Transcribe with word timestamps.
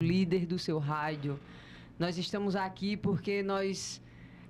líder 0.00 0.46
do 0.46 0.60
seu 0.60 0.78
rádio. 0.78 1.40
Nós 1.98 2.16
estamos 2.18 2.54
aqui 2.54 2.96
porque 2.96 3.42
nós 3.42 4.00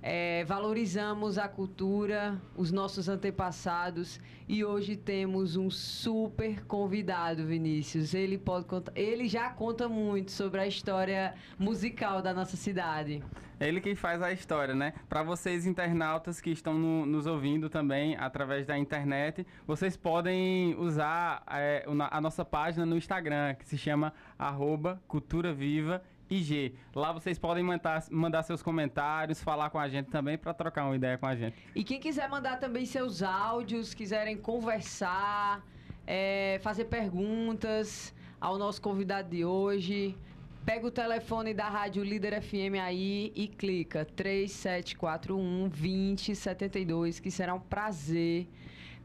é, 0.02 0.44
valorizamos 0.44 1.38
a 1.38 1.48
cultura, 1.48 2.40
os 2.56 2.70
nossos 2.70 3.08
antepassados 3.08 4.20
e 4.48 4.64
hoje 4.64 4.96
temos 4.96 5.56
um 5.56 5.70
super 5.70 6.64
convidado, 6.64 7.44
Vinícius. 7.44 8.14
Ele 8.14 8.38
pode 8.38 8.64
contar, 8.66 8.92
ele 8.94 9.28
já 9.28 9.50
conta 9.50 9.88
muito 9.88 10.30
sobre 10.30 10.60
a 10.60 10.66
história 10.66 11.34
musical 11.58 12.22
da 12.22 12.32
nossa 12.32 12.56
cidade. 12.56 13.22
Ele 13.60 13.80
que 13.80 13.94
faz 13.96 14.22
a 14.22 14.32
história, 14.32 14.72
né? 14.72 14.94
Para 15.08 15.24
vocês 15.24 15.66
internautas 15.66 16.40
que 16.40 16.50
estão 16.50 16.74
no, 16.74 17.04
nos 17.04 17.26
ouvindo 17.26 17.68
também 17.68 18.16
através 18.16 18.64
da 18.64 18.78
internet, 18.78 19.44
vocês 19.66 19.96
podem 19.96 20.76
usar 20.78 21.42
é, 21.50 21.84
a 22.10 22.20
nossa 22.20 22.44
página 22.44 22.86
no 22.86 22.96
Instagram 22.96 23.54
que 23.54 23.66
se 23.66 23.76
chama 23.76 24.12
arroba 24.38 25.02
Cultura 25.08 25.52
Viva 25.52 26.02
IG. 26.30 26.74
Lá 26.94 27.12
vocês 27.12 27.38
podem 27.38 27.62
mandar, 27.62 28.04
mandar 28.10 28.42
seus 28.42 28.62
comentários, 28.62 29.42
falar 29.42 29.70
com 29.70 29.78
a 29.78 29.88
gente 29.88 30.10
também 30.10 30.36
para 30.36 30.52
trocar 30.54 30.84
uma 30.84 30.96
ideia 30.96 31.16
com 31.18 31.26
a 31.26 31.34
gente. 31.34 31.56
E 31.74 31.82
quem 31.82 32.00
quiser 32.00 32.28
mandar 32.28 32.58
também 32.58 32.84
seus 32.86 33.22
áudios, 33.22 33.94
quiserem 33.94 34.36
conversar, 34.36 35.64
é, 36.06 36.58
fazer 36.62 36.84
perguntas 36.86 38.14
ao 38.40 38.56
nosso 38.58 38.80
convidado 38.80 39.28
de 39.30 39.44
hoje, 39.44 40.16
pega 40.64 40.86
o 40.86 40.90
telefone 40.90 41.52
da 41.54 41.68
Rádio 41.68 42.04
Líder 42.04 42.40
FM 42.42 42.78
aí 42.82 43.32
e 43.34 43.48
clica 43.48 44.04
3741 44.04 45.68
2072, 45.68 47.20
que 47.20 47.30
será 47.30 47.54
um 47.54 47.60
prazer 47.60 48.46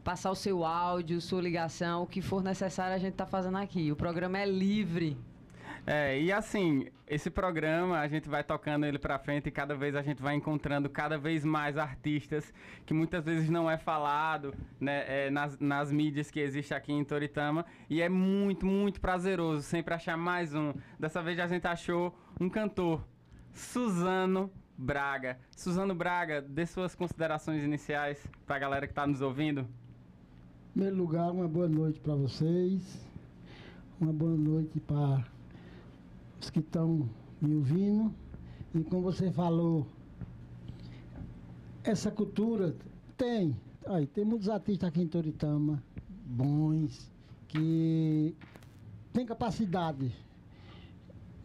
passar 0.04 0.32
o 0.32 0.36
seu 0.36 0.66
áudio, 0.66 1.22
sua 1.22 1.42
ligação, 1.42 2.04
o 2.04 2.08
que 2.08 2.22
for 2.22 2.44
necessário 2.44 2.94
a 2.94 3.00
gente 3.00 3.14
tá 3.14 3.26
fazendo 3.26 3.58
aqui. 3.58 3.92
O 3.92 3.96
programa 3.96 4.38
é 4.38 4.46
livre. 4.46 5.18
É, 5.86 6.18
e 6.18 6.32
assim, 6.32 6.88
esse 7.06 7.30
programa 7.30 8.00
a 8.00 8.08
gente 8.08 8.30
vai 8.30 8.42
tocando 8.42 8.86
ele 8.86 8.98
pra 8.98 9.20
frente 9.20 9.48
e 9.48 9.52
cada 9.52 9.76
vez 9.76 9.96
a 9.96 10.02
gente 10.02 10.22
vai 10.22 10.34
encontrando 10.34 10.90
cada 10.90 11.18
vez 11.18 11.44
mais 11.44 11.78
artistas 11.78 12.54
que 12.86 12.94
muitas 12.94 13.26
vezes 13.26 13.50
não 13.50 13.70
é 13.70 13.78
falado 13.78 14.54
né, 14.80 15.04
é, 15.08 15.30
nas, 15.30 15.60
nas 15.60 15.92
mídias 15.92 16.32
que 16.32 16.40
existe 16.40 16.74
aqui 16.74 16.94
em 16.94 17.04
Toritama. 17.04 17.66
E 17.90 18.02
é 18.02 18.08
muito, 18.08 18.66
muito 18.66 19.02
prazeroso 19.02 19.62
sempre 19.62 19.94
achar 19.94 20.16
mais 20.16 20.54
um. 20.54 20.74
Dessa 20.98 21.22
vez 21.22 21.38
a 21.38 21.48
gente 21.48 21.68
achou 21.68 22.18
um 22.40 22.50
cantor, 22.50 23.06
Suzano 23.52 24.50
Braga. 24.78 25.38
Suzano 25.52 25.94
Braga, 25.94 26.42
dê 26.42 26.66
suas 26.66 26.96
considerações 26.96 27.62
iniciais 27.62 28.26
pra 28.46 28.58
galera 28.58 28.88
que 28.88 28.94
tá 28.94 29.06
nos 29.06 29.22
ouvindo. 29.22 29.62
Em 29.62 30.74
primeiro 30.74 30.96
lugar, 30.96 31.30
uma 31.30 31.48
boa 31.48 31.68
noite 31.68 32.00
para 32.00 32.16
vocês. 32.16 33.06
Uma 34.00 34.12
boa 34.14 34.36
noite 34.36 34.80
para 34.80 35.33
os 36.44 36.50
que 36.50 36.60
estão 36.60 37.10
me 37.42 37.56
ouvindo. 37.56 38.14
E 38.76 38.84
como 38.84 39.04
você 39.04 39.32
falou, 39.32 39.88
essa 41.84 42.12
cultura 42.12 42.76
tem. 43.18 43.56
Aí, 43.86 44.06
tem 44.08 44.26
muitos 44.26 44.50
artistas 44.50 44.90
aqui 44.90 45.02
em 45.02 45.08
Toritama, 45.08 45.82
bons, 46.26 47.12
que 47.48 48.36
tem 49.12 49.26
capacidade 49.26 50.12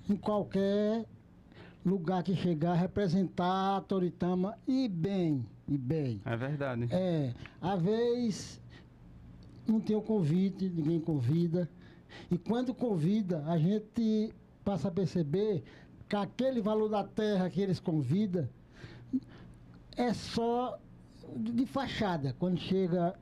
em 0.08 0.16
qualquer 0.16 1.04
lugar 1.84 2.22
que 2.22 2.34
chegar, 2.34 2.74
representar 2.74 3.82
Toritama 3.82 4.56
e 4.66 4.88
bem, 4.88 5.44
e 5.66 5.76
bem. 5.76 6.20
É 6.24 6.36
verdade. 6.36 6.88
É, 6.90 7.34
às 7.60 7.82
vezes 7.82 8.60
não 9.66 9.80
tem 9.80 9.96
o 9.96 10.02
convite, 10.02 10.68
ninguém 10.68 11.00
convida. 11.00 11.68
E 12.30 12.38
quando 12.38 12.72
convida, 12.72 13.44
a 13.46 13.58
gente 13.58 14.32
passa 14.68 14.88
a 14.88 14.90
perceber 14.90 15.64
que 16.06 16.14
aquele 16.14 16.60
valor 16.60 16.90
da 16.90 17.02
terra 17.02 17.48
que 17.48 17.58
eles 17.58 17.80
convidam 17.80 18.46
é 19.96 20.12
só 20.12 20.78
de 21.34 21.64
fachada. 21.64 22.36
Quando 22.38 22.60
chega 22.60 23.18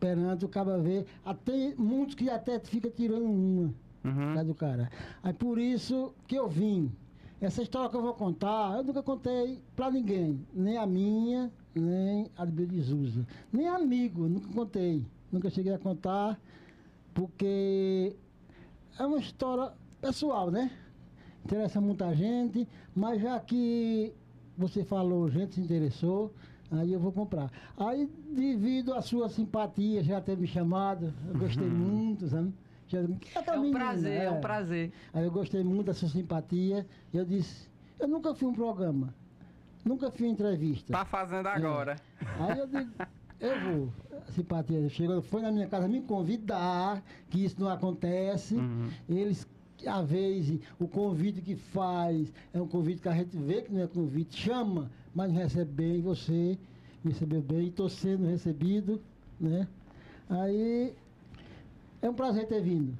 perante 0.00 0.44
o 0.44 0.48
ver, 0.82 1.06
até 1.24 1.76
muitos 1.76 2.16
que 2.16 2.28
até 2.28 2.58
fica 2.58 2.90
tirando 2.90 3.24
uma 3.24 3.72
uhum. 4.02 4.44
do 4.44 4.52
cara. 4.52 4.90
Aí 5.22 5.32
por 5.32 5.60
isso 5.60 6.12
que 6.26 6.34
eu 6.34 6.48
vim. 6.48 6.90
Essa 7.40 7.62
história 7.62 7.88
que 7.88 7.96
eu 7.96 8.02
vou 8.02 8.14
contar, 8.14 8.78
eu 8.78 8.82
nunca 8.82 9.00
contei 9.00 9.62
pra 9.76 9.92
ninguém. 9.92 10.44
Nem 10.52 10.76
a 10.76 10.84
minha, 10.84 11.52
nem 11.72 12.28
a 12.36 12.44
de 12.44 12.66
Jesus. 12.78 13.24
Nem 13.52 13.68
amigo, 13.68 14.26
nunca 14.26 14.48
contei. 14.48 15.06
Nunca 15.30 15.48
cheguei 15.50 15.72
a 15.72 15.78
contar, 15.78 16.36
porque 17.14 18.16
é 18.98 19.06
uma 19.06 19.18
história 19.18 19.72
pessoal, 20.02 20.50
né? 20.50 20.68
Interessa 21.44 21.80
muita 21.80 22.12
gente, 22.14 22.68
mas 22.94 23.22
já 23.22 23.38
que 23.38 24.12
você 24.58 24.84
falou, 24.84 25.30
gente 25.30 25.54
se 25.54 25.60
interessou, 25.60 26.34
aí 26.70 26.92
eu 26.92 26.98
vou 26.98 27.12
comprar. 27.12 27.50
Aí, 27.76 28.10
devido 28.30 28.92
à 28.94 29.00
sua 29.00 29.28
simpatia, 29.28 30.02
já 30.02 30.20
ter 30.20 30.36
me 30.36 30.46
chamado, 30.46 31.14
eu 31.28 31.38
gostei 31.38 31.66
uhum. 31.66 31.74
muito, 31.74 32.28
sabe? 32.28 32.52
Já, 32.88 32.98
é, 32.98 33.02
é 33.02 33.52
um 33.52 33.60
menina, 33.62 33.78
prazer, 33.78 34.20
é. 34.20 34.24
é 34.24 34.30
um 34.30 34.40
prazer. 34.40 34.92
Aí 35.14 35.24
eu 35.24 35.30
gostei 35.30 35.62
muito 35.62 35.86
da 35.86 35.94
sua 35.94 36.08
simpatia, 36.08 36.84
eu 37.14 37.24
disse, 37.24 37.68
eu 37.98 38.08
nunca 38.08 38.34
fiz 38.34 38.46
um 38.46 38.52
programa, 38.52 39.14
nunca 39.84 40.10
fiz 40.10 40.26
entrevista. 40.26 40.92
Tá 40.92 41.04
fazendo 41.04 41.46
agora. 41.46 41.96
É. 42.20 42.42
Aí 42.42 42.58
eu 42.58 42.66
digo, 42.66 42.92
eu 43.40 43.60
vou. 43.60 43.92
A 44.28 44.32
simpatia 44.32 44.88
chegou, 44.88 45.22
foi 45.22 45.42
na 45.42 45.50
minha 45.50 45.66
casa 45.66 45.88
me 45.88 46.02
convidar, 46.02 47.02
que 47.30 47.44
isso 47.44 47.60
não 47.60 47.68
acontece. 47.68 48.54
Uhum. 48.54 48.88
Eles 49.08 49.48
a 49.86 50.02
vez 50.02 50.52
o 50.78 50.86
convite 50.86 51.40
que 51.40 51.56
faz 51.56 52.32
é 52.52 52.60
um 52.60 52.68
convite 52.68 53.02
que 53.02 53.08
a 53.08 53.14
gente 53.14 53.36
vê 53.36 53.62
que 53.62 53.72
não 53.72 53.82
é 53.82 53.86
convite, 53.86 54.36
chama, 54.36 54.90
mas 55.14 55.32
recebe 55.32 55.72
bem, 55.72 56.00
você 56.00 56.58
recebeu 57.04 57.40
bem, 57.40 57.68
estou 57.68 57.88
sendo 57.88 58.26
recebido, 58.26 59.00
né? 59.40 59.66
Aí 60.28 60.94
é 62.00 62.08
um 62.08 62.14
prazer 62.14 62.46
ter 62.46 62.62
vindo. 62.62 62.96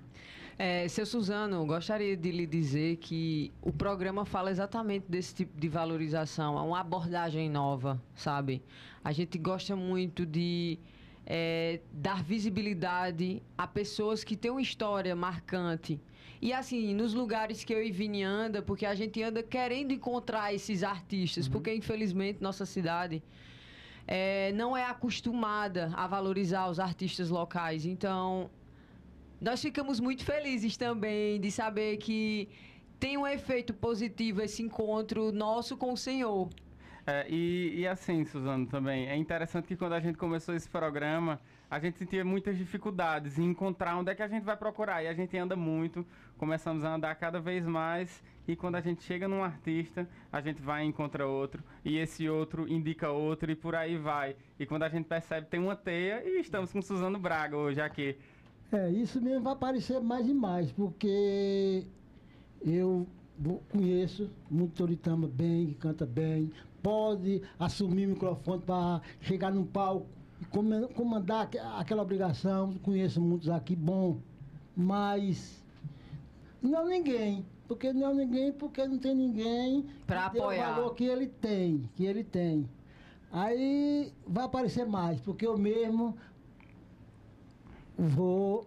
É, 0.59 0.87
seu 0.87 1.06
Suzano, 1.06 1.65
gostaria 1.66 2.16
de 2.16 2.31
lhe 2.31 2.47
dizer 2.47 2.97
que 2.97 3.50
o 3.62 3.72
programa 3.72 4.25
fala 4.25 4.50
exatamente 4.50 5.06
desse 5.09 5.34
tipo 5.34 5.59
de 5.59 5.69
valorização, 5.69 6.59
é 6.59 6.62
uma 6.62 6.81
abordagem 6.81 7.48
nova, 7.48 8.00
sabe? 8.15 8.62
A 9.03 9.12
gente 9.12 9.38
gosta 9.38 9.75
muito 9.75 10.26
de 10.26 10.78
é, 11.26 11.81
dar 11.92 12.22
visibilidade 12.22 13.42
a 13.56 13.66
pessoas 13.66 14.22
que 14.22 14.37
têm 14.37 14.50
uma 14.50 14.62
história 14.62 15.16
marcante. 15.16 15.98
E 16.42 16.53
assim, 16.53 16.92
nos 16.92 17.14
lugares 17.14 17.62
que 17.62 17.72
eu 17.72 17.80
e 17.80 17.92
Vini 17.92 18.25
anda, 18.25 18.60
porque 18.60 18.84
a 18.84 18.97
gente 18.97 19.22
anda 19.22 19.44
querendo 19.44 19.92
encontrar 19.92 20.53
esses 20.53 20.82
artistas, 20.82 21.47
uhum. 21.47 21.53
porque 21.53 21.72
infelizmente 21.72 22.42
nossa 22.42 22.66
cidade 22.66 23.22
é, 24.08 24.50
não 24.53 24.76
é 24.76 24.84
acostumada 24.84 25.92
a 25.94 26.04
valorizar 26.08 26.69
os 26.69 26.80
artistas 26.80 27.30
locais. 27.30 27.86
Então, 27.86 28.50
nós 29.41 29.62
ficamos 29.62 30.00
muito 30.00 30.25
felizes 30.25 30.76
também 30.76 31.41
de 31.41 31.48
saber 31.53 31.98
que 31.98 32.48
tem 32.98 33.16
um 33.16 33.24
efeito 33.24 33.72
positivo 33.72 34.42
esse 34.42 34.64
encontro 34.64 35.30
nosso 35.30 35.76
com 35.76 35.92
o 35.92 35.97
Senhor. 35.97 36.48
É, 37.07 37.27
e, 37.29 37.81
e, 37.81 37.87
assim, 37.87 38.25
Suzano, 38.25 38.67
também, 38.67 39.09
é 39.09 39.17
interessante 39.17 39.67
que 39.67 39.77
quando 39.77 39.95
a 39.95 40.01
gente 40.01 40.17
começou 40.17 40.55
esse 40.55 40.69
programa, 40.69 41.41
a 41.69 41.81
gente 41.81 41.99
sentia 41.99 42.25
muitas 42.25 42.57
dificuldades 42.57 43.39
em 43.39 43.45
encontrar 43.45 43.97
onde 43.97 44.11
é 44.11 44.15
que 44.15 44.23
a 44.23 44.29
gente 44.29 44.45
vai 44.45 44.57
procurar. 44.57 45.03
E 45.03 45.09
a 45.09 45.15
gente 45.15 45.37
anda 45.37 45.57
muito, 45.57 46.07
começamos 46.39 46.85
a 46.85 46.95
andar 46.95 47.15
cada 47.17 47.41
vez 47.41 47.67
mais, 47.67 48.23
e 48.47 48.55
quando 48.55 48.77
a 48.77 48.81
gente 48.81 49.03
chega 49.03 49.27
num 49.27 49.43
artista, 49.43 50.09
a 50.31 50.41
gente 50.41 50.63
vai 50.63 50.85
e 50.85 50.87
encontra 50.87 51.27
outro, 51.27 51.65
e 51.85 51.99
esse 51.99 52.29
outro 52.29 52.69
indica 52.69 53.11
outro, 53.11 53.51
e 53.51 53.57
por 53.57 53.75
aí 53.75 53.97
vai. 53.97 54.37
E 54.59 54.65
quando 54.65 54.84
a 54.84 54.89
gente 54.89 55.07
percebe, 55.07 55.49
tem 55.49 55.59
uma 55.59 55.75
teia, 55.75 56.23
e 56.25 56.41
estamos 56.41 56.73
com 56.73 56.81
Suzano 56.81 57.19
Braga 57.19 57.57
hoje 57.57 57.81
aqui. 57.81 58.17
É, 58.71 58.91
isso 58.91 59.21
mesmo 59.21 59.43
vai 59.43 59.53
aparecer 59.53 60.01
mais 60.01 60.27
e 60.29 60.33
mais, 60.33 60.71
porque 60.71 61.84
eu 62.65 63.07
conheço 63.71 64.31
muito 64.51 64.75
Toritama 64.75 65.27
bem, 65.27 65.66
que 65.66 65.75
canta 65.75 66.07
bem, 66.07 66.51
pode 66.83 67.43
assumir 67.59 68.07
o 68.07 68.11
microfone 68.11 68.63
para 68.63 69.01
chegar 69.21 69.53
num 69.53 69.65
palco 69.65 70.07
e 70.41 70.45
comandar 70.95 71.49
aquela 71.79 72.03
obrigação. 72.03 72.75
Conheço 72.83 73.21
muitos 73.21 73.49
aqui, 73.49 73.77
bom, 73.77 74.19
mas 74.77 75.65
não 76.61 76.87
ninguém. 76.87 77.45
Porque 77.69 77.93
não 77.93 78.15
ninguém, 78.15 78.53
porque 78.53 78.87
não 78.87 78.99
tem 78.99 79.15
ninguém 79.15 79.87
para 80.07 80.27
apoiar 80.27 80.73
o 80.73 80.75
valor 80.75 80.95
que 80.95 81.05
ele 81.05 81.27
tem, 81.27 81.89
que 81.95 82.05
ele 82.05 82.23
tem. 82.23 82.69
Aí 83.31 84.13
vai 84.27 84.45
aparecer 84.45 84.84
mais, 84.84 85.19
porque 85.21 85.47
eu 85.47 85.57
mesmo 85.57 86.15
vou 87.97 88.67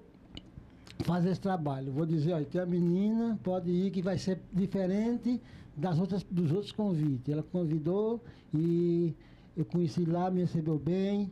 fazer 1.03 1.29
esse 1.29 1.41
trabalho. 1.41 1.91
Vou 1.91 2.05
dizer, 2.05 2.33
olha, 2.33 2.45
tem 2.45 2.59
a 2.59 2.65
menina, 2.65 3.37
pode 3.43 3.69
ir, 3.69 3.91
que 3.91 4.01
vai 4.01 4.17
ser 4.17 4.41
diferente 4.51 5.39
das 5.75 5.99
outras, 5.99 6.23
dos 6.23 6.51
outros 6.51 6.71
convites. 6.71 7.27
Ela 7.31 7.43
convidou 7.43 8.23
e 8.53 9.13
eu 9.55 9.65
conheci 9.65 10.05
lá, 10.05 10.29
me 10.29 10.41
recebeu 10.41 10.77
bem. 10.77 11.31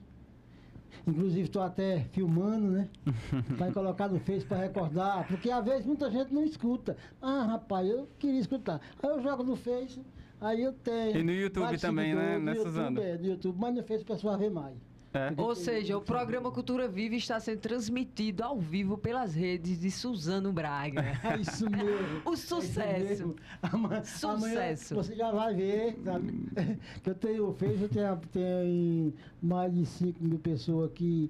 Inclusive 1.07 1.43
estou 1.43 1.61
até 1.61 2.01
filmando, 2.11 2.67
né? 2.67 2.89
para 3.57 3.71
colocar 3.71 4.07
no 4.07 4.19
Face 4.19 4.45
para 4.45 4.59
recordar. 4.59 5.27
Porque 5.27 5.49
às 5.49 5.65
vezes 5.65 5.85
muita 5.85 6.09
gente 6.09 6.33
não 6.33 6.43
escuta. 6.43 6.95
Ah, 7.21 7.43
rapaz, 7.43 7.87
eu 7.89 8.07
queria 8.19 8.39
escutar. 8.39 8.79
Aí 9.01 9.09
eu 9.09 9.21
jogo 9.21 9.43
no 9.43 9.55
Face, 9.55 10.01
aí 10.39 10.61
eu 10.61 10.71
tenho. 10.71 11.17
E 11.17 11.23
no 11.23 11.31
YouTube 11.31 11.77
também, 11.79 12.13
né, 12.13 12.37
né, 12.37 12.39
No 12.39 12.49
YouTube, 12.51 12.65
Suzana? 12.65 13.01
É, 13.01 13.17
no 13.17 13.25
YouTube, 13.25 13.57
mas 13.59 13.75
no 13.75 13.83
Face 13.83 14.03
o 14.03 14.05
pessoal 14.05 14.37
vê 14.37 14.49
mais. 14.49 14.77
É. 15.13 15.31
Ou 15.39 15.53
seja, 15.53 15.95
o 15.95 16.01
programa 16.01 16.49
Cultura 16.51 16.87
Viva 16.87 17.13
está 17.15 17.39
sendo 17.39 17.59
transmitido 17.59 18.43
ao 18.43 18.59
vivo 18.59 18.97
pelas 18.97 19.35
redes 19.35 19.79
de 19.79 19.91
Suzano 19.91 20.51
Braga. 20.51 21.03
É 21.23 21.37
isso 21.37 21.69
mesmo. 21.69 22.21
O 22.25 22.33
É 22.33 22.35
sucesso. 22.35 23.03
mesmo. 23.03 23.35
Amanhã, 23.61 24.03
Sucesso. 24.03 24.27
amanhã 24.27 24.75
você 24.75 25.15
já 25.15 25.31
vai 25.31 25.53
ver, 25.53 25.99
sabe? 26.03 26.49
Que 27.03 27.09
eu 27.11 27.15
tenho 27.15 27.49
o 27.49 27.53
Face, 27.53 27.81
eu 27.81 27.89
tenho, 27.89 28.17
tenho 28.31 29.13
mais 29.41 29.73
de 29.73 29.85
5 29.85 30.23
mil 30.23 30.39
pessoas 30.39 30.91
que 30.93 31.29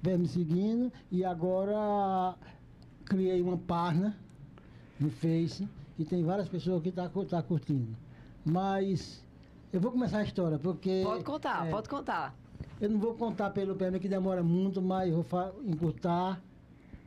vem 0.00 0.18
me 0.18 0.28
seguindo 0.28 0.92
e 1.10 1.24
agora 1.24 2.36
criei 3.04 3.42
uma 3.42 3.58
página 3.58 4.16
no 5.00 5.10
Face 5.10 5.68
e 5.98 6.04
tem 6.04 6.22
várias 6.22 6.48
pessoas 6.48 6.82
que 6.82 6.90
estão 6.90 7.08
tá, 7.08 7.24
tá 7.24 7.42
curtindo. 7.42 7.96
Mas 8.44 9.24
eu 9.72 9.80
vou 9.80 9.90
começar 9.90 10.18
a 10.18 10.22
história, 10.22 10.58
porque. 10.58 11.02
Pode 11.04 11.24
contar, 11.24 11.66
é, 11.66 11.70
pode 11.70 11.88
contar. 11.88 12.34
Eu 12.80 12.90
não 12.90 12.98
vou 12.98 13.14
contar 13.14 13.50
pelo 13.50 13.74
PM 13.74 13.98
que 13.98 14.08
demora 14.08 14.42
muito, 14.42 14.82
mas 14.82 15.12
vou 15.12 15.24
encurtar. 15.64 16.42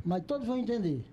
Mas 0.03 0.23
todos 0.25 0.47
vão 0.47 0.57
entender. 0.57 1.03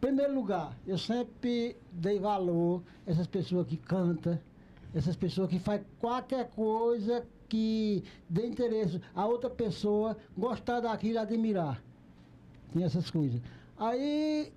Primeiro 0.00 0.34
lugar, 0.34 0.76
eu 0.86 0.96
sempre 0.96 1.76
dei 1.90 2.20
valor 2.20 2.82
a 3.06 3.10
essas 3.10 3.26
pessoas 3.26 3.66
que 3.66 3.76
cantam, 3.76 4.38
essas 4.94 5.16
pessoas 5.16 5.48
que 5.50 5.58
fazem 5.58 5.84
qualquer 5.98 6.48
coisa 6.50 7.26
que 7.48 8.04
dê 8.28 8.46
interesse 8.46 9.00
a 9.14 9.26
outra 9.26 9.50
pessoa 9.50 10.16
gostar 10.36 10.80
daquilo 10.80 11.18
admirar. 11.18 11.82
Tem 12.72 12.84
essas 12.84 13.10
coisas. 13.10 13.40
Aí, 13.76 14.52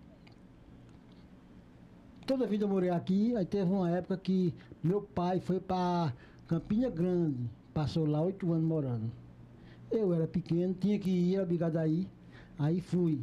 toda 2.28 2.46
a 2.46 2.48
vida 2.48 2.66
eu 2.66 2.70
morei 2.70 2.90
aqui, 2.90 3.36
aí 3.36 3.46
teve 3.46 3.72
uma 3.72 3.90
época 3.90 4.18
que 4.18 4.54
meu 4.84 5.02
pai 5.02 5.40
foi 5.40 5.60
para 5.60 6.14
Campina 6.48 6.90
Grande, 6.90 7.50
passou 7.80 8.06
lá 8.06 8.20
oito 8.22 8.52
anos 8.52 8.66
morando. 8.66 9.10
Eu 9.90 10.14
era 10.14 10.28
pequeno, 10.28 10.74
tinha 10.74 11.00
que 11.00 11.10
ir, 11.10 11.40
obrigado 11.40 11.78
a 11.78 11.88
ir, 11.88 12.10
aí 12.58 12.82
fui. 12.82 13.22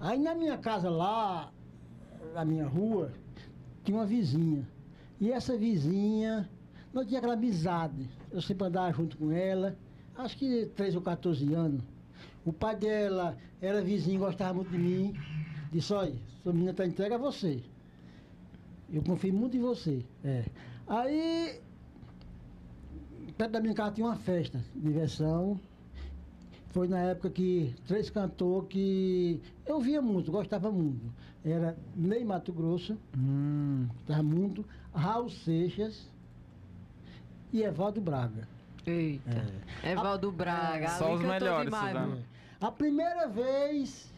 Aí 0.00 0.18
na 0.18 0.34
minha 0.34 0.58
casa 0.58 0.90
lá, 0.90 1.52
na 2.34 2.44
minha 2.44 2.66
rua, 2.66 3.12
tinha 3.84 3.96
uma 3.96 4.04
vizinha. 4.04 4.68
E 5.20 5.30
essa 5.30 5.56
vizinha, 5.56 6.50
nós 6.92 7.06
tinha 7.06 7.18
aquela 7.18 7.34
amizade. 7.34 8.10
Eu 8.32 8.42
sempre 8.42 8.66
andava 8.66 8.92
junto 8.92 9.16
com 9.16 9.30
ela, 9.30 9.76
acho 10.16 10.36
que 10.36 10.66
13 10.74 10.96
ou 10.96 11.02
14 11.04 11.54
anos. 11.54 11.82
O 12.44 12.52
pai 12.52 12.74
dela 12.74 13.38
era 13.62 13.80
vizinho, 13.80 14.18
gostava 14.18 14.54
muito 14.54 14.72
de 14.72 14.78
mim. 14.78 15.14
Disse, 15.70 15.92
olha, 15.92 16.16
sua 16.42 16.52
menina 16.52 16.72
está 16.72 16.84
entregue 16.84 17.14
a 17.14 17.18
você. 17.18 17.62
Eu 18.92 19.04
confio 19.04 19.32
muito 19.32 19.56
em 19.56 19.60
você. 19.60 20.04
É. 20.24 20.44
Aí, 20.88 21.60
perto 23.36 23.50
da 23.52 23.60
minha 23.60 23.74
casa 23.74 23.92
tinha 23.92 24.06
uma 24.06 24.16
festa, 24.16 24.60
diversão. 24.74 25.58
Foi 26.70 26.88
na 26.88 26.98
época 26.98 27.30
que 27.30 27.72
três 27.86 28.10
cantores 28.10 28.68
que 28.68 29.40
eu 29.64 29.80
via 29.80 30.02
muito, 30.02 30.32
gostava 30.32 30.72
muito. 30.72 31.12
Era 31.44 31.76
Ney 31.94 32.24
Mato 32.24 32.52
Grosso, 32.52 32.96
Hum, 33.16 33.86
muito, 34.24 34.64
Raul 34.92 35.28
Seixas 35.30 36.10
e 37.52 37.62
Evaldo 37.62 38.00
Braga. 38.00 38.48
Eita. 38.86 39.46
Evaldo 39.84 40.32
Braga. 40.32 40.88
Só 40.90 41.14
os 41.14 41.20
melhores, 41.20 41.66
demais, 41.66 41.92
Suzano. 41.92 42.16
viu? 42.16 42.24
A 42.60 42.72
primeira 42.72 43.28
vez 43.28 44.12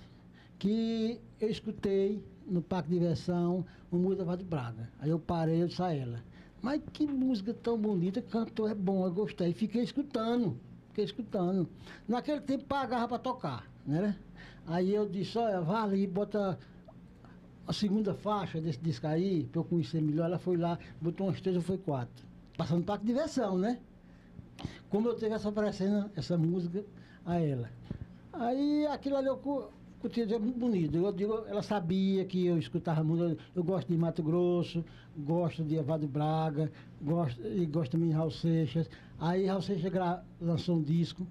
que 0.58 1.20
eu 1.40 1.50
escutei 1.50 2.24
no 2.46 2.62
Parque 2.62 2.88
de 2.88 2.94
Diversão 2.98 3.64
uma 3.92 4.00
música 4.00 4.16
do 4.16 4.26
Evaldo 4.28 4.44
Braga. 4.44 4.88
Aí 4.98 5.10
eu 5.10 5.18
parei 5.18 5.62
e 5.62 5.66
disse 5.66 5.82
a 5.82 5.92
ela, 5.92 6.20
mas 6.62 6.80
que 6.92 7.06
música 7.06 7.54
tão 7.54 7.78
bonita, 7.78 8.20
cantor 8.22 8.70
é 8.70 8.74
bom, 8.74 9.04
eu 9.04 9.12
gostei. 9.12 9.52
Fiquei 9.52 9.82
escutando, 9.82 10.58
fiquei 10.88 11.04
escutando. 11.04 11.68
Naquele 12.08 12.40
tempo 12.40 12.64
pagava 12.64 13.08
para 13.08 13.18
tocar, 13.18 13.70
né? 13.86 14.16
Aí 14.66 14.92
eu 14.94 15.08
disse, 15.08 15.38
olha, 15.38 15.60
vá 15.60 15.82
ali, 15.82 16.06
bota 16.06 16.58
a 17.66 17.72
segunda 17.72 18.14
faixa 18.14 18.60
desse 18.60 18.78
disco 18.80 19.06
aí, 19.06 19.44
para 19.44 19.60
eu 19.60 19.64
conhecer 19.64 20.00
melhor. 20.00 20.26
Ela 20.26 20.38
foi 20.38 20.56
lá, 20.56 20.78
botou 21.00 21.26
umas 21.26 21.40
três 21.40 21.62
foi 21.62 21.78
quatro. 21.78 22.24
Passando 22.56 22.84
de 23.00 23.06
Diversão, 23.06 23.58
né? 23.58 23.78
como 24.88 25.08
eu 25.08 25.16
tive 25.16 25.34
essa 25.34 25.50
essa 26.16 26.38
música 26.38 26.84
a 27.24 27.38
ela. 27.38 27.70
Aí 28.32 28.86
aquilo 28.86 29.16
ali 29.16 29.26
eu 29.26 29.36
cu- 29.36 29.70
curti, 30.00 30.22
é 30.22 30.38
muito 30.38 30.58
bonito. 30.58 30.96
Eu 30.96 31.12
digo, 31.12 31.44
ela 31.46 31.62
sabia 31.62 32.24
que 32.24 32.46
eu 32.46 32.58
escutava 32.58 33.02
música, 33.02 33.36
eu 33.54 33.64
gosto 33.64 33.88
de 33.88 33.96
Mato 33.98 34.22
Grosso, 34.22 34.84
gosto 35.18 35.62
de 35.64 35.76
Evado 35.76 36.06
Braga, 36.06 36.70
gosto, 37.02 37.40
e 37.46 37.64
gosto 37.66 37.92
também 37.92 38.08
de 38.08 38.14
Raul 38.14 38.30
Seixas. 38.30 38.88
Aí 39.18 39.46
Raul 39.46 39.62
Seixas 39.62 39.90
gra- 39.92 40.22
lançou 40.40 40.76
um 40.76 40.82
disco, 40.82 41.26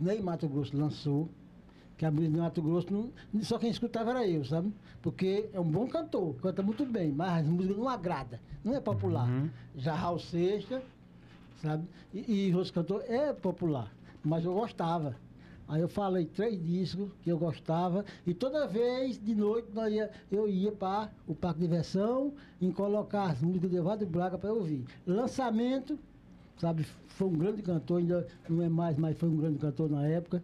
nem 0.00 0.20
Mato 0.22 0.48
Grosso 0.48 0.76
lançou, 0.76 1.28
que 1.96 2.04
a 2.06 2.10
música 2.10 2.32
de 2.32 2.38
Mato 2.38 2.62
Grosso, 2.62 2.86
não, 2.92 3.10
só 3.42 3.58
quem 3.58 3.70
escutava 3.70 4.10
era 4.10 4.26
eu, 4.26 4.44
sabe? 4.44 4.72
Porque 5.02 5.48
é 5.52 5.58
um 5.60 5.64
bom 5.68 5.86
cantor, 5.88 6.34
canta 6.36 6.62
muito 6.62 6.84
bem, 6.86 7.10
mas 7.10 7.46
a 7.46 7.50
música 7.50 7.74
não 7.74 7.88
agrada, 7.88 8.40
não 8.64 8.74
é 8.74 8.80
popular. 8.80 9.28
Uhum. 9.28 9.48
Já 9.76 9.94
Raul 9.94 10.18
Seixas, 10.20 10.82
sabe? 11.60 11.84
E, 12.14 12.48
e 12.48 12.54
outros 12.54 12.70
cantores 12.70 13.08
é 13.10 13.32
popular, 13.32 13.92
mas 14.24 14.44
eu 14.44 14.54
gostava. 14.54 15.16
Aí 15.68 15.82
eu 15.82 15.88
falei 15.88 16.24
três 16.24 16.58
discos 16.64 17.10
que 17.22 17.28
eu 17.30 17.36
gostava 17.38 18.02
e 18.26 18.32
toda 18.32 18.66
vez 18.66 19.22
de 19.22 19.34
noite 19.34 19.68
nós 19.74 19.92
ia- 19.92 20.10
eu 20.32 20.48
ia 20.48 20.72
para 20.72 21.12
o 21.26 21.34
Parque 21.34 21.60
de 21.60 21.66
Diversão 21.66 22.32
em 22.58 22.72
colocar 22.72 23.24
as 23.24 23.42
músicas 23.42 23.70
de 23.70 23.76
Evandro 23.76 24.06
Braga 24.06 24.38
para 24.38 24.50
ouvir. 24.50 24.86
Lançamento, 25.06 25.98
sabe? 26.58 26.84
Foi 27.08 27.28
um 27.28 27.32
grande 27.36 27.60
cantor, 27.60 27.98
ainda 27.98 28.26
não 28.48 28.62
é 28.62 28.68
mais, 28.70 28.96
mas 28.96 29.18
foi 29.18 29.28
um 29.28 29.36
grande 29.36 29.58
cantor 29.58 29.90
na 29.90 30.06
época. 30.06 30.42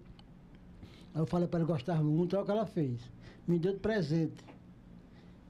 Aí 1.15 1.23
eu 1.23 1.27
falei 1.27 1.49
para 1.49 1.61
ela 1.61 1.69
gostar 1.69 2.03
muito, 2.03 2.35
olha 2.37 2.43
o 2.43 2.45
que 2.45 2.53
ela 2.53 2.67
fez. 2.67 3.01
Me 3.49 3.59
deu 3.59 3.73
de 3.73 3.79
presente 3.81 4.45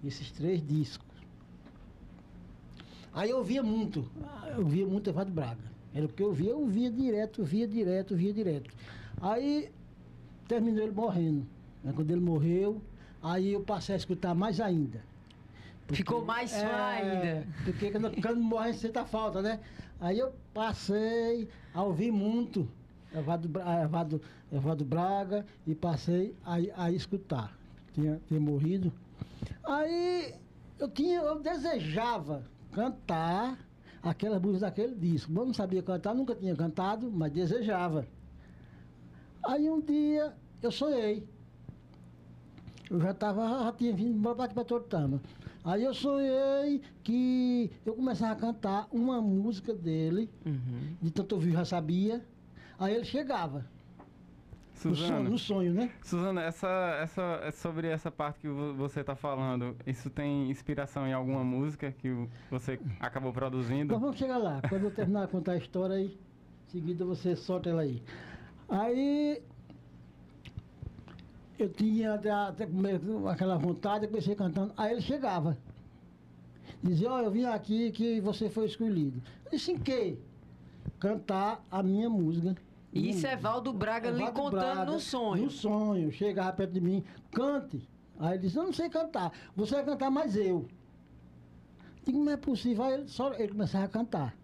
esses 0.05 0.31
três 0.31 0.65
discos. 0.65 1.05
Aí 3.13 3.31
eu 3.31 3.43
via 3.43 3.63
muito, 3.63 4.05
eu 4.57 4.65
via 4.65 4.87
muito 4.87 5.11
Evandro 5.11 5.35
Braga. 5.35 5.75
Era 5.93 6.07
o 6.07 6.09
que 6.09 6.23
eu 6.23 6.33
via, 6.33 6.51
eu 6.51 6.65
via 6.67 6.91
direto, 6.91 7.43
via 7.43 7.67
direto, 7.67 8.15
via 8.15 8.33
direto. 8.33 8.73
Aí 9.21 9.71
terminou 10.49 10.83
ele 10.83 10.93
morrendo. 10.93 11.47
né? 11.83 11.93
Quando 11.95 12.11
ele 12.11 12.21
morreu, 12.21 12.81
aí 13.23 13.53
eu 13.53 13.61
passei 13.63 13.95
a 13.95 13.99
escutar 13.99 14.35
mais 14.35 14.61
ainda. 14.61 15.01
Ficou 15.89 16.25
mais 16.25 16.51
fã 16.53 16.67
ainda. 16.87 17.47
Porque 17.65 17.91
quando, 17.91 18.23
quando 18.23 18.41
morre, 18.41 18.73
senta 18.73 19.05
falta, 19.05 19.43
né? 19.43 19.61
Aí 20.01 20.19
eu 20.19 20.33
passei 20.53 21.49
a 21.75 21.83
ouvir 21.83 22.11
muito 22.11 22.69
Evado, 23.15 23.51
Evado, 23.83 24.21
Evado 24.53 24.85
Braga 24.85 25.47
e 25.67 25.75
passei 25.75 26.35
a, 26.45 26.57
a 26.85 26.91
escutar. 26.91 27.57
Tinha, 27.93 28.21
tinha 28.27 28.41
morrido. 28.41 28.93
Aí 29.63 30.35
eu 30.79 30.89
tinha, 30.89 31.21
eu 31.21 31.39
desejava 31.41 32.43
cantar 32.73 33.59
aquelas 34.03 34.41
músicas 34.41 34.63
daquele 34.63 34.95
disco. 34.95 35.31
Eu 35.33 35.47
não 35.47 35.55
sabia 35.55 35.83
cantar, 35.83 36.15
nunca 36.15 36.35
tinha 36.35 36.57
cantado, 36.57 37.11
mas 37.11 37.31
desejava. 37.33 38.07
Aí 39.47 39.69
um 39.71 39.81
dia 39.81 40.33
eu 40.63 40.71
sonhei. 40.71 41.27
Eu 42.91 43.01
já 43.01 43.11
estava, 43.11 43.47
já 43.65 43.73
tinha 43.73 43.93
vindo 43.95 44.11
embora 44.17 44.35
para 44.37 44.45
aqui 44.47 44.55
para 44.55 44.65
Tortama. 44.65 45.21
Aí 45.65 45.83
eu 45.83 45.95
sonhei 45.95 46.83
que 47.03 47.71
eu 47.87 47.95
começava 47.95 48.33
a 48.33 48.37
cantar 48.37 48.87
uma 48.93 49.21
música 49.21 49.73
dele, 49.75 50.31
Uhum. 50.45 50.95
de 51.01 51.11
tanto 51.11 51.35
ouvir, 51.35 51.53
já 51.53 51.65
sabia. 51.65 52.23
Aí 52.79 52.95
ele 52.95 53.05
chegava. 53.05 53.65
No 54.85 54.95
sonho, 54.95 54.97
Suzana, 54.97 55.31
no 55.31 55.39
sonho, 55.39 55.73
né? 55.73 55.91
Suzana, 56.03 56.43
essa, 56.43 56.69
essa, 57.01 57.23
é 57.45 57.51
sobre 57.53 57.89
essa 57.89 58.11
parte 58.11 58.41
que 58.41 58.49
vo- 58.49 58.75
você 58.75 59.01
está 59.01 59.15
falando, 59.17 59.75
isso 59.87 60.11
tem 60.11 60.51
inspiração 60.51 61.07
em 61.07 61.13
alguma 61.15 61.43
música 61.43 61.91
que 61.91 62.29
você 62.51 62.79
acabou 63.01 63.33
produzindo? 63.33 63.93
Nós 63.95 64.01
vamos 64.03 64.19
chegar 64.19 64.37
lá. 64.37 64.61
Quando 64.69 64.85
eu 64.85 64.91
terminar 64.91 65.25
de 65.27 65.33
contar 65.33 65.53
a 65.53 65.57
história 65.57 65.95
aí, 65.97 66.19
em 66.67 66.71
seguida 66.71 67.03
você 67.07 67.35
solta 67.35 67.71
ela 67.71 67.81
aí. 67.83 68.03
Aí 68.69 69.43
eu 71.59 71.69
tinha 71.69 72.15
até, 72.15 72.31
até 72.31 72.69
aquela 73.31 73.57
vontade, 73.57 74.05
eu 74.05 74.11
comecei 74.11 74.35
cantando. 74.35 74.73
Aí 74.77 74.93
ele 74.93 75.01
chegava. 75.01 75.57
Dizia, 76.83 77.11
ó, 77.11 77.21
eu 77.21 77.31
vim 77.31 77.45
aqui 77.45 77.91
que 77.93 78.21
você 78.21 78.51
foi 78.51 78.67
escolhido. 78.67 79.23
Eu 79.47 79.53
disse, 79.53 79.73
em 79.73 79.79
quê? 79.79 80.19
Cantar 80.99 81.65
a 81.71 81.83
minha 81.83 82.11
música. 82.11 82.57
Isso 82.93 83.27
é 83.27 83.37
Valdo 83.37 83.73
Braga 83.73 84.11
lhe 84.11 84.23
Evaldo 84.23 84.41
contando 84.41 84.75
Braga, 84.75 84.93
no 84.93 85.01
sonho. 85.01 85.45
No 85.45 85.51
sonho. 85.51 86.13
Chegava 86.13 86.53
perto 86.53 86.73
de 86.73 86.81
mim, 86.81 87.03
cante. 87.33 87.89
Aí 88.19 88.35
ele 88.35 88.43
disse, 88.43 88.57
eu 88.57 88.65
não 88.65 88.73
sei 88.73 88.89
cantar. 88.89 89.33
Você 89.57 89.75
vai 89.75 89.85
cantar 89.85 90.11
mais 90.11 90.37
eu. 90.37 90.67
Digo, 92.05 92.23
não 92.23 92.33
é 92.33 92.37
possível. 92.37 92.85
Aí 92.85 92.95
ele, 92.95 93.09
só, 93.09 93.33
ele 93.35 93.49
começava 93.49 93.85
a 93.85 93.89
cantar. 93.89 94.37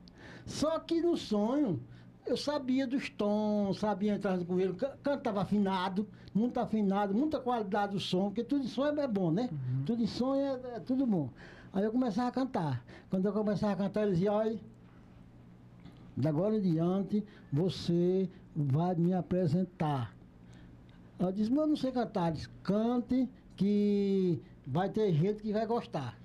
Só 0.46 0.78
que 0.80 1.00
no 1.00 1.16
sonho, 1.16 1.80
eu 2.26 2.36
sabia 2.36 2.86
dos 2.86 3.08
tons, 3.10 3.78
sabia 3.78 4.14
entrar 4.14 4.36
no 4.36 4.74
can- 4.74 4.96
cantava 5.02 5.42
afinado, 5.42 6.06
muito 6.34 6.58
afinado, 6.60 7.14
muita 7.14 7.40
qualidade 7.40 7.92
do 7.92 8.00
som, 8.00 8.26
porque 8.26 8.44
tudo 8.44 8.64
em 8.64 8.68
som 8.68 8.86
é, 8.86 9.00
é 9.00 9.08
bom, 9.08 9.30
né? 9.30 9.50
Tudo 9.84 10.02
em 10.02 10.06
som 10.06 10.34
é, 10.34 10.60
é 10.76 10.80
tudo 10.80 11.06
bom. 11.06 11.28
Aí 11.72 11.84
eu 11.84 11.92
começava 11.92 12.28
a 12.28 12.32
cantar. 12.32 12.84
Quando 13.08 13.26
eu 13.26 13.32
começava 13.32 13.72
a 13.72 13.76
cantar, 13.76 14.02
eles 14.02 14.14
diziam, 14.18 14.34
olha, 14.34 14.58
de 16.16 16.28
agora 16.28 16.56
em 16.56 16.60
diante, 16.60 17.24
você 17.52 18.28
vai 18.54 18.94
me 18.94 19.12
apresentar. 19.14 20.14
Eu 21.18 21.32
disse, 21.32 21.50
mas 21.50 21.60
eu 21.60 21.66
não 21.66 21.76
sei 21.76 21.92
cantar. 21.92 22.32
Disse, 22.32 22.48
cante 22.62 23.28
que 23.56 24.40
vai 24.66 24.88
ter 24.88 25.12
gente 25.12 25.42
que 25.42 25.52
vai 25.52 25.66
gostar. 25.66 26.18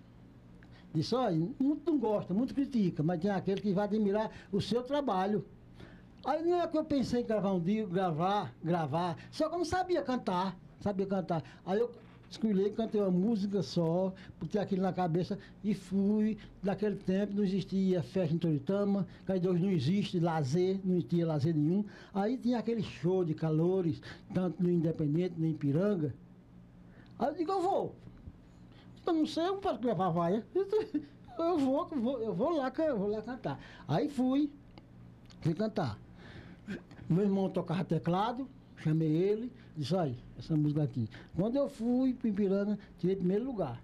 Disse, 0.94 1.14
olha, 1.14 1.36
muito 1.60 1.92
não 1.92 2.00
gosta, 2.00 2.34
muito 2.34 2.54
critica, 2.54 3.04
mas 3.04 3.20
tem 3.20 3.30
aquele 3.30 3.60
que 3.62 3.74
vai 3.74 3.86
admirar 3.86 4.32
o 4.52 4.62
seu 4.62 4.82
trabalho. 4.84 5.46
Aí 6.26 6.44
não 6.44 6.60
é 6.60 6.68
que 6.68 6.76
eu 6.76 6.84
pensei 6.84 7.22
em 7.22 7.26
gravar 7.26 7.54
um 7.54 7.60
dia, 7.60 7.86
gravar, 7.86 8.52
gravar, 8.64 9.16
só 9.30 9.48
que 9.48 9.54
eu 9.54 9.60
não 9.60 9.66
sabia 9.66 10.02
cantar, 10.02 10.58
sabia 10.80 11.06
cantar. 11.06 11.44
Aí 11.64 11.80
eu 11.80 11.92
escolhi, 12.28 12.72
cantei 12.72 13.00
uma 13.00 13.12
música 13.12 13.62
só, 13.62 14.12
botei 14.40 14.60
aquilo 14.60 14.82
na 14.82 14.92
cabeça 14.92 15.38
e 15.64 15.76
fui. 15.76 16.36
Naquele 16.64 16.96
tempo 16.96 17.36
não 17.36 17.44
existia 17.44 18.02
festa 18.02 18.34
em 18.34 18.40
Toritama, 18.40 19.08
Caidoz 19.26 19.62
não 19.62 19.70
existe 19.70 20.20
lazer, 20.20 20.80
não 20.84 20.96
existia 20.96 21.28
lazer 21.28 21.56
nenhum. 21.56 21.86
Aí 22.12 22.38
tinha 22.38 22.58
aquele 22.58 22.82
show 22.82 23.24
de 23.24 23.36
calores, 23.36 24.02
tanto 24.34 24.64
no 24.64 24.72
Independente, 24.72 25.40
no 25.40 25.46
Ipiranga. 25.46 26.12
Aí 27.20 27.28
eu 27.28 27.36
digo, 27.36 27.52
eu 27.52 27.62
vou. 27.62 27.96
Eu 29.06 29.14
não 29.14 29.28
sei, 29.28 29.44
eu 29.44 29.54
não 29.54 29.60
posso 29.60 29.80
gravar 29.80 30.10
vaia. 30.10 30.44
Eu 31.38 31.58
vou, 31.58 31.86
eu 31.92 32.00
vou, 32.00 32.22
eu 32.22 32.34
vou 32.34 32.56
lá, 32.56 32.72
eu 32.78 32.98
vou 32.98 33.10
lá 33.10 33.22
cantar. 33.22 33.60
Aí 33.90 34.08
fui, 34.08 34.50
fui 35.42 35.54
cantar. 35.54 36.00
Meu 37.10 37.24
irmão 37.24 37.50
tocava 37.50 37.84
teclado, 37.84 38.48
chamei 38.78 39.08
ele, 39.10 39.52
disse, 39.76 39.96
aí, 39.96 40.18
essa 40.38 40.56
música 40.56 40.84
aqui. 40.84 41.08
Quando 41.36 41.56
eu 41.56 41.70
fui 41.70 42.14
para 42.14 42.30
Ipiranga, 42.30 42.80
tirei 42.98 43.16
primeiro 43.16 43.46
lugar. 43.46 43.82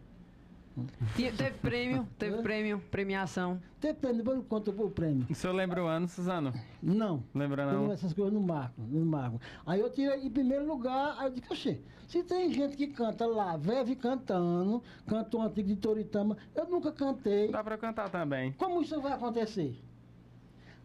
Tinha- 1.15 1.33
teve 1.33 1.57
prêmio, 1.57 2.07
teve 2.17 2.37
Hã? 2.37 2.41
prêmio, 2.41 2.79
premiação. 2.89 3.61
Teve 3.79 3.95
prêmio, 3.99 4.17
depois 4.19 4.37
eu 4.37 4.43
conto 4.43 4.71
o 4.71 4.89
prêmio. 4.89 5.27
O 5.29 5.35
senhor 5.35 5.53
lembra 5.53 5.83
o 5.83 5.87
ano, 5.87 6.07
Suzano? 6.07 6.53
Não. 6.81 7.23
Lembra 7.35 7.63
Eu 7.63 7.73
não? 7.73 7.91
essas 7.91 8.13
coisas 8.13 8.33
não 8.33 8.41
marcam, 8.41 8.85
não 8.87 9.05
marcam. 9.05 9.39
Aí 9.65 9.81
eu 9.81 9.89
tirei 9.91 10.25
em 10.25 10.29
primeiro 10.29 10.65
lugar, 10.65 11.15
aí 11.19 11.27
eu 11.27 11.31
disse, 11.31 11.51
oxê, 11.51 11.81
se 12.07 12.23
tem 12.23 12.51
gente 12.53 12.75
que 12.77 12.87
canta 12.87 13.25
lá, 13.27 13.57
Veve 13.57 13.95
cantando, 13.95 14.81
cantou 15.05 15.41
antigo 15.41 15.67
de 15.67 15.75
Toritama, 15.75 16.37
eu 16.55 16.65
nunca 16.69 16.91
cantei. 16.91 17.49
Dá 17.51 17.63
pra 17.63 17.77
cantar 17.77 18.09
também. 18.09 18.53
Como 18.53 18.81
isso 18.81 18.99
vai 19.01 19.11
acontecer? 19.11 19.77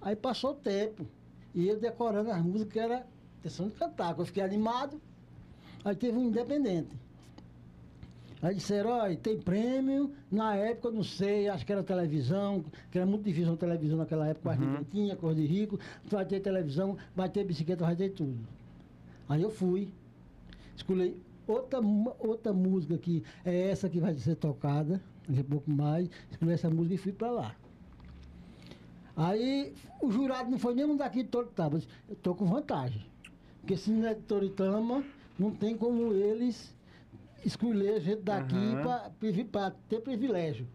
Aí 0.03 0.17
passou 0.17 0.51
o 0.51 0.55
tempo. 0.55 1.07
E 1.57 1.67
eu 1.67 1.81
decorando 1.81 2.31
as 2.31 2.43
músicas 2.43 2.73
que 2.75 2.79
era 2.79 3.07
questão 3.43 3.67
de 3.69 3.75
cantar, 3.75 4.15
eu 4.19 4.27
fiquei 4.27 4.43
animado. 4.43 5.01
Aí 5.83 5.97
teve 5.97 6.19
um 6.19 6.25
independente. 6.29 6.95
Aí 8.43 8.55
disseram, 8.55 8.91
olha, 8.91 9.17
tem 9.17 9.41
prêmio, 9.41 10.13
na 10.31 10.55
época 10.55 10.89
eu 10.89 10.93
não 10.93 11.03
sei, 11.03 11.49
acho 11.49 11.65
que 11.65 11.73
era 11.73 11.83
televisão, 11.83 12.63
que 12.91 12.99
era 12.99 13.07
muito 13.07 13.25
difícil 13.25 13.49
uma 13.51 13.57
televisão 13.57 13.97
naquela 13.97 14.29
época, 14.29 14.51
quase 14.51 14.61
Uhum. 14.63 14.69
ninguém 14.69 14.85
tinha, 14.85 15.17
cor 15.17 15.35
de 15.35 15.47
rico, 15.47 15.81
vai 16.05 16.27
ter 16.27 16.41
televisão, 16.41 16.99
vai 17.15 17.31
ter 17.31 17.45
bicicleta, 17.45 17.87
vai 17.87 17.97
ter 17.97 18.11
tudo. 18.11 18.47
Aí 19.27 19.41
eu 19.41 19.51
fui, 19.51 19.89
escolhi 20.77 21.17
outra, 21.49 21.81
outra 22.19 22.53
música 22.53 22.99
que 22.99 23.25
é 23.43 23.71
essa 23.71 23.89
que 23.89 23.99
vai 23.99 24.15
ser 24.19 24.37
tocada, 24.37 25.01
daqui 25.27 25.41
a 25.41 25.45
pouco 25.45 25.71
mais, 25.71 26.11
escolhi 26.31 26.53
essa 26.53 26.69
música 26.69 26.95
e 26.95 26.99
fui 26.99 27.13
para 27.13 27.31
lá. 27.31 27.57
Aí 29.17 29.73
o 30.03 30.11
jurado 30.11 30.51
não 30.51 30.59
foi 30.59 30.75
nenhum 30.75 30.97
daqui 30.97 31.23
de 31.23 31.29
Toritama, 31.31 31.75
eu 31.77 31.79
disse, 31.79 31.89
eu 32.09 32.15
estou 32.15 32.35
com 32.35 32.45
vantagem. 32.47 33.05
Porque 33.61 33.77
se 33.77 33.91
não 33.91 34.07
é 34.07 34.15
de 34.15 34.21
Toritama, 34.23 35.03
não 35.39 35.51
tem 35.51 35.77
como 35.77 36.13
eles 36.13 36.75
escolher 37.45 38.01
gente 38.01 38.23
daqui 38.23 38.55
Uhum. 38.55 39.47
para 39.51 39.71
ter 39.89 40.01
privilégio. 40.01 40.67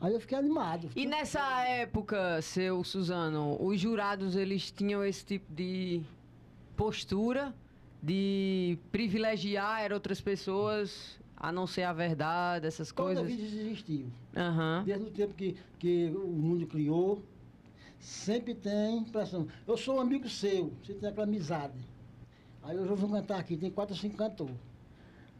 Aí 0.00 0.12
eu 0.12 0.20
fiquei 0.20 0.36
animado. 0.36 0.88
E 0.94 1.06
nessa 1.06 1.40
época, 1.66 2.40
seu 2.42 2.82
Suzano, 2.84 3.56
os 3.64 3.80
jurados 3.80 4.34
eles 4.36 4.70
tinham 4.70 5.04
esse 5.04 5.24
tipo 5.24 5.52
de 5.54 6.02
postura 6.76 7.54
de 8.02 8.78
privilegiar 8.92 9.92
outras 9.92 10.20
pessoas, 10.20 11.18
a 11.36 11.50
não 11.50 11.66
ser 11.66 11.82
a 11.84 11.92
verdade, 11.92 12.66
essas 12.66 12.92
Toda 12.92 13.14
coisas. 13.14 13.26
vida 13.26 13.42
isso 13.42 13.58
existiu. 13.58 14.06
Aham. 14.36 14.82
Desde 14.84 15.04
o 15.06 15.10
tempo 15.10 15.34
que, 15.34 15.56
que 15.78 16.12
o 16.14 16.26
mundo 16.28 16.66
criou, 16.66 17.22
sempre 17.98 18.54
tem 18.54 19.04
pressão. 19.04 19.46
Eu 19.66 19.76
sou 19.76 19.96
um 19.96 20.00
amigo 20.00 20.28
seu, 20.28 20.72
você 20.82 20.94
tem 20.94 21.08
aquela 21.08 21.26
amizade. 21.26 21.78
Aí 22.62 22.76
eu 22.76 22.96
vou 22.96 23.08
cantar 23.08 23.38
aqui, 23.38 23.56
tem 23.56 23.70
quatro 23.70 23.94
ou 23.94 24.00
cinco 24.00 24.16
cantores. 24.16 24.56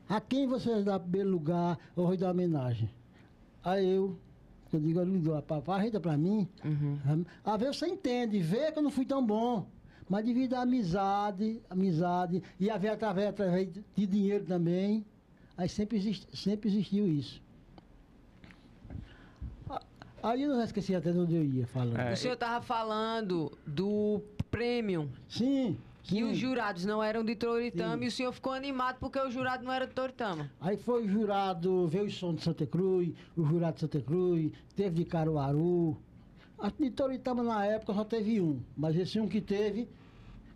A 0.09 0.21
quem 0.21 0.47
você 0.47 0.83
dar 0.83 1.01
primeiro 1.01 1.31
lugar 1.31 1.79
ou 1.97 2.07
vai 2.07 2.17
dar 2.17 2.31
homenagem? 2.31 2.89
A 3.65 3.81
eu. 3.83 4.17
Eu 4.73 4.81
digo, 4.81 5.01
eu 5.01 5.07
digo, 5.07 5.43
papai, 5.43 5.85
renda 5.85 6.01
pra 6.01 6.17
mim. 6.17 6.49
Uhum. 6.65 7.25
Às 7.45 7.61
vezes 7.61 7.77
você 7.79 7.87
entende, 7.87 8.39
vê 8.41 8.71
que 8.71 8.79
eu 8.79 8.83
não 8.83 8.91
fui 8.91 9.05
tão 9.05 9.25
bom. 9.25 9.67
Mas 10.09 10.25
devido 10.25 10.55
à 10.55 10.63
amizade, 10.63 11.61
amizade, 11.69 12.43
e 12.61 12.71
haver 12.71 12.91
através, 12.91 13.29
através 13.29 13.69
de 13.95 14.07
dinheiro 14.07 14.45
também, 14.45 15.05
aí 15.57 15.69
sempre, 15.69 15.97
existe, 15.97 16.37
sempre 16.37 16.69
existiu 16.69 17.09
isso. 17.09 17.43
Aí 20.26 20.42
eu 20.42 20.49
não 20.50 20.61
esqueci 20.62 20.92
até 20.92 21.12
de 21.12 21.18
onde 21.21 21.37
eu 21.37 21.45
ia 21.45 21.66
falando. 21.68 21.99
É. 22.00 22.12
O 22.12 22.16
senhor 22.16 22.35
estava 22.35 22.61
falando 22.61 23.52
do 23.64 24.21
prêmio, 24.50 25.09
Sim, 25.28 25.76
que 26.02 26.16
sim. 26.16 26.25
os 26.25 26.37
jurados 26.37 26.85
não 26.85 27.00
eram 27.00 27.25
de 27.25 27.37
Toritama 27.37 27.99
Sim. 27.99 28.04
e 28.04 28.09
o 28.09 28.11
senhor 28.11 28.33
ficou 28.33 28.52
animado 28.52 28.97
porque 28.99 29.21
o 29.21 29.30
jurado 29.30 29.64
não 29.64 29.73
era 29.73 29.87
de 29.87 29.95
Toritama. 29.95 30.50
Aí 30.61 30.76
foi 30.78 31.04
o 31.04 31.09
jurado, 31.09 31.87
veio 31.87 32.06
o 32.06 32.11
som 32.11 32.35
de 32.35 32.42
Santa 32.42 32.66
Cruz, 32.66 33.14
o 33.37 33.45
jurado 33.45 33.75
de 33.75 33.80
Santa 33.83 34.00
Cruz, 34.00 34.50
teve 34.75 34.97
de 34.97 35.04
Caruaru. 35.04 35.97
A 36.59 36.71
de 36.71 36.90
Toritama 36.90 37.45
na 37.45 37.64
época 37.64 37.95
só 37.95 38.02
teve 38.04 38.40
um, 38.40 38.59
mas 38.76 38.97
esse 38.97 39.21
um 39.21 39.28
que 39.28 39.40
teve 39.40 39.88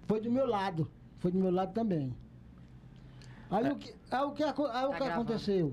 foi 0.08 0.20
do 0.20 0.32
meu 0.32 0.46
lado, 0.48 0.90
foi 1.20 1.30
do 1.30 1.38
meu 1.38 1.52
lado 1.52 1.72
também. 1.72 2.12
Aí 3.48 3.70
o 3.70 3.76
que, 3.76 3.94
aí 4.10 4.22
o 4.24 4.32
que, 4.32 4.42
aí 4.42 4.50
o 4.50 4.54
Tá 4.54 4.88
que 4.92 4.98
gravando. 4.98 5.12
aconteceu? 5.12 5.72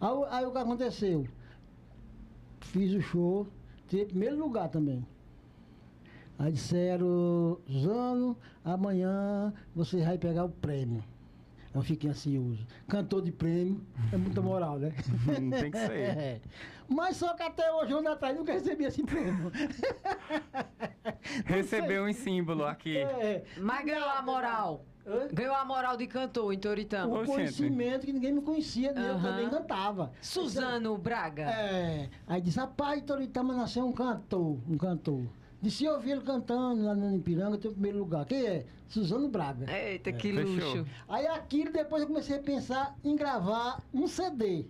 Aí, 0.00 0.08
aí 0.30 0.46
o 0.46 0.52
que 0.52 0.58
aconteceu? 0.58 1.26
Fiz 2.60 2.92
o 2.92 3.00
show, 3.00 3.46
tive 3.86 4.06
primeiro 4.06 4.36
lugar 4.38 4.68
também. 4.68 5.06
Aí 6.38 6.52
disseram, 6.52 7.58
Zano, 7.70 8.36
amanhã 8.64 9.52
você 9.74 10.02
vai 10.04 10.16
pegar 10.16 10.44
o 10.44 10.50
prêmio. 10.50 11.02
Eu 11.74 11.82
fiquei 11.82 12.08
ansioso. 12.10 12.66
Cantor 12.86 13.22
de 13.22 13.32
prêmio, 13.32 13.84
é 14.12 14.16
muita 14.16 14.40
moral, 14.40 14.78
né? 14.78 14.92
Tem 15.60 15.70
que 15.70 15.78
ser. 15.78 15.90
É. 16.18 16.40
Mas 16.88 17.16
só 17.16 17.34
que 17.34 17.42
até 17.42 17.70
hoje, 17.70 17.92
um 17.92 17.98
ano 17.98 18.08
atrás, 18.10 18.34
nunca 18.34 18.52
recebi 18.52 18.84
esse 18.84 19.02
prêmio. 19.02 19.52
Recebeu 21.44 22.08
em 22.08 22.14
símbolo 22.14 22.64
aqui. 22.64 22.96
É. 22.96 23.44
Mas 23.58 23.84
ganhou 23.84 24.08
a 24.08 24.22
moral. 24.22 24.86
Hã? 25.08 25.26
Ganhou 25.32 25.54
a 25.54 25.64
moral 25.64 25.96
de 25.96 26.06
cantor 26.06 26.52
em 26.52 26.58
Toritama. 26.58 27.22
O 27.22 27.24
conhecimento 27.24 28.04
que 28.04 28.12
ninguém 28.12 28.32
me 28.32 28.42
conhecia, 28.42 28.92
nem 28.92 29.04
eu 29.04 29.20
também 29.20 29.48
cantava. 29.48 30.12
Suzano 30.20 30.98
Braga. 30.98 31.44
É. 31.44 32.10
Aí 32.26 32.42
disse, 32.42 32.58
rapaz, 32.58 33.02
Toritama 33.02 33.54
nasceu 33.54 33.86
um 33.86 33.92
cantor, 33.92 34.58
um 34.68 34.76
cantor. 34.76 35.22
Disse, 35.62 35.84
eu 35.84 35.94
ouvi 35.94 36.10
ele 36.10 36.20
cantando 36.20 36.84
lá 36.84 36.94
no 36.94 37.16
Ipiranga, 37.16 37.56
tem 37.56 37.70
o 37.70 37.74
primeiro 37.74 37.98
lugar. 37.98 38.26
Quem 38.26 38.46
é? 38.46 38.66
Suzano 38.86 39.28
Braga. 39.28 39.66
Eita, 39.72 40.12
que 40.12 40.30
Fechou. 40.30 40.54
luxo. 40.54 40.86
Aí 41.08 41.26
aquilo, 41.26 41.72
depois 41.72 42.02
eu 42.02 42.06
comecei 42.06 42.36
a 42.36 42.42
pensar 42.42 42.94
em 43.02 43.16
gravar 43.16 43.82
um 43.92 44.06
CD. 44.06 44.66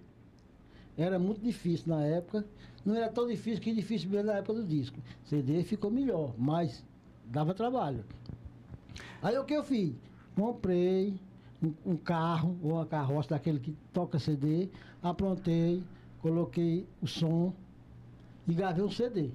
Era 0.96 1.18
muito 1.18 1.40
difícil 1.40 1.88
na 1.88 2.02
época. 2.04 2.44
Não 2.84 2.94
era 2.94 3.08
tão 3.08 3.26
difícil 3.26 3.60
que 3.60 3.72
difícil 3.72 4.08
mesmo 4.08 4.28
na 4.28 4.38
época 4.38 4.54
do 4.54 4.64
disco. 4.64 4.98
CD 5.24 5.62
ficou 5.64 5.90
melhor, 5.90 6.32
mas 6.38 6.84
dava 7.26 7.52
trabalho. 7.52 8.04
Aí 9.20 9.36
o 9.36 9.44
que 9.44 9.54
eu 9.54 9.64
fiz? 9.64 9.94
Comprei 10.38 11.18
um, 11.60 11.74
um 11.84 11.96
carro, 11.96 12.56
ou 12.62 12.74
uma 12.74 12.86
carroça 12.86 13.30
daquele 13.30 13.58
que 13.58 13.76
toca 13.92 14.20
CD, 14.20 14.68
aprontei, 15.02 15.82
coloquei 16.22 16.86
o 17.02 17.08
som 17.08 17.52
e 18.46 18.54
gravei 18.54 18.84
um 18.84 18.90
CD. 18.90 19.30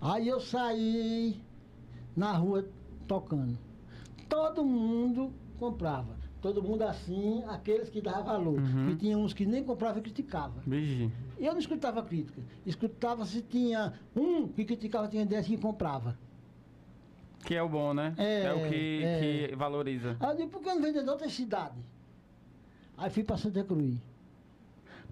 Aí 0.00 0.26
eu 0.26 0.40
saí 0.40 1.38
na 2.16 2.32
rua 2.32 2.66
tocando. 3.06 3.58
Todo 4.26 4.64
mundo 4.64 5.30
comprava. 5.58 6.16
Todo 6.40 6.62
mundo 6.62 6.80
assim, 6.80 7.44
aqueles 7.44 7.90
que 7.90 8.00
davam 8.00 8.24
valor. 8.24 8.58
Uhum. 8.58 8.88
E 8.88 8.96
tinha 8.96 9.18
uns 9.18 9.34
que 9.34 9.44
nem 9.44 9.62
compravam 9.62 9.98
e 9.98 10.02
criticavam. 10.02 10.62
Eu 11.38 11.52
não 11.52 11.60
escutava 11.60 12.02
crítica. 12.02 12.40
Escutava 12.64 13.26
se 13.26 13.42
tinha 13.42 13.92
um 14.16 14.48
que 14.48 14.64
criticava, 14.64 15.08
tinha 15.08 15.26
dez 15.26 15.46
que 15.46 15.58
comprava. 15.58 16.18
Que 17.44 17.54
é 17.54 17.62
o 17.62 17.68
bom, 17.68 17.92
né? 17.92 18.14
É, 18.16 18.52
o 18.52 18.68
que, 18.68 19.02
é. 19.04 19.48
que 19.48 19.56
valoriza. 19.56 20.16
Aí 20.20 20.30
eu 20.30 20.36
digo, 20.36 20.48
por 20.50 20.62
que 20.62 20.68
não 20.68 20.80
vender 20.80 21.02
de 21.02 21.10
outra 21.10 21.28
cidade? 21.28 21.74
Aí 22.96 23.10
fui 23.10 23.22
para 23.22 23.36
Santa 23.36 23.62
Cruz. 23.62 23.96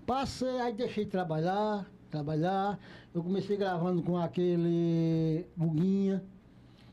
Passei, 0.07 0.61
aí 0.61 0.73
deixei 0.73 1.05
de 1.05 1.11
trabalhar, 1.11 1.87
trabalhar. 2.11 2.79
Eu 3.15 3.23
comecei 3.23 3.57
gravando 3.57 4.03
com 4.03 4.17
aquele 4.17 5.47
Guguinha. 5.57 6.23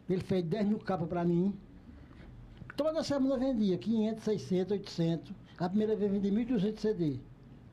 Ele 0.09 0.21
fez 0.21 0.43
10 0.43 0.67
mil 0.67 0.79
capas 0.79 1.07
para 1.07 1.23
mim. 1.23 1.53
Toda 2.75 3.03
semana 3.03 3.35
eu 3.35 3.39
vendia 3.39 3.77
500, 3.77 4.23
600, 4.23 4.71
800. 4.71 5.33
A 5.57 5.69
primeira 5.69 5.95
vez 5.95 6.11
vendi 6.11 6.31
1.200 6.31 6.79
CD. 6.79 7.19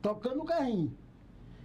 Tocando 0.03 0.37
no 0.37 0.45
carrinho. 0.45 0.93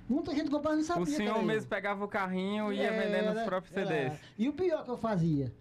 Muita 0.08 0.34
gente 0.36 0.50
comprava 0.50 0.76
nem 0.76 0.86
sabia. 0.86 1.04
O 1.04 1.08
senhor 1.08 1.44
mesmo 1.44 1.66
eu. 1.66 1.70
pegava 1.70 2.04
o 2.04 2.08
carrinho 2.08 2.72
e 2.72 2.78
ia 2.78 2.84
Era, 2.84 3.02
vendendo 3.02 3.38
os 3.38 3.44
próprios 3.44 3.76
era. 3.76 3.88
CDs. 3.88 4.20
E 4.38 4.50
o 4.50 4.54
pior 4.54 4.84
que 4.84 4.92
eu 4.92 4.98
fazia, 4.98 5.52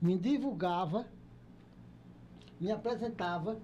me 0.00 0.16
divulgava, 0.18 1.06
me 2.60 2.70
apresentava, 2.70 3.58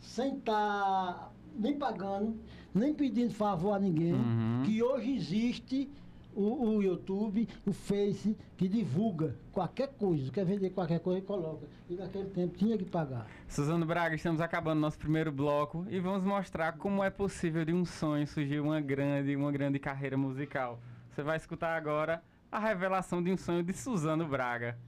sem 0.00 0.36
estar 0.38 1.32
nem 1.56 1.78
pagando, 1.78 2.36
nem 2.74 2.94
pedindo 2.94 3.34
favor 3.34 3.72
a 3.74 3.78
ninguém, 3.78 4.14
Uhum. 4.14 4.62
que 4.64 4.82
hoje 4.82 5.14
existe 5.14 5.90
o, 6.34 6.76
o 6.76 6.82
YouTube, 6.82 7.46
o 7.66 7.72
Face, 7.74 8.34
que 8.56 8.66
divulga 8.66 9.36
qualquer 9.52 9.88
coisa, 9.88 10.30
quer 10.32 10.46
vender 10.46 10.70
qualquer 10.70 10.98
coisa 11.00 11.18
e 11.18 11.22
coloca. 11.22 11.66
E 11.90 11.94
naquele 11.94 12.30
tempo 12.30 12.56
tinha 12.56 12.78
que 12.78 12.86
pagar. 12.86 13.26
Suzano 13.46 13.84
Braga, 13.84 14.14
estamos 14.14 14.40
acabando 14.40 14.80
nosso 14.80 14.98
primeiro 14.98 15.30
bloco 15.30 15.84
e 15.90 16.00
vamos 16.00 16.24
mostrar 16.24 16.72
como 16.78 17.04
é 17.04 17.10
possível 17.10 17.66
de 17.66 17.74
um 17.74 17.84
sonho 17.84 18.26
surgir 18.26 18.60
uma 18.60 18.80
grande, 18.80 19.36
uma 19.36 19.52
grande 19.52 19.78
carreira 19.78 20.16
musical. 20.16 20.80
Você 21.10 21.22
vai 21.22 21.36
escutar 21.36 21.76
agora 21.76 22.22
a 22.50 22.58
revelação 22.58 23.22
de 23.22 23.30
um 23.30 23.36
sonho 23.36 23.62
de 23.62 23.74
Suzano 23.74 24.26
Braga. 24.26 24.78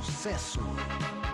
Sucesso. 0.00 1.31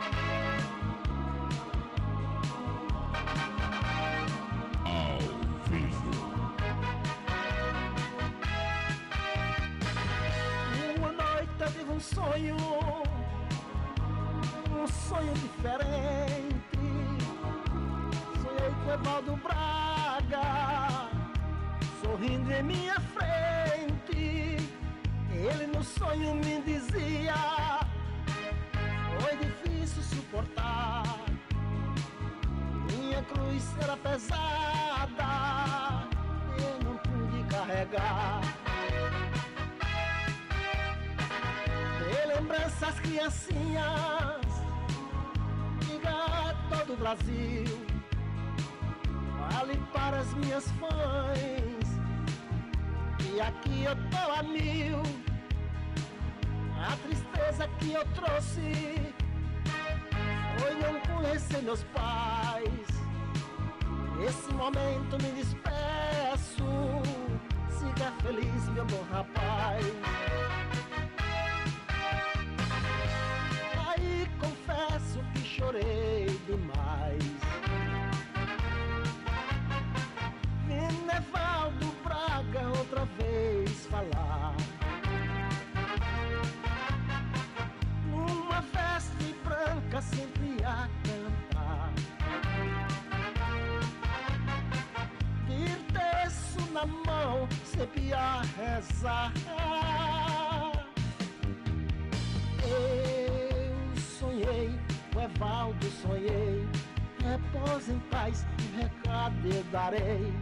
Eu 109.44 109.62
darei. 109.70 110.32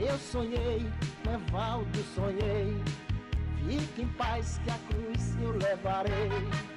Eu 0.00 0.18
sonhei, 0.18 0.86
Evaldo 1.32 1.98
sonhei. 2.14 2.76
Fique 3.66 4.02
em 4.02 4.08
paz 4.08 4.60
que 4.64 4.70
a 4.70 4.78
cruz 4.88 5.36
eu 5.40 5.52
levarei. 5.52 6.71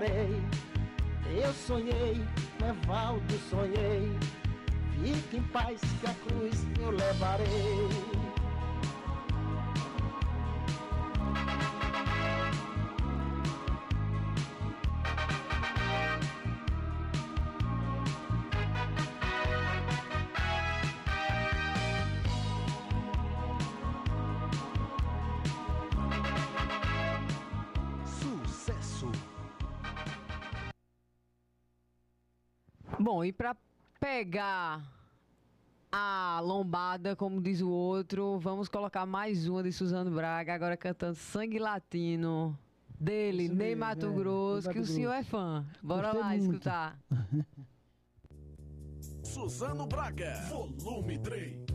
Eu 0.00 0.08
darei. 0.08 0.42
Eu 1.42 1.52
sonhei, 1.52 2.20
Evaldo 2.66 3.38
sonhei. 3.50 4.10
Fique 5.02 5.36
em 5.36 5.42
paz 5.44 5.80
que 6.00 6.06
a 6.06 6.14
cruz 6.14 6.66
eu 6.80 6.90
levarei. 6.90 8.09
Bom, 33.00 33.24
e 33.24 33.32
pra 33.32 33.56
pegar 33.98 34.82
a 35.90 36.38
lombada, 36.44 37.16
como 37.16 37.40
diz 37.40 37.62
o 37.62 37.70
outro, 37.70 38.38
vamos 38.38 38.68
colocar 38.68 39.06
mais 39.06 39.48
uma 39.48 39.62
de 39.62 39.72
Suzano 39.72 40.10
Braga, 40.10 40.52
agora 40.52 40.76
cantando 40.76 41.14
Sangue 41.14 41.58
Latino. 41.58 42.58
Dele, 42.98 43.44
Isso 43.44 43.54
Ney 43.54 43.68
mesmo, 43.68 43.80
Mato 43.80 44.06
é, 44.06 44.12
Grosso, 44.12 44.68
que 44.68 44.78
o 44.78 44.84
senhor 44.84 45.12
é 45.12 45.22
fã. 45.22 45.64
Bora 45.82 46.12
Gostei 46.12 46.20
lá 46.20 46.28
muito. 46.28 46.42
escutar. 46.42 46.98
Suzano 49.24 49.86
Braga, 49.86 50.34
volume 50.50 51.18
3. 51.18 51.69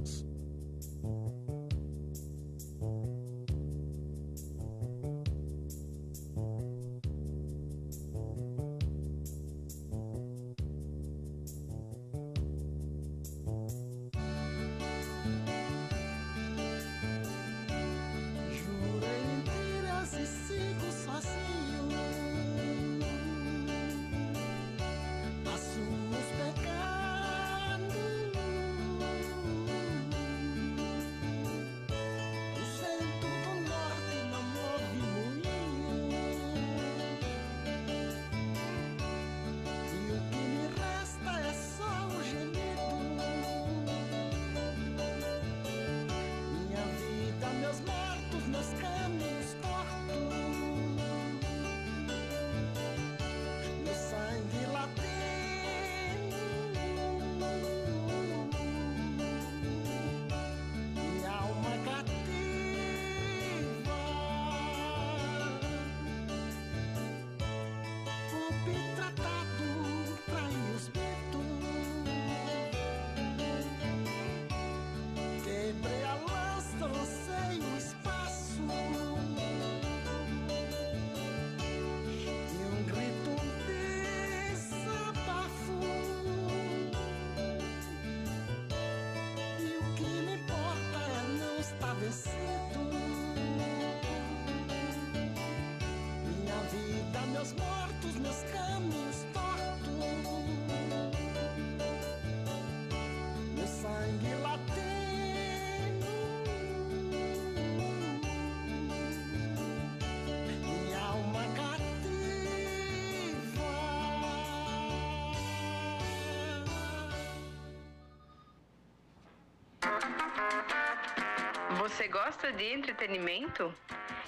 Você 121.95 122.10
gosta 122.10 122.51
de 122.51 122.73
entretenimento? 122.73 123.73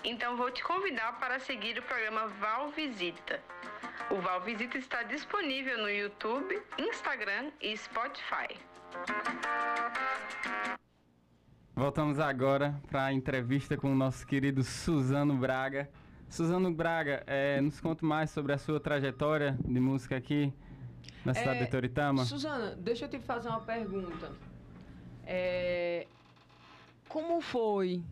Então 0.01 0.37
vou 0.37 0.49
te 0.49 0.63
convidar 0.63 1.19
para 1.19 1.37
seguir 1.37 1.77
o 1.77 1.81
programa 1.81 2.25
Val 2.39 2.71
Visita. 2.71 3.41
O 4.09 4.21
Val 4.21 4.39
Visita 4.39 4.77
está 4.77 5.03
disponível 5.03 5.77
no 5.77 5.89
YouTube, 5.89 6.61
Instagram 6.77 7.51
e 7.59 7.75
Spotify. 7.75 8.57
Voltamos 11.75 12.19
agora 12.19 12.73
para 12.89 13.07
a 13.07 13.13
entrevista 13.13 13.75
com 13.75 13.91
o 13.91 13.95
nosso 13.95 14.25
querido 14.25 14.63
Suzano 14.63 15.35
Braga. 15.35 15.89
Suzano 16.29 16.71
Braga, 16.73 17.21
eh, 17.27 17.59
nos 17.59 17.81
conta 17.81 18.05
mais 18.05 18.29
sobre 18.29 18.53
a 18.53 18.57
sua 18.57 18.79
trajetória 18.79 19.57
de 19.59 19.79
música 19.81 20.15
aqui 20.15 20.53
na 21.25 21.33
cidade 21.33 21.59
É, 21.59 21.65
de 21.65 21.69
Toritama. 21.69 22.23
Suzana, 22.23 22.77
deixa 22.77 23.03
eu 23.03 23.09
te 23.09 23.19
fazer 23.19 23.49
uma 23.49 23.59
pergunta. 23.59 24.31
É, 25.25 26.07
como 27.09 27.41
foi 27.41 28.03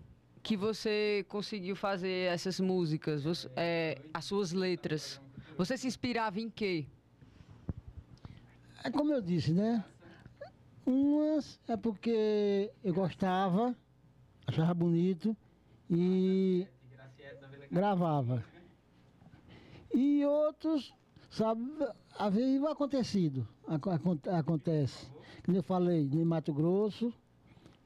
que 0.42 0.56
você 0.56 1.26
conseguiu 1.28 1.76
fazer 1.76 2.32
essas 2.32 2.60
músicas, 2.60 3.24
você- 3.24 3.50
é, 3.56 4.02
as 4.14 4.26
suas 4.26 4.52
letras? 4.52 5.20
Você 5.58 5.78
se 5.78 5.88
inspirava 5.88 6.40
em 6.40 6.50
quê? 6.50 6.86
É 8.84 8.92
como 8.92 9.12
eu 9.12 9.22
disse, 9.22 9.52
né? 9.52 9.84
Umas 10.86 11.60
é 11.68 11.76
porque 11.76 12.72
eu 12.84 12.94
gostava, 12.94 13.76
achava 14.46 14.74
bonito 14.74 15.36
e 15.90 16.68
gravava. 17.72 18.44
E 19.94 20.24
outros, 20.26 20.94
sabe, 21.32 21.64
às 22.20 22.34
vezes 22.34 22.64
acontecido 22.64 23.48
aco- 23.68 23.90
acon- 23.90 24.20
acontece. 24.38 25.08
Como 25.44 25.58
eu 25.58 25.64
falei, 25.64 26.02
em 26.02 26.24
Mato 26.24 26.54
Grosso, 26.54 27.12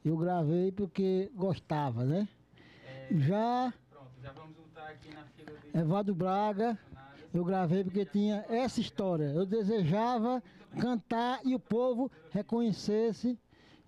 eu 0.04 0.18
gravei 0.18 0.72
porque 0.72 1.32
gostava, 1.36 2.06
né? 2.06 2.28
Já 3.12 3.74
Pronto, 3.90 4.12
já 4.22 4.32
vamos 4.32 4.56
voltar 4.56 4.90
aqui 4.90 5.14
na 5.14 5.24
fila 5.26 5.58
de 5.58 5.78
Evado 5.78 6.16
Braga, 6.16 6.78
eu 7.34 7.44
gravei 7.44 7.84
porque 7.84 8.06
tinha 8.06 8.46
essa 8.50 8.80
história. 8.80 9.26
Eu 9.26 9.46
desejava 9.46 10.42
cantar 10.80 11.42
e 11.46 11.56
o 11.56 11.60
povo 11.60 12.12
reconhecesse 12.32 13.38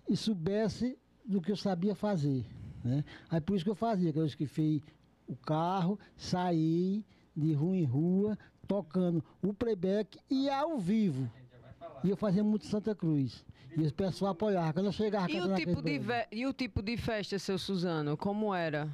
e 0.08 0.16
soubesse 0.16 0.98
do 1.24 1.40
que 1.40 1.52
eu 1.52 1.56
sabia 1.56 1.94
fazer. 1.94 2.44
Né? 2.84 3.04
Aí 3.30 3.40
por 3.40 3.54
isso 3.54 3.64
que 3.64 3.70
eu 3.70 3.74
fazia, 3.74 4.12
que 4.12 4.18
eu 4.18 4.26
esqueci 4.26 4.82
o 5.26 5.36
carro, 5.36 5.98
saí 6.16 7.04
de 7.34 7.52
rua 7.52 7.76
em 7.76 7.84
rua, 7.84 8.38
tocando 8.66 9.24
o 9.42 9.54
playback 9.54 10.18
e 10.30 10.48
ao 10.50 10.78
vivo. 10.78 11.30
E 12.04 12.10
eu 12.10 12.16
fazia 12.16 12.42
muito 12.42 12.66
Santa 12.66 12.94
Cruz. 12.94 13.44
E 13.76 13.86
o 13.86 13.92
pessoal 13.92 14.32
apoiava. 14.32 14.72
Quando 14.72 14.86
eu 14.86 14.92
chegava 14.92 15.30
E 15.30 15.40
o, 15.40 15.54
tipo 15.54 15.80
de 15.80 15.98
ve- 15.98 16.26
e 16.30 16.46
o 16.46 16.52
tipo 16.52 16.82
de 16.82 16.96
festa, 16.96 17.38
seu 17.38 17.58
Suzano, 17.58 18.16
como 18.16 18.54
era? 18.54 18.88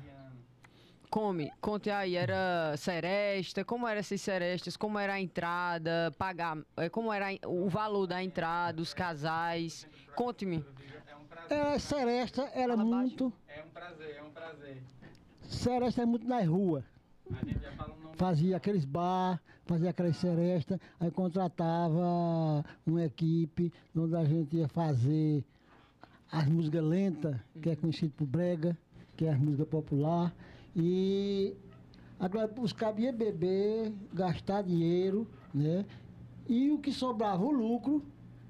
Come, 1.10 1.50
conte 1.58 1.88
aí, 1.88 2.16
era 2.16 2.74
seresta, 2.76 3.64
como 3.64 3.88
eram 3.88 3.98
essas 3.98 4.20
serestas, 4.20 4.76
como 4.76 4.98
era 4.98 5.14
a 5.14 5.20
entrada, 5.20 6.14
pagar, 6.18 6.58
eh, 6.76 6.90
como 6.90 7.10
era 7.10 7.28
o 7.46 7.66
valor 7.66 8.06
da 8.06 8.22
entrada, 8.22 8.82
os 8.82 8.92
casais, 8.92 9.88
conte-me. 10.14 10.62
É, 11.48 11.78
Seresta 11.78 12.42
era 12.54 12.76
Fala 12.76 12.84
baixo. 12.84 12.90
muito. 12.90 13.32
É 13.48 13.64
um 13.64 13.70
prazer, 13.70 14.16
é 14.16 14.22
um 14.22 14.30
prazer. 14.30 14.82
Seresta 15.44 16.02
era 16.02 16.06
muito 16.06 16.28
nas 16.28 16.46
ruas. 16.46 16.84
A 17.30 17.42
gente 17.44 17.58
já 17.58 17.72
fala 17.72 17.94
o 17.94 18.02
nome. 18.02 18.16
fazia 18.18 18.56
aqueles 18.58 18.84
bar, 18.84 19.40
fazia 19.68 19.90
aquelas 19.90 20.16
serestas, 20.16 20.80
aí 20.98 21.10
contratava 21.10 22.64
uma 22.86 23.04
equipe 23.04 23.70
onde 23.94 24.16
a 24.16 24.24
gente 24.24 24.56
ia 24.56 24.66
fazer 24.66 25.44
as 26.32 26.48
músicas 26.48 26.82
lentas, 26.82 27.36
que 27.60 27.68
é 27.68 27.76
conhecido 27.76 28.14
por 28.16 28.26
brega, 28.26 28.76
que 29.14 29.26
é 29.26 29.30
as 29.30 29.38
músicas 29.38 29.68
popular, 29.68 30.34
e 30.74 31.54
agora 32.18 32.50
os 32.58 32.72
cabos 32.72 33.02
iam 33.02 33.14
beber, 33.14 33.92
gastar 34.12 34.62
dinheiro, 34.62 35.26
né? 35.52 35.84
E 36.48 36.70
o 36.70 36.78
que 36.78 36.90
sobrava 36.90 37.44
o 37.44 37.50
lucro, 37.50 38.02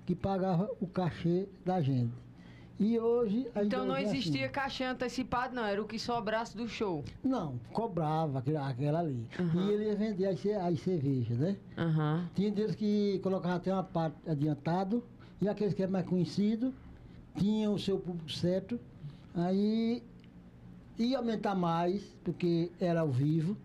que 0.07 0.15
pagava 0.15 0.71
o 0.81 0.87
cachê 0.87 1.49
da 1.65 1.83
gente. 1.83 2.28
E 2.79 2.99
hoje... 2.99 3.49
a 3.55 3.65
Então 3.65 3.85
não 3.85 3.97
é 3.97 4.05
assim. 4.05 4.17
existia 4.19 4.49
cachê 4.49 4.85
antecipado, 4.85 5.55
não, 5.55 5.65
era 5.65 5.83
o 5.83 5.87
que 5.87 5.99
sobrasse 5.99 6.57
do 6.57 6.69
show. 6.69 7.05
Não, 7.25 7.59
cobrava 7.73 8.39
aquela, 8.39 8.69
aquela 8.69 9.01
ali. 9.01 9.27
E 9.55 9.71
ele 9.71 9.87
ia 9.87 9.97
vender 9.97 10.27
as, 10.27 10.47
as 10.47 10.81
cervejas, 10.81 11.39
né? 11.39 11.57
Aham. 11.77 12.29
Tinha 12.35 12.51
deles 12.53 12.77
que 12.77 13.19
colocavam 13.21 13.57
até 13.57 13.73
uma 13.73 13.83
parte 13.83 14.17
adiantado, 14.29 15.03
e 15.41 15.49
aqueles 15.49 15.75
que 15.75 15.83
é 15.83 15.87
mais 15.89 16.07
conhecido 16.07 16.73
tinham 17.37 17.75
o 17.75 17.79
seu 17.79 17.99
público 17.99 18.31
certo. 18.31 18.79
Aí 19.35 20.03
ia 20.99 21.19
aumentar 21.19 21.55
mais, 21.55 22.03
porque 22.25 22.71
era 22.81 23.01
ao 23.01 23.11
vivo, 23.11 23.57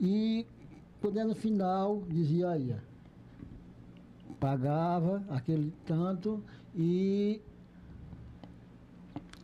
e 0.00 0.46
quando 1.00 1.18
era 1.18 1.28
no 1.28 1.34
final, 1.34 2.02
dizia 2.08 2.50
aí, 2.50 2.72
ó, 2.72 4.34
pagava 4.40 5.22
aquele 5.28 5.72
tanto 5.86 6.42
e 6.74 7.40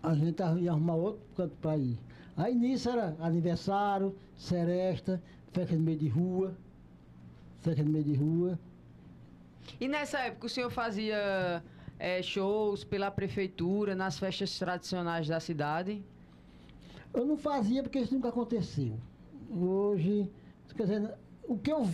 a 0.03 0.15
gente 0.15 0.43
ia 0.61 0.71
arrumar 0.71 0.95
outro 0.95 1.21
canto 1.37 1.55
para 1.61 1.77
ir. 1.77 1.99
Aí 2.37 2.55
nisso 2.55 2.89
era 2.89 3.17
aniversário, 3.21 4.17
seresta, 4.37 5.23
festa 5.53 5.75
no 5.75 5.83
meio 5.83 5.99
de 5.99 6.09
rua, 6.09 6.55
festa 7.61 7.83
no 7.83 7.91
meio 7.91 8.05
de 8.05 8.15
rua. 8.15 8.59
E 9.81 9.87
nessa 9.87 10.19
época 10.21 10.47
o 10.47 10.49
senhor 10.49 10.71
fazia 10.71 11.63
eh, 11.99 12.23
shows 12.23 12.83
pela 12.83 13.11
prefeitura, 13.11 13.95
nas 13.95 14.19
festas 14.19 14.59
tradicionais 14.59 15.29
da 15.29 15.39
cidade? 15.39 16.03
Eu 17.13 17.27
não 17.27 17.37
fazia 17.37 17.83
porque 17.83 17.99
isso 17.99 18.15
nunca 18.15 18.29
aconteceu. 18.29 18.99
Hoje, 19.51 20.31
quer 20.77 20.85
dizer, 20.85 21.15
o 21.47 21.59
que 21.59 21.73
eu 21.73 21.85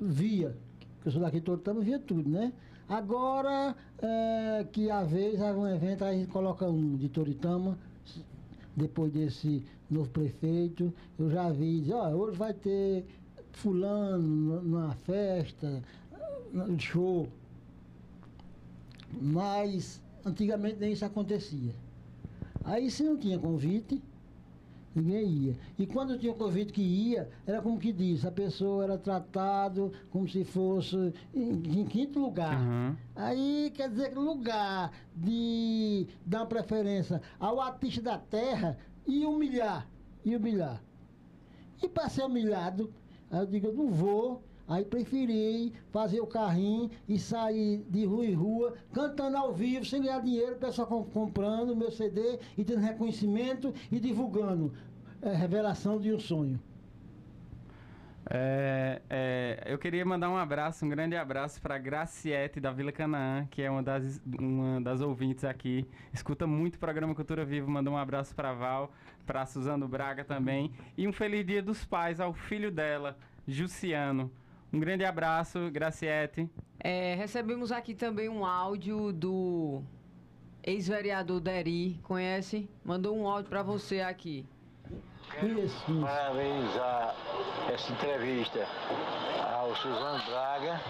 via, 0.00 0.56
que 1.02 1.08
eu 1.08 1.12
sou 1.12 1.20
daqui 1.20 1.40
Tortama, 1.40 1.80
eu 1.80 1.84
via 1.84 1.98
tudo, 1.98 2.28
né? 2.30 2.52
Agora, 2.90 3.76
é, 4.02 4.66
que 4.72 4.90
às 4.90 5.08
vezes 5.08 5.40
há 5.40 5.52
um 5.52 5.64
evento, 5.64 6.04
aí 6.04 6.16
a 6.16 6.18
gente 6.18 6.32
coloca 6.32 6.66
um 6.66 6.96
de 6.96 7.08
Toritama, 7.08 7.78
depois 8.74 9.12
desse 9.12 9.64
novo 9.88 10.10
prefeito, 10.10 10.92
eu 11.16 11.30
já 11.30 11.50
vi, 11.50 11.82
diz, 11.82 11.92
ó, 11.92 12.10
hoje 12.10 12.36
vai 12.36 12.52
ter 12.52 13.06
fulano 13.52 14.60
numa 14.60 14.92
festa, 14.96 15.84
no 16.52 16.80
show. 16.80 17.28
Mas 19.22 20.02
antigamente 20.24 20.78
nem 20.80 20.92
isso 20.92 21.04
acontecia. 21.04 21.72
Aí 22.64 22.90
se 22.90 23.04
não 23.04 23.16
tinha 23.16 23.38
convite, 23.38 24.02
ninguém 25.00 25.26
ia. 25.26 25.56
E 25.78 25.86
quando 25.86 26.18
tinha 26.18 26.32
convite 26.34 26.72
que 26.72 26.82
ia, 26.82 27.28
era 27.46 27.60
como 27.62 27.78
que 27.78 27.92
diz, 27.92 28.24
a 28.24 28.30
pessoa 28.30 28.84
era 28.84 28.98
tratado 28.98 29.92
como 30.10 30.28
se 30.28 30.44
fosse 30.44 30.96
em, 31.34 31.52
em 31.80 31.84
quinto 31.86 32.18
lugar. 32.18 32.60
Uhum. 32.60 32.96
Aí 33.16 33.72
quer 33.74 33.88
dizer 33.88 34.10
que 34.10 34.18
lugar 34.18 34.92
de 35.14 36.06
dar 36.24 36.46
preferência 36.46 37.20
ao 37.38 37.60
artista 37.60 38.02
da 38.02 38.18
terra 38.18 38.76
e 39.06 39.24
humilhar, 39.24 39.88
e 40.24 40.36
humilhar. 40.36 40.82
E 41.82 41.88
para 41.88 42.08
ser 42.08 42.24
humilhado, 42.24 42.92
aí 43.30 43.40
eu 43.40 43.46
digo, 43.46 43.66
eu 43.68 43.74
não 43.74 43.90
vou. 43.90 44.42
Aí 44.68 44.84
preferi 44.84 45.72
fazer 45.90 46.20
o 46.20 46.26
carrinho 46.28 46.88
e 47.08 47.18
sair 47.18 47.84
de 47.90 48.04
rua 48.04 48.24
em 48.24 48.34
rua, 48.34 48.74
cantando 48.92 49.36
ao 49.36 49.52
vivo, 49.52 49.84
sem 49.84 50.00
ganhar 50.00 50.20
dinheiro, 50.22 50.52
o 50.54 50.58
pessoal 50.60 50.86
com- 50.86 51.02
comprando 51.02 51.70
o 51.70 51.76
meu 51.76 51.90
CD 51.90 52.38
e 52.56 52.62
tendo 52.62 52.78
reconhecimento 52.78 53.74
e 53.90 53.98
divulgando 53.98 54.72
é, 55.22 55.34
revelação 55.34 56.00
de 56.00 56.12
um 56.12 56.18
sonho. 56.18 56.60
É, 58.32 59.02
é, 59.10 59.62
eu 59.66 59.76
queria 59.76 60.04
mandar 60.04 60.30
um 60.30 60.36
abraço, 60.36 60.84
um 60.84 60.88
grande 60.88 61.16
abraço 61.16 61.60
para 61.60 61.76
Graciete 61.78 62.60
da 62.60 62.70
Vila 62.70 62.92
Canaã, 62.92 63.44
que 63.50 63.60
é 63.60 63.68
uma 63.68 63.82
das, 63.82 64.22
uma 64.38 64.80
das 64.80 65.00
ouvintes 65.00 65.44
aqui. 65.44 65.84
Escuta 66.12 66.46
muito 66.46 66.76
o 66.76 66.78
programa 66.78 67.12
Cultura 67.14 67.44
Viva. 67.44 67.68
Manda 67.68 67.90
um 67.90 67.96
abraço 67.96 68.34
para 68.34 68.52
Val, 68.52 68.92
para 69.26 69.44
Suzano 69.46 69.88
Braga 69.88 70.24
também. 70.24 70.70
E 70.96 71.08
um 71.08 71.12
feliz 71.12 71.44
dia 71.44 71.60
dos 71.60 71.84
pais 71.84 72.20
ao 72.20 72.32
filho 72.32 72.70
dela, 72.70 73.18
Jussiano. 73.48 74.30
Um 74.72 74.78
grande 74.78 75.04
abraço, 75.04 75.68
Graciete. 75.72 76.48
Eh, 76.78 77.16
recebemos 77.16 77.72
aqui 77.72 77.94
também 77.94 78.28
um 78.28 78.44
áudio 78.44 79.12
do 79.12 79.82
ex-vereador 80.62 81.40
Deri, 81.40 81.98
conhece? 82.04 82.68
Mandou 82.84 83.16
um 83.16 83.26
áudio 83.26 83.50
para 83.50 83.64
você 83.64 84.00
aqui. 84.00 84.46
Isso. 85.38 86.00
Parabéns 86.00 86.76
a 86.76 87.14
essa 87.72 87.92
entrevista 87.92 88.66
ao 89.54 89.74
Suzano 89.76 90.22
Braga 90.24 90.80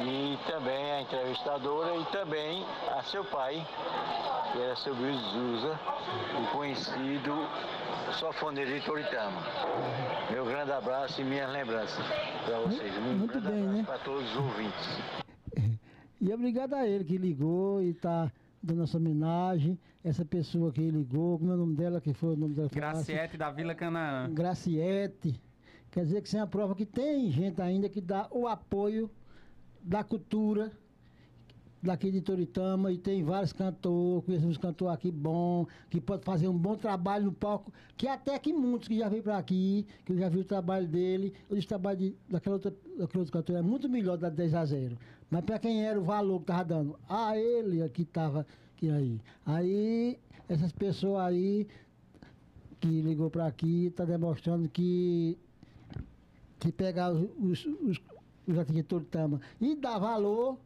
e 0.00 0.38
também 0.46 0.92
a 0.92 1.00
entrevistadora 1.00 1.96
e 1.96 2.04
também 2.06 2.64
a 2.96 3.02
seu 3.02 3.24
pai, 3.24 3.66
que 4.52 4.60
era 4.60 4.76
seu 4.76 4.94
Luiz 4.94 5.16
Zusa, 5.16 5.80
o 6.40 6.56
conhecido 6.56 7.48
sofoneiro 8.12 8.78
de 8.78 8.84
Toritama. 8.84 9.42
Meu 10.30 10.44
grande 10.44 10.72
abraço 10.72 11.20
e 11.20 11.24
minhas 11.24 11.50
lembranças 11.50 12.04
para 12.44 12.58
vocês. 12.60 12.94
Muito 12.98 13.40
grande 13.40 13.48
bem, 13.48 13.62
né? 13.62 13.82
para 13.84 13.98
todos 13.98 14.30
os 14.30 14.36
ouvintes. 14.36 15.00
E 16.20 16.32
obrigado 16.32 16.74
a 16.74 16.86
ele 16.86 17.04
que 17.04 17.18
ligou 17.18 17.82
e 17.82 17.90
está 17.90 18.30
dando 18.62 18.82
essa 18.82 18.96
homenagem. 18.96 19.78
Essa 20.02 20.24
pessoa 20.24 20.72
que 20.72 20.80
ligou, 20.90 21.38
como 21.38 21.50
é 21.50 21.54
o 21.54 21.58
nome 21.58 21.74
dela, 21.74 22.00
que 22.00 22.12
foi 22.12 22.34
o 22.34 22.36
nome 22.36 22.54
dela? 22.54 22.68
Graciete 22.72 23.36
da 23.36 23.50
Vila 23.50 23.74
Canaã. 23.74 24.32
Graciete. 24.32 25.40
Quer 25.90 26.04
dizer 26.04 26.20
que 26.22 26.28
isso 26.28 26.36
é 26.36 26.40
uma 26.40 26.46
prova 26.46 26.74
que 26.74 26.86
tem 26.86 27.30
gente 27.30 27.60
ainda 27.60 27.88
que 27.88 28.00
dá 28.00 28.28
o 28.30 28.46
apoio 28.46 29.10
da 29.82 30.04
cultura 30.04 30.70
daqui 31.86 32.10
de 32.10 32.20
Toritama 32.20 32.92
e 32.92 32.98
tem 32.98 33.22
vários 33.22 33.52
cantores, 33.52 34.24
conhecemos 34.24 34.58
cantor 34.58 34.88
aqui 34.88 35.10
bom, 35.10 35.66
que 35.88 36.00
pode 36.00 36.24
fazer 36.24 36.48
um 36.48 36.58
bom 36.58 36.76
trabalho 36.76 37.26
no 37.26 37.32
palco, 37.32 37.72
que 37.96 38.06
até 38.06 38.38
que 38.38 38.52
muitos 38.52 38.88
que 38.88 38.98
já 38.98 39.08
veio 39.08 39.22
para 39.22 39.38
aqui, 39.38 39.86
que 40.04 40.12
eu 40.12 40.18
já 40.18 40.28
vi 40.28 40.40
o 40.40 40.44
trabalho 40.44 40.86
dele, 40.86 41.32
o 41.48 41.66
trabalho 41.66 41.98
de, 41.98 42.14
daquela 42.28 42.56
outra, 42.56 42.70
daquele 42.70 43.20
outro 43.20 43.32
cantor 43.32 43.56
é 43.56 43.62
muito 43.62 43.88
melhor 43.88 44.18
da 44.18 44.28
10 44.28 44.54
a 44.54 44.64
0. 44.64 44.98
Mas 45.30 45.44
para 45.44 45.58
quem 45.58 45.84
era 45.84 45.98
o 45.98 46.04
valor 46.04 46.40
que 46.40 46.46
tava 46.46 46.64
dando? 46.64 46.98
A 47.08 47.38
ele 47.38 47.88
que 47.88 48.04
tava 48.04 48.46
aqui 48.74 48.90
aí. 48.90 49.20
Aí 49.44 50.18
essas 50.48 50.72
pessoas 50.72 51.22
aí 51.22 51.66
que 52.80 53.00
ligou 53.00 53.30
para 53.30 53.46
aqui 53.46 53.86
está 53.86 54.04
demonstrando 54.04 54.68
que 54.68 55.38
que 56.58 56.72
pegar 56.72 57.12
os, 57.12 57.28
os, 57.38 57.66
os, 57.82 58.00
os 58.46 58.66
de 58.66 58.82
Toritama 58.82 59.40
e 59.60 59.74
dar 59.74 59.98
valor 59.98 60.58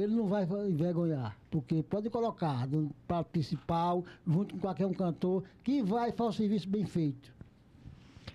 ele 0.00 0.14
não 0.14 0.26
vai 0.26 0.44
envergonhar, 0.44 1.36
porque 1.50 1.82
pode 1.82 2.10
colocar 2.10 2.66
no 2.66 2.90
prato 3.06 3.30
principal, 3.30 4.04
junto 4.26 4.54
com 4.54 4.60
qualquer 4.60 4.86
um 4.86 4.94
cantor, 4.94 5.44
que 5.64 5.82
vai 5.82 6.12
fazer 6.12 6.30
o 6.30 6.32
serviço 6.32 6.68
bem 6.68 6.84
feito. 6.86 7.32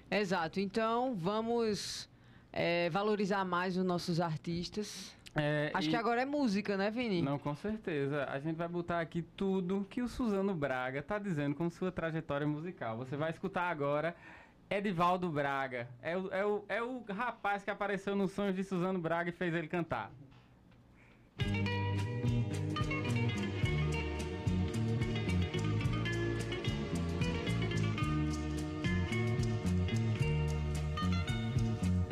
Exato. 0.09 0.59
Então, 0.59 1.15
vamos 1.15 2.09
é, 2.51 2.89
valorizar 2.89 3.45
mais 3.45 3.77
os 3.77 3.85
nossos 3.85 4.19
artistas. 4.19 5.15
É, 5.33 5.71
Acho 5.73 5.87
e- 5.87 5.91
que 5.91 5.95
agora 5.95 6.21
é 6.21 6.25
música, 6.25 6.75
né, 6.75 6.91
Vini? 6.91 7.21
Não, 7.21 7.39
com 7.39 7.55
certeza. 7.55 8.25
A 8.25 8.39
gente 8.39 8.55
vai 8.57 8.67
botar 8.67 8.99
aqui 8.99 9.21
tudo 9.21 9.85
que 9.89 10.01
o 10.01 10.07
Suzano 10.07 10.53
Braga 10.53 11.01
tá 11.01 11.17
dizendo 11.17 11.55
com 11.55 11.69
sua 11.69 11.91
trajetória 11.91 12.45
musical. 12.45 12.97
Você 12.97 13.15
vai 13.15 13.29
escutar 13.31 13.69
agora 13.69 14.13
Edivaldo 14.69 15.29
Braga. 15.29 15.87
É 16.01 16.17
o, 16.17 16.33
é 16.33 16.45
o, 16.45 16.65
é 16.67 16.83
o 16.83 17.01
rapaz 17.09 17.63
que 17.63 17.71
apareceu 17.71 18.15
nos 18.15 18.31
sonhos 18.31 18.55
de 18.55 18.63
Suzano 18.63 18.99
Braga 18.99 19.29
e 19.29 19.33
fez 19.33 19.53
ele 19.53 19.67
cantar. 19.67 20.11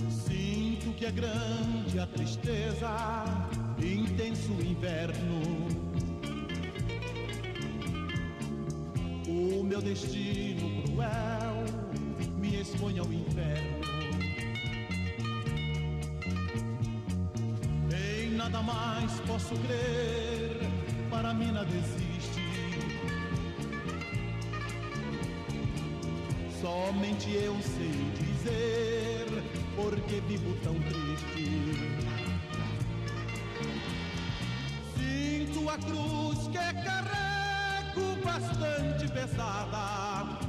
Sinto 0.10 0.94
que 0.98 1.06
é 1.06 1.12
grande 1.12 2.00
a 2.00 2.08
tristeza, 2.08 2.90
intenso 3.80 4.54
o 4.54 4.62
inverno. 4.62 5.42
O 9.28 9.64
meu 9.64 9.82
destino 9.82 10.84
cruel 10.84 11.66
me 12.38 12.62
expõe 12.62 13.00
ao 13.00 13.12
inferno. 13.12 13.79
Nada 18.52 18.64
mais 18.64 19.12
posso 19.28 19.56
crer, 19.56 20.60
para 21.10 21.34
mim 21.34 21.52
nada 21.52 21.70
existe. 21.70 22.42
Somente 26.60 27.32
eu 27.32 27.56
sei 27.62 27.92
dizer 28.18 29.44
porque 29.76 30.20
vivo 30.22 30.56
tão 30.64 30.74
triste. 30.74 31.46
Sinto 34.96 35.70
a 35.70 35.78
cruz 35.78 36.48
que 36.48 36.84
carrego 36.84 38.16
bastante 38.24 39.08
pesada. 39.14 40.40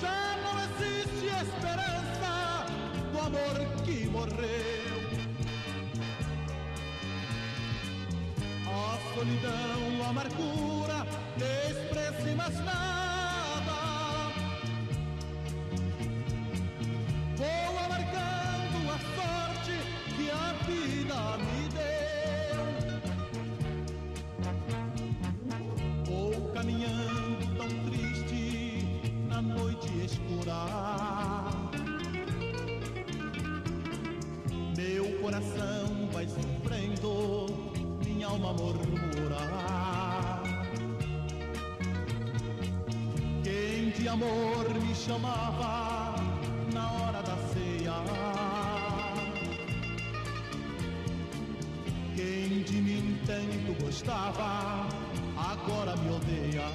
Já 0.00 0.36
não 0.42 0.58
existe 0.60 1.26
esperança 1.26 2.66
do 3.12 3.18
amor 3.18 3.71
que 3.84 4.06
morreu. 4.08 5.00
A 8.66 9.14
solidão, 9.14 10.04
a 10.04 10.08
amargura, 10.08 11.06
expresse 11.38 12.34
mais 12.36 12.56
nada. 12.64 12.91
Amor 44.22 44.68
me 44.80 44.94
chamava 44.94 46.14
na 46.72 46.92
hora 46.92 47.22
da 47.22 47.36
ceia? 47.52 47.94
Quem 52.14 52.62
de 52.62 52.80
mim 52.80 53.18
tanto 53.26 53.82
gostava, 53.82 54.86
agora 55.36 55.96
me 55.96 56.14
odeia. 56.14 56.68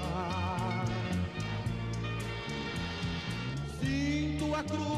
Sinto 3.80 4.56
a 4.56 4.64
cruz 4.64 4.97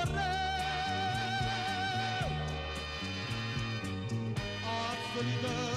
amor 0.00 0.38
que 5.14 5.67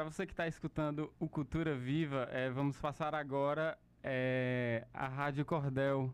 Para 0.00 0.08
você 0.10 0.24
que 0.24 0.32
está 0.32 0.48
escutando 0.48 1.12
o 1.20 1.28
Cultura 1.28 1.74
Viva, 1.74 2.26
eh, 2.30 2.48
vamos 2.48 2.80
passar 2.80 3.14
agora 3.14 3.76
eh, 4.02 4.86
a 4.94 5.06
Rádio 5.06 5.44
Cordel, 5.44 6.10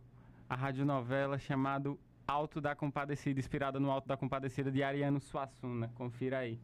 a 0.48 0.56
radionovela 0.56 1.38
chamado 1.38 1.96
Alto 2.26 2.60
da 2.60 2.74
Compadecida, 2.74 3.38
inspirada 3.38 3.78
no 3.78 3.88
Alto 3.88 4.08
da 4.08 4.16
Compadecida 4.16 4.72
de 4.72 4.82
Ariano 4.82 5.20
Suassuna. 5.20 5.88
Confira 5.94 6.38
aí. 6.38 6.58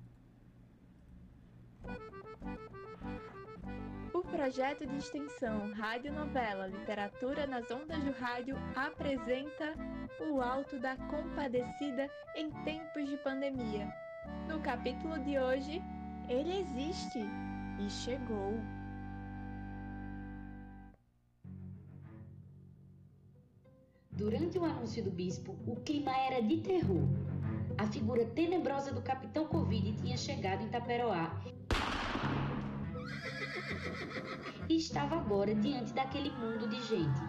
O 4.13 4.23
projeto 4.23 4.85
de 4.85 4.97
extensão 4.97 5.73
Rádio 5.75 6.13
Novela 6.13 6.67
Literatura 6.67 7.47
nas 7.47 7.71
Ondas 7.71 8.03
do 8.03 8.11
Rádio 8.19 8.57
apresenta 8.75 9.77
O 10.29 10.43
Alto 10.43 10.77
da 10.81 10.97
Compadecida 10.97 12.11
em 12.35 12.51
Tempos 12.65 13.09
de 13.09 13.17
Pandemia. 13.19 13.95
No 14.49 14.59
capítulo 14.61 15.21
de 15.21 15.39
hoje, 15.39 15.81
Ele 16.29 16.61
existe 16.61 17.21
e 17.79 17.91
chegou. 17.91 18.59
Durante 24.11 24.59
o 24.59 24.65
anúncio 24.65 25.03
do 25.03 25.11
bispo, 25.11 25.57
o 25.67 25.77
clima 25.77 26.17
era 26.17 26.41
de 26.43 26.59
terror. 26.59 27.09
A 27.79 27.87
figura 27.87 28.25
tenebrosa 28.27 28.93
do 28.93 29.03
capitão 29.03 29.47
Covid 29.47 29.95
tinha 29.95 30.17
chegado 30.17 30.63
em 30.63 30.69
Taperoá 30.69 31.41
e 34.69 34.77
estava 34.77 35.17
agora 35.17 35.55
diante 35.55 35.93
daquele 35.93 36.31
mundo 36.31 36.69
de 36.69 36.81
gente. 36.83 37.21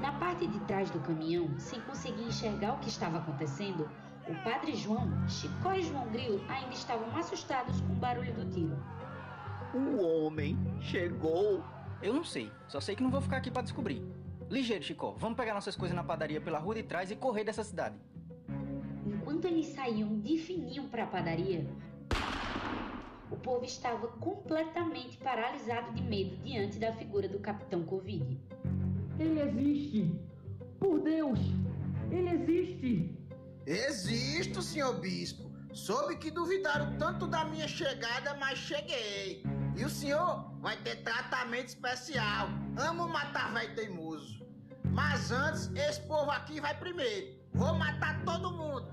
Na 0.00 0.12
parte 0.12 0.46
de 0.46 0.58
trás 0.60 0.90
do 0.90 1.00
caminhão, 1.00 1.58
sem 1.58 1.80
conseguir 1.82 2.24
enxergar 2.24 2.74
o 2.74 2.78
que 2.78 2.88
estava 2.88 3.18
acontecendo, 3.18 3.88
o 4.28 4.34
padre 4.44 4.74
João, 4.74 5.08
Chicó 5.26 5.72
e 5.72 5.82
João 5.82 6.06
Grilo 6.10 6.40
ainda 6.48 6.74
estavam 6.74 7.16
assustados 7.16 7.80
com 7.80 7.92
o 7.92 7.96
barulho 7.96 8.32
do 8.34 8.44
tiro. 8.50 8.76
O 9.74 10.02
homem 10.04 10.56
chegou. 10.80 11.64
Eu 12.02 12.12
não 12.12 12.22
sei, 12.22 12.52
só 12.68 12.80
sei 12.80 12.94
que 12.94 13.02
não 13.02 13.10
vou 13.10 13.20
ficar 13.20 13.38
aqui 13.38 13.50
para 13.50 13.62
descobrir. 13.62 14.02
Ligeiro, 14.50 14.84
Chicó, 14.84 15.14
vamos 15.18 15.36
pegar 15.36 15.54
nossas 15.54 15.76
coisas 15.76 15.96
na 15.96 16.04
padaria 16.04 16.40
pela 16.40 16.58
rua 16.58 16.74
de 16.74 16.82
trás 16.82 17.10
e 17.10 17.16
correr 17.16 17.44
dessa 17.44 17.64
cidade. 17.64 17.96
Enquanto 19.06 19.46
eles 19.46 19.66
saíam 19.66 20.20
de 20.20 20.38
fininho 20.38 20.84
para 20.88 21.04
a 21.04 21.06
padaria, 21.06 21.66
o 23.30 23.36
povo 23.36 23.64
estava 23.64 24.08
completamente 24.08 25.16
paralisado 25.18 25.92
de 25.92 26.02
medo 26.02 26.36
diante 26.38 26.78
da 26.78 26.92
figura 26.92 27.28
do 27.28 27.38
Capitão 27.38 27.82
Covid. 27.82 28.38
Ele 29.18 29.40
existe! 29.40 30.14
Por 30.78 31.00
Deus! 31.00 31.40
Ele 32.10 32.30
existe! 32.30 33.17
Existo, 33.68 34.62
senhor 34.62 34.94
bispo. 34.94 35.52
Soube 35.74 36.16
que 36.16 36.30
duvidaram 36.30 36.96
tanto 36.96 37.26
da 37.26 37.44
minha 37.44 37.68
chegada, 37.68 38.34
mas 38.36 38.58
cheguei. 38.58 39.42
E 39.76 39.84
o 39.84 39.90
senhor 39.90 40.50
vai 40.58 40.74
ter 40.78 41.02
tratamento 41.02 41.68
especial. 41.68 42.48
Amo 42.78 43.06
matar 43.06 43.52
velho 43.52 43.74
teimoso. 43.74 44.42
Mas 44.84 45.30
antes, 45.30 45.70
esse 45.74 46.00
povo 46.00 46.30
aqui 46.30 46.62
vai 46.62 46.74
primeiro. 46.78 47.38
Vou 47.52 47.74
matar 47.74 48.24
todo 48.24 48.50
mundo. 48.50 48.88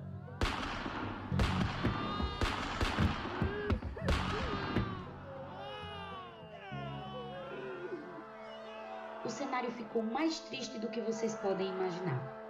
o 9.23 9.29
cenário 9.29 9.71
ficou 9.71 10.03
mais 10.03 10.39
triste 10.41 10.77
do 10.77 10.87
que 10.87 11.01
vocês 11.01 11.33
podem 11.35 11.67
imaginar. 11.67 12.44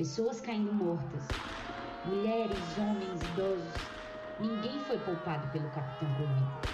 Pessoas 0.00 0.40
caindo 0.40 0.72
mortas, 0.72 1.28
mulheres, 2.06 2.58
homens, 2.78 3.20
idosos. 3.20 3.74
Ninguém 4.40 4.80
foi 4.86 4.98
poupado 5.00 5.46
pelo 5.48 5.68
Capitão 5.72 6.08
Covid. 6.14 6.72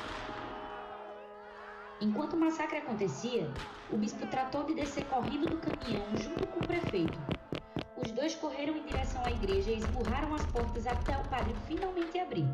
Enquanto 2.00 2.34
o 2.34 2.36
massacre 2.36 2.78
acontecia, 2.78 3.50
o 3.90 3.96
bispo 3.96 4.24
tratou 4.28 4.62
de 4.62 4.74
descer 4.74 5.04
correndo 5.06 5.50
do 5.50 5.56
caminhão 5.56 6.04
junto 6.22 6.46
com 6.46 6.60
o 6.60 6.66
prefeito. 6.68 7.18
Os 7.96 8.12
dois 8.12 8.36
correram 8.36 8.76
em 8.76 8.84
direção 8.84 9.20
à 9.24 9.32
igreja 9.32 9.72
e 9.72 9.78
esburraram 9.78 10.32
as 10.32 10.46
portas 10.46 10.86
até 10.86 11.18
o 11.18 11.28
padre 11.28 11.52
finalmente 11.66 12.20
abrir. 12.20 12.48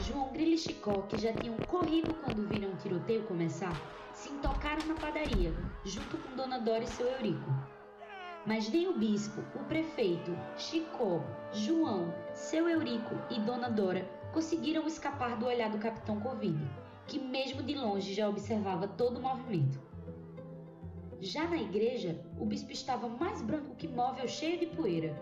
João 0.00 0.30
Grilo 0.30 0.50
e 0.50 0.58
Chicó, 0.58 1.00
que 1.08 1.16
já 1.16 1.32
tinham 1.32 1.56
corrido 1.68 2.12
quando 2.22 2.46
viram 2.46 2.68
o 2.68 2.76
tiroteio 2.76 3.22
começar, 3.22 3.72
se 4.12 4.28
intocaram 4.28 4.84
na 4.84 4.94
padaria, 4.94 5.54
junto 5.86 6.18
com 6.18 6.36
Dona 6.36 6.58
Dora 6.58 6.84
e 6.84 6.86
seu 6.86 7.06
Eurico. 7.06 7.75
Mas 8.46 8.70
nem 8.70 8.86
o 8.86 8.96
bispo, 8.96 9.42
o 9.56 9.64
prefeito, 9.64 10.30
Chicó, 10.56 11.20
João, 11.52 12.14
seu 12.32 12.68
Eurico 12.68 13.16
e 13.28 13.40
Dona 13.40 13.68
Dora 13.68 14.08
conseguiram 14.32 14.86
escapar 14.86 15.36
do 15.36 15.46
olhar 15.46 15.68
do 15.68 15.78
Capitão 15.78 16.20
Covid, 16.20 16.56
que 17.08 17.18
mesmo 17.18 17.60
de 17.60 17.74
longe 17.74 18.14
já 18.14 18.28
observava 18.28 18.86
todo 18.86 19.18
o 19.18 19.22
movimento. 19.22 19.80
Já 21.20 21.48
na 21.48 21.56
igreja, 21.56 22.24
o 22.38 22.44
bispo 22.44 22.70
estava 22.70 23.08
mais 23.08 23.42
branco 23.42 23.74
que 23.74 23.88
móvel 23.88 24.28
cheio 24.28 24.60
de 24.60 24.66
poeira. 24.66 25.20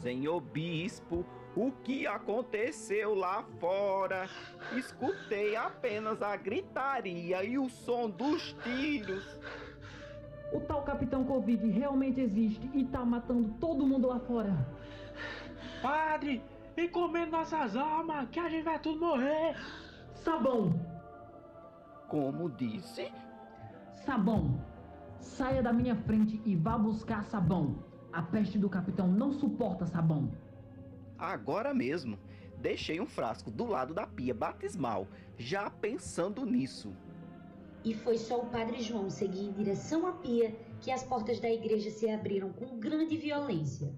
Senhor 0.00 0.40
bispo, 0.40 1.24
o 1.56 1.70
que 1.70 2.06
aconteceu 2.06 3.14
lá 3.14 3.42
fora? 3.58 4.28
Escutei 4.76 5.56
apenas 5.56 6.20
a 6.20 6.36
gritaria 6.36 7.42
e 7.42 7.58
o 7.58 7.70
som 7.70 8.10
dos 8.10 8.54
tiros. 8.64 9.24
O 10.52 10.60
tal 10.60 10.82
Capitão 10.82 11.24
Covid 11.24 11.66
realmente 11.68 12.20
existe 12.20 12.70
e 12.74 12.84
tá 12.84 13.04
matando 13.04 13.48
todo 13.58 13.86
mundo 13.86 14.08
lá 14.08 14.20
fora. 14.20 14.54
Padre, 15.80 16.42
e 16.76 16.88
comendo 16.88 17.32
nossas 17.32 17.76
almas, 17.76 18.28
que 18.28 18.38
a 18.38 18.48
gente 18.48 18.64
vai 18.64 18.78
tudo 18.78 19.00
morrer. 19.00 19.56
Sabão. 20.14 20.72
Como 22.08 22.50
disse? 22.50 23.10
Sabão. 24.04 24.62
Saia 25.18 25.62
da 25.62 25.72
minha 25.72 25.96
frente 25.96 26.40
e 26.44 26.54
vá 26.54 26.76
buscar 26.76 27.24
sabão. 27.24 27.82
A 28.12 28.20
peste 28.20 28.58
do 28.58 28.68
capitão 28.68 29.08
não 29.08 29.32
suporta 29.32 29.86
sabão. 29.86 30.30
Agora 31.18 31.72
mesmo. 31.72 32.18
Deixei 32.58 33.00
um 33.00 33.06
frasco 33.06 33.50
do 33.50 33.66
lado 33.66 33.92
da 33.92 34.06
pia 34.06 34.32
batismal, 34.32 35.08
já 35.36 35.68
pensando 35.68 36.46
nisso. 36.46 36.94
E 37.84 37.94
foi 37.94 38.16
só 38.16 38.40
o 38.40 38.46
padre 38.46 38.80
João 38.80 39.10
seguir 39.10 39.44
em 39.44 39.52
direção 39.52 40.06
à 40.06 40.12
pia 40.12 40.54
que 40.80 40.90
as 40.90 41.02
portas 41.02 41.40
da 41.40 41.50
igreja 41.50 41.90
se 41.90 42.08
abriram 42.08 42.52
com 42.52 42.78
grande 42.78 43.16
violência. 43.16 43.92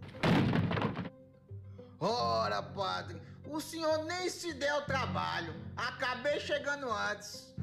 Ora, 2.01 2.63
padre, 2.63 3.21
o 3.51 3.61
senhor 3.61 4.05
nem 4.05 4.29
se 4.29 4.53
deu 4.55 4.83
trabalho. 4.83 5.55
Acabei 5.77 6.41
chegando 6.41 6.91
antes. 6.91 7.55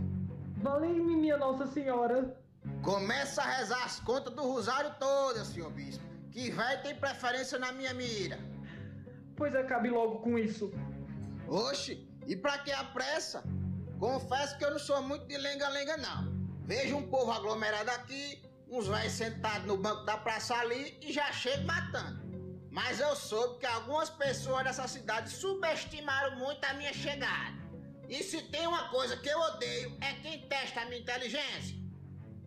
Valei-me, 0.58 1.16
minha 1.16 1.38
Nossa 1.38 1.66
Senhora. 1.68 2.38
Começa 2.84 3.42
a 3.42 3.58
rezar 3.58 3.84
as 3.84 4.00
contas 4.00 4.34
do 4.34 4.44
rosário 4.44 4.96
todas, 5.00 5.48
senhor 5.48 5.72
bispo. 5.72 6.04
Que 6.32 6.50
velho 6.50 6.84
tem 6.84 6.96
preferência 6.96 7.58
na 7.58 7.72
minha 7.72 7.94
mira. 7.94 8.40
Pois 9.36 9.56
acabe 9.56 9.90
logo 9.90 10.20
com 10.20 10.38
isso. 10.38 10.72
Oxe, 11.48 12.08
e 12.28 12.36
pra 12.36 12.60
que 12.60 12.72
a 12.72 12.84
pressa? 12.84 13.44
Confesso 14.02 14.58
que 14.58 14.66
eu 14.66 14.72
não 14.72 14.80
sou 14.80 15.00
muito 15.04 15.28
de 15.28 15.38
lenga-lenga, 15.38 15.96
não. 15.96 16.28
Vejo 16.66 16.98
um 16.98 17.08
povo 17.08 17.32
aglomerado 17.32 17.92
aqui, 17.92 18.42
uns 18.68 18.88
velhos 18.88 19.14
sentados 19.14 19.68
no 19.68 19.78
banco 19.78 20.04
da 20.06 20.18
praça 20.18 20.56
ali 20.56 20.98
e 21.04 21.14
já 21.14 21.32
chego 21.32 21.68
matando. 21.68 22.20
Mas 22.72 23.00
eu 23.00 23.16
soube 23.16 23.60
que 23.60 23.66
algumas 23.68 24.10
pessoas 24.10 24.64
dessa 24.64 24.88
cidade 24.88 25.30
subestimaram 25.30 26.36
muito 26.36 26.66
a 26.66 26.74
minha 26.74 26.92
chegada. 26.92 27.56
E 28.10 28.24
se 28.24 28.42
tem 28.42 28.66
uma 28.66 28.90
coisa 28.90 29.16
que 29.18 29.30
eu 29.30 29.40
odeio 29.40 29.96
é 30.02 30.14
quem 30.16 30.48
testa 30.48 30.82
a 30.82 30.86
minha 30.86 31.00
inteligência. 31.00 31.78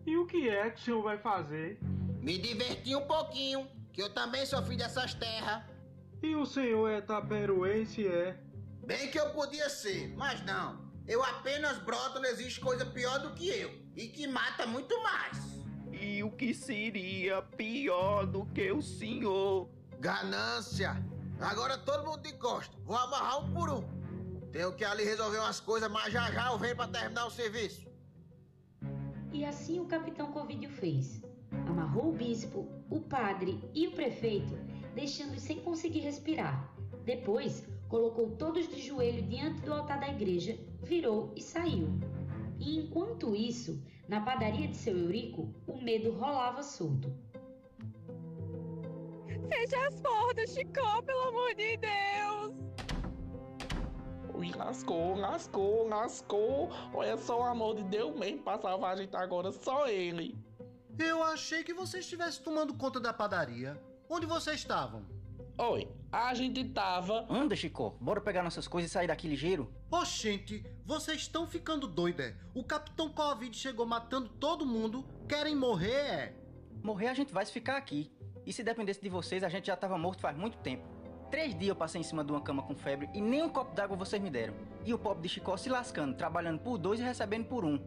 E 0.05 0.17
o 0.17 0.25
que 0.25 0.49
é 0.49 0.69
que 0.71 0.81
o 0.81 0.83
senhor 0.83 1.03
vai 1.03 1.17
fazer? 1.17 1.79
Me 2.19 2.37
divertir 2.37 2.97
um 2.97 3.07
pouquinho, 3.07 3.65
que 3.93 4.01
eu 4.01 4.13
também 4.13 4.45
sou 4.45 4.61
filho 4.61 4.79
dessas 4.79 5.13
terras. 5.13 5.63
E 6.21 6.35
o 6.35 6.45
senhor 6.45 6.89
é 6.89 6.99
taperoense, 6.99 8.05
é? 8.05 8.37
Bem 8.85 9.09
que 9.09 9.17
eu 9.17 9.29
podia 9.29 9.69
ser, 9.69 10.13
mas 10.17 10.43
não. 10.43 10.84
Eu 11.07 11.23
apenas 11.23 11.77
broto, 11.77 12.19
não 12.19 12.29
existe 12.29 12.59
coisa 12.59 12.85
pior 12.85 13.19
do 13.19 13.33
que 13.33 13.47
eu. 13.47 13.71
E 13.95 14.07
que 14.07 14.27
mata 14.27 14.65
muito 14.65 15.01
mais. 15.03 15.37
E 15.91 16.23
o 16.23 16.31
que 16.31 16.53
seria 16.53 17.41
pior 17.41 18.25
do 18.25 18.45
que 18.47 18.71
o 18.71 18.81
senhor? 18.81 19.69
Ganância. 19.99 21.01
Agora 21.39 21.77
todo 21.77 22.05
mundo 22.05 22.21
de 22.21 22.33
costa. 22.33 22.75
Vou 22.83 22.97
amarrar 22.97 23.43
um 23.43 23.53
por 23.53 23.69
um. 23.69 23.83
Tenho 24.51 24.73
que 24.73 24.83
ali 24.83 25.03
resolver 25.03 25.37
umas 25.37 25.59
coisas, 25.59 25.91
mas 25.91 26.11
já 26.11 26.31
já 26.31 26.51
eu 26.51 26.57
venho 26.57 26.75
para 26.75 26.87
terminar 26.87 27.25
o 27.25 27.31
serviço. 27.31 27.85
E 29.31 29.45
assim 29.45 29.79
o 29.79 29.85
capitão 29.85 30.31
Covidio 30.31 30.69
fez. 30.69 31.21
Amarrou 31.67 32.09
o 32.09 32.13
bispo, 32.13 32.67
o 32.89 33.01
padre 33.01 33.61
e 33.73 33.87
o 33.87 33.91
prefeito, 33.91 34.57
deixando-os 34.95 35.41
sem 35.41 35.59
conseguir 35.61 35.99
respirar. 35.99 36.73
Depois, 37.03 37.63
colocou 37.89 38.31
todos 38.31 38.67
de 38.67 38.81
joelho 38.81 39.21
diante 39.23 39.61
do 39.61 39.73
altar 39.73 39.99
da 39.99 40.09
igreja, 40.09 40.57
virou 40.85 41.33
e 41.35 41.41
saiu. 41.41 41.89
E 42.59 42.77
enquanto 42.77 43.35
isso, 43.35 43.83
na 44.07 44.21
padaria 44.21 44.67
de 44.67 44.77
seu 44.77 44.97
Eurico, 44.97 45.53
o 45.67 45.81
medo 45.81 46.11
rolava 46.11 46.63
solto. 46.63 47.11
Fecha 49.49 49.87
as 49.87 49.99
portas, 49.99 50.51
Chicó, 50.51 51.01
pelo 51.01 51.21
amor 51.29 51.53
de 51.55 51.77
Deus! 51.77 52.53
Ui, 54.33 54.51
lascou, 54.51 55.15
lascou, 55.15 55.87
lascou. 55.87 56.69
Olha 56.93 57.17
só 57.17 57.39
o 57.39 57.43
amor 57.43 57.75
de 57.75 57.83
Deus 57.83 58.17
mesmo 58.17 58.43
pra 58.43 58.57
salvar 58.57 58.93
a 58.93 58.95
gente 58.95 59.15
agora, 59.15 59.51
só 59.51 59.87
ele. 59.87 60.37
Eu 60.97 61.23
achei 61.23 61.63
que 61.63 61.73
vocês 61.73 62.03
estivessem 62.03 62.43
tomando 62.43 62.73
conta 62.73 62.99
da 62.99 63.13
padaria. 63.13 63.79
Onde 64.09 64.25
vocês 64.25 64.57
estavam? 64.57 65.14
Oi, 65.57 65.87
A 66.11 66.33
gente 66.33 66.65
tava. 66.65 67.25
Anda, 67.29 67.55
Chico, 67.55 67.95
bora 68.01 68.19
pegar 68.19 68.43
nossas 68.43 68.67
coisas 68.67 68.91
e 68.91 68.93
sair 68.93 69.07
daqui 69.07 69.25
ligeiro? 69.25 69.73
Oxente, 69.89 70.65
vocês 70.85 71.21
estão 71.21 71.47
ficando 71.47 71.87
doida. 71.87 72.35
O 72.53 72.61
Capitão 72.61 73.09
Covid 73.09 73.55
chegou 73.57 73.85
matando 73.85 74.27
todo 74.27 74.65
mundo. 74.65 75.05
Querem 75.29 75.55
morrer, 75.55 75.93
é? 75.93 76.35
Morrer 76.83 77.07
a 77.07 77.13
gente 77.13 77.33
vai 77.33 77.45
se 77.45 77.53
ficar 77.53 77.77
aqui. 77.77 78.11
E 78.45 78.51
se 78.51 78.63
dependesse 78.63 79.01
de 79.01 79.07
vocês, 79.07 79.45
a 79.45 79.49
gente 79.49 79.67
já 79.67 79.77
tava 79.77 79.97
morto 79.97 80.19
faz 80.19 80.37
muito 80.37 80.57
tempo. 80.57 80.83
Três 81.31 81.57
dias 81.57 81.69
eu 81.69 81.75
passei 81.75 82.01
em 82.01 82.03
cima 82.03 82.21
de 82.21 82.33
uma 82.33 82.41
cama 82.41 82.61
com 82.61 82.75
febre 82.75 83.09
e 83.13 83.21
nem 83.21 83.41
um 83.41 83.49
copo 83.49 83.73
d'água 83.73 83.95
vocês 83.95 84.21
me 84.21 84.29
deram. 84.29 84.53
E 84.83 84.93
o 84.93 84.99
pobre 84.99 85.23
de 85.23 85.29
Chicó 85.29 85.55
se 85.55 85.69
lascando, 85.69 86.17
trabalhando 86.17 86.59
por 86.59 86.77
dois 86.77 86.99
e 86.99 87.03
recebendo 87.03 87.45
por 87.45 87.63
um. 87.63 87.79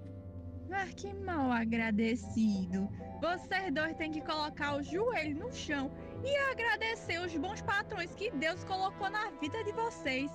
Mas 0.70 0.94
que 0.94 1.12
mal 1.12 1.52
agradecido. 1.52 2.88
Vocês 3.20 3.74
dois 3.74 3.94
têm 3.96 4.10
que 4.10 4.22
colocar 4.22 4.76
o 4.76 4.82
joelho 4.82 5.38
no 5.38 5.52
chão 5.52 5.90
e 6.24 6.36
agradecer 6.50 7.18
os 7.20 7.36
bons 7.36 7.60
patrões 7.62 8.14
que 8.14 8.30
Deus 8.30 8.62
colocou 8.64 9.08
na 9.10 9.30
vida 9.40 9.62
de 9.64 9.72
vocês. 9.72 10.30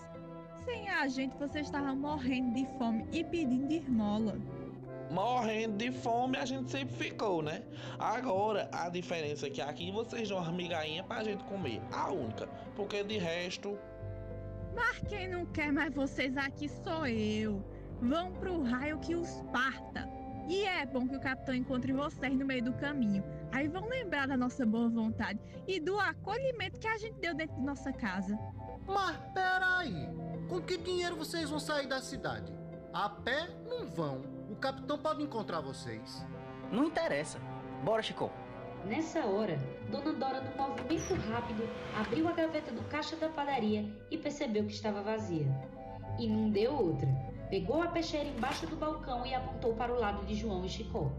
Sem 0.66 0.90
a 0.90 1.08
gente, 1.08 1.38
vocês 1.38 1.66
estavam 1.66 1.96
morrendo 1.96 2.54
de 2.54 2.66
fome 2.78 3.06
e 3.12 3.24
pedindo 3.24 3.72
esmola. 3.72 4.38
Morrendo 5.12 5.78
de 5.78 5.92
fome 5.92 6.38
a 6.38 6.46
gente 6.46 6.72
sempre 6.72 6.96
ficou, 6.96 7.42
né? 7.42 7.62
Agora 8.00 8.70
a 8.72 8.90
diferença 8.90 9.48
é 9.48 9.50
que 9.50 9.62
aqui 9.62 9.92
vocês 9.92 10.30
dão 10.30 10.40
uma 10.40 10.52
migainha 10.52 11.04
pra 11.04 11.24
gente 11.24 11.44
comer. 11.44 11.82
A 11.92 12.12
única. 12.12 12.48
Porque 12.76 13.04
de 13.04 13.18
resto. 13.18 13.78
Mas 14.74 15.00
quem 15.08 15.28
não 15.28 15.46
quer 15.48 15.72
mais 15.72 15.94
vocês 15.94 16.36
aqui 16.38 16.70
sou 16.70 17.06
eu. 17.06 17.64
Vão 18.02 18.32
pro 18.34 18.64
raio 18.64 19.00
que 19.00 19.16
os 19.16 19.42
parta. 19.52 20.10
E 20.48 20.66
é 20.66 20.86
bom 20.86 21.08
que 21.08 21.16
o 21.16 21.22
capitão 21.22 21.56
encontre 21.56 21.94
vocês 21.94 22.38
no 22.38 22.46
meio 22.46 22.64
do 22.64 22.74
caminho. 22.74 23.24
Aí 23.52 23.68
vão 23.68 23.88
lembrar 23.88 24.28
da 24.28 24.36
nossa 24.36 24.66
boa 24.66 24.90
vontade 24.90 25.40
e 25.68 25.80
do 25.80 25.98
acolhimento 26.00 26.80
que 26.80 26.88
a 26.88 26.98
gente 26.98 27.20
deu 27.20 27.34
dentro 27.34 27.56
de 27.56 27.62
nossa 27.62 27.94
casa. 27.94 28.38
Mas 28.86 29.18
peraí, 29.34 30.10
com 30.50 30.62
que 30.62 30.78
dinheiro 30.78 31.16
vocês 31.16 31.50
vão 31.50 31.60
sair 31.60 31.88
da 31.88 32.02
cidade? 32.02 32.52
A 32.94 33.10
pé 33.10 33.48
não 33.68 33.88
vão. 33.88 34.22
O 34.50 34.56
capitão 34.56 34.98
pode 34.98 35.24
encontrar 35.24 35.62
vocês. 35.62 36.26
Não 36.72 36.86
interessa. 36.86 37.40
Bora, 37.84 38.02
Chico. 38.02 38.30
Nessa 38.86 39.26
hora, 39.26 39.58
Dona 39.90 40.12
Dora, 40.14 40.42
num 40.42 40.58
movimento 40.58 41.14
rápido, 41.32 41.64
abriu 41.98 42.28
a 42.28 42.34
gaveta 42.34 42.72
do 42.72 42.84
caixa 42.90 43.16
da 43.16 43.30
padaria 43.30 43.90
e 44.12 44.18
percebeu 44.18 44.66
que 44.66 44.74
estava 44.74 45.02
vazia. 45.02 45.48
E 46.20 46.28
não 46.28 46.50
deu 46.50 46.74
outra. 46.74 47.08
Pegou 47.54 47.84
a 47.84 47.88
peixeira 47.88 48.28
embaixo 48.28 48.66
do 48.66 48.76
balcão 48.76 49.24
e 49.28 49.36
apontou 49.36 49.76
para 49.76 49.94
o 49.94 50.00
lado 50.00 50.26
de 50.26 50.34
João 50.34 50.66
e 50.66 50.70
Chicó. 50.70 51.12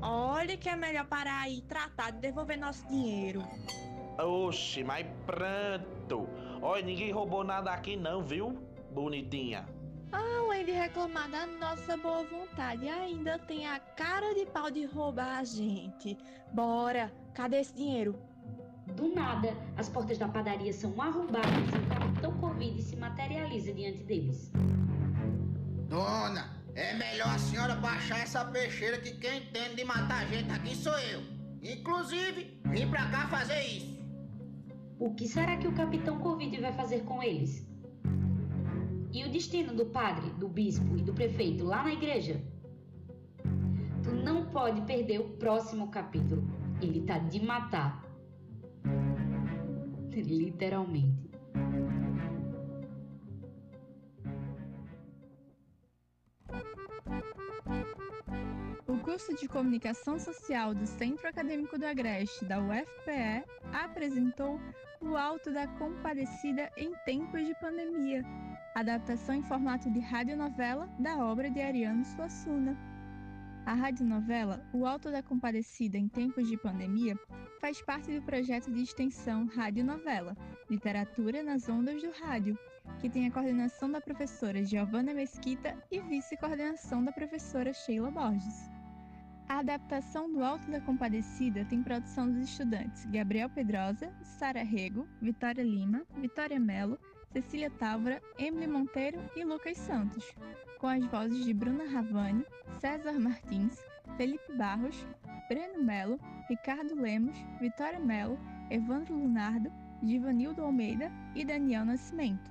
Olha 0.00 0.56
que 0.56 0.70
é 0.70 0.74
melhor 0.74 1.04
parar 1.04 1.42
aí, 1.42 1.60
tratar 1.68 2.12
de 2.12 2.18
devolver 2.20 2.58
nosso 2.58 2.88
dinheiro. 2.88 3.42
Oxe, 4.18 4.82
mas 4.82 5.06
pronto. 5.26 6.30
Olha, 6.62 6.82
ninguém 6.82 7.12
roubou 7.12 7.44
nada 7.44 7.70
aqui 7.72 7.94
não, 7.94 8.22
viu? 8.22 8.58
Bonitinha. 8.90 9.66
Além 10.10 10.64
de 10.64 10.72
reclamar 10.72 11.30
da 11.30 11.44
nossa 11.44 11.94
boa 11.98 12.24
vontade, 12.24 12.88
ainda 12.88 13.38
tem 13.40 13.66
a 13.66 13.78
cara 13.78 14.34
de 14.34 14.46
pau 14.46 14.70
de 14.70 14.86
roubar 14.86 15.40
a 15.40 15.44
gente. 15.44 16.16
Bora, 16.54 17.12
cadê 17.34 17.60
esse 17.60 17.74
dinheiro? 17.74 18.18
Do 18.96 19.14
nada, 19.14 19.54
as 19.76 19.90
portas 19.90 20.16
da 20.16 20.26
padaria 20.26 20.72
são 20.72 20.98
arrombadas 20.98 21.50
e 21.50 21.76
o 21.76 22.00
capitão 22.00 22.32
Covid 22.38 22.82
se 22.82 22.96
materializa 22.96 23.74
diante 23.74 24.02
deles. 24.04 24.50
Dona, 25.88 26.56
é 26.74 26.94
melhor 26.94 27.28
a 27.28 27.38
senhora 27.38 27.76
baixar 27.76 28.18
essa 28.18 28.44
peixeira 28.44 28.98
que 28.98 29.12
quem 29.12 29.38
entende 29.38 29.76
de 29.76 29.84
matar 29.84 30.26
gente 30.26 30.52
aqui 30.52 30.74
sou 30.74 30.98
eu. 30.98 31.22
Inclusive, 31.62 32.60
vim 32.66 32.88
pra 32.90 33.08
cá 33.10 33.28
fazer 33.28 33.62
isso. 33.62 33.96
O 34.98 35.14
que 35.14 35.28
será 35.28 35.56
que 35.56 35.68
o 35.68 35.74
capitão 35.74 36.18
Covid 36.18 36.60
vai 36.60 36.72
fazer 36.72 37.04
com 37.04 37.22
eles? 37.22 37.66
E 39.12 39.24
o 39.24 39.30
destino 39.30 39.74
do 39.74 39.86
padre, 39.86 40.30
do 40.32 40.48
bispo 40.48 40.96
e 40.96 41.02
do 41.02 41.14
prefeito 41.14 41.64
lá 41.64 41.82
na 41.82 41.92
igreja? 41.92 42.42
Tu 44.02 44.10
não 44.10 44.46
pode 44.46 44.80
perder 44.82 45.20
o 45.20 45.36
próximo 45.36 45.90
capítulo. 45.90 46.48
Ele 46.82 47.02
tá 47.02 47.18
de 47.18 47.42
matar. 47.44 48.04
Literalmente. 50.14 51.25
Curso 59.16 59.34
de 59.34 59.48
Comunicação 59.48 60.18
Social 60.18 60.74
do 60.74 60.86
Centro 60.86 61.26
Acadêmico 61.26 61.78
do 61.78 61.86
Agreste, 61.86 62.44
da 62.44 62.58
UFPE, 62.60 63.46
apresentou 63.72 64.60
O 65.00 65.16
Alto 65.16 65.50
da 65.50 65.66
Compadecida 65.66 66.70
em 66.76 66.92
Tempos 67.06 67.46
de 67.46 67.54
Pandemia, 67.54 68.22
adaptação 68.74 69.36
em 69.36 69.42
formato 69.42 69.90
de 69.90 70.00
radionovela 70.00 70.86
da 70.98 71.16
obra 71.16 71.50
de 71.50 71.62
Ariano 71.62 72.04
Suassuna. 72.04 72.76
A 73.64 73.72
radionovela 73.72 74.62
O 74.70 74.84
Alto 74.84 75.10
da 75.10 75.22
Compadecida 75.22 75.96
em 75.96 76.08
Tempos 76.08 76.46
de 76.46 76.58
Pandemia 76.58 77.18
faz 77.58 77.80
parte 77.80 78.12
do 78.12 78.20
projeto 78.20 78.70
de 78.70 78.82
extensão 78.82 79.46
Radionovela, 79.46 80.36
Literatura 80.68 81.42
nas 81.42 81.66
Ondas 81.70 82.02
do 82.02 82.10
Rádio, 82.20 82.58
que 83.00 83.08
tem 83.08 83.26
a 83.26 83.30
coordenação 83.30 83.90
da 83.90 83.98
professora 83.98 84.62
Giovanna 84.62 85.14
Mesquita 85.14 85.74
e 85.90 86.00
vice-coordenação 86.00 87.02
da 87.02 87.12
professora 87.12 87.72
Sheila 87.72 88.10
Borges. 88.10 88.75
A 89.48 89.58
adaptação 89.60 90.30
do 90.30 90.42
Alto 90.42 90.68
da 90.68 90.80
Compadecida 90.80 91.64
tem 91.66 91.80
produção 91.80 92.28
dos 92.30 92.42
estudantes 92.50 93.06
Gabriel 93.06 93.48
Pedrosa, 93.48 94.12
Sara 94.20 94.64
Rego, 94.64 95.06
Vitória 95.22 95.62
Lima, 95.62 96.02
Vitória 96.16 96.58
Melo, 96.58 96.98
Cecília 97.32 97.70
Távora, 97.70 98.20
Emily 98.38 98.66
Monteiro 98.66 99.20
e 99.36 99.44
Lucas 99.44 99.78
Santos, 99.78 100.34
com 100.80 100.88
as 100.88 101.04
vozes 101.06 101.44
de 101.44 101.54
Bruna 101.54 101.88
Ravani, 101.88 102.44
César 102.80 103.20
Martins, 103.20 103.78
Felipe 104.16 104.52
Barros, 104.54 105.06
Breno 105.48 105.80
Melo, 105.80 106.18
Ricardo 106.48 107.00
Lemos, 107.00 107.38
Vitória 107.60 108.00
Melo, 108.00 108.36
Evandro 108.68 109.14
Lunardo, 109.14 109.72
Givanildo 110.02 110.62
Almeida 110.62 111.10
e 111.36 111.44
Daniel 111.44 111.84
Nascimento. 111.84 112.50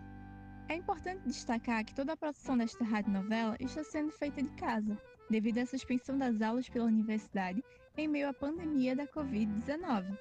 É 0.70 0.76
importante 0.76 1.28
destacar 1.28 1.84
que 1.84 1.94
toda 1.94 2.14
a 2.14 2.18
produção 2.18 2.58
desta 2.58 2.86
radionovela 2.86 3.58
está 3.60 3.84
sendo 3.84 4.12
feita 4.12 4.42
de 4.42 4.50
casa, 4.52 4.98
devido 5.30 5.60
à 5.60 5.66
suspensão 5.66 6.18
das 6.18 6.42
aulas 6.42 6.70
pela 6.70 6.86
universidade 6.86 7.64
em 7.98 8.08
meio 8.08 8.30
à 8.30 8.34
pandemia 8.34 8.96
da 8.96 9.08
Covid-19. 9.08 10.18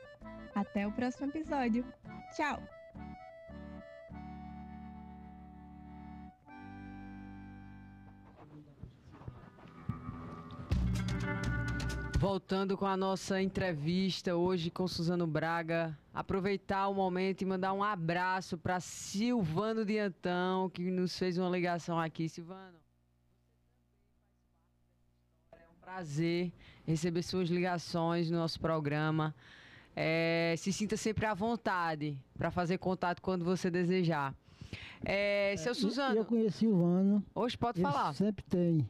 Até 0.55 0.87
o 0.87 0.93
próximo 0.93 1.27
episódio. 1.29 1.85
Tchau! 2.35 2.63
Voltando 12.19 12.75
com 12.79 12.87
a 12.87 12.97
nossa 12.97 13.43
entrevista 13.43 14.35
hoje 14.35 14.71
com 14.71 14.89
Suzano 14.89 15.27
Braga, 15.27 15.95
aproveitar 16.13 16.89
o 16.89 16.95
momento 16.95 17.43
e 17.43 17.45
mandar 17.45 17.75
um 17.75 17.85
abraço 17.85 18.57
para 18.57 18.81
Silvano 18.81 19.85
Diantão, 19.85 20.71
que 20.71 20.91
nos 20.91 21.19
fez 21.19 21.37
uma 21.37 21.51
ligação 21.51 22.01
aqui. 22.01 22.27
Silvano, 22.27 22.79
prazer 25.95 26.51
receber 26.85 27.23
suas 27.23 27.49
ligações 27.49 28.29
no 28.29 28.37
nosso 28.37 28.59
programa. 28.59 29.33
É, 29.95 30.55
se 30.59 30.73
sinta 30.73 30.97
sempre 30.97 31.25
à 31.25 31.35
vontade 31.35 32.19
para 32.37 32.51
fazer 32.51 32.79
contato 32.79 33.23
quando 33.23 33.45
você 33.45 33.71
desejar. 33.71 34.35
É, 35.05 35.55
seu 35.57 35.73
Suzano. 35.73 36.17
Eu 36.17 36.25
conheci 36.25 36.67
o 36.67 36.77
Vano. 36.77 37.25
Hoje 37.33 37.57
pode 37.57 37.81
falar. 37.81 38.13
Sempre 38.13 38.45
tem. 38.51 38.89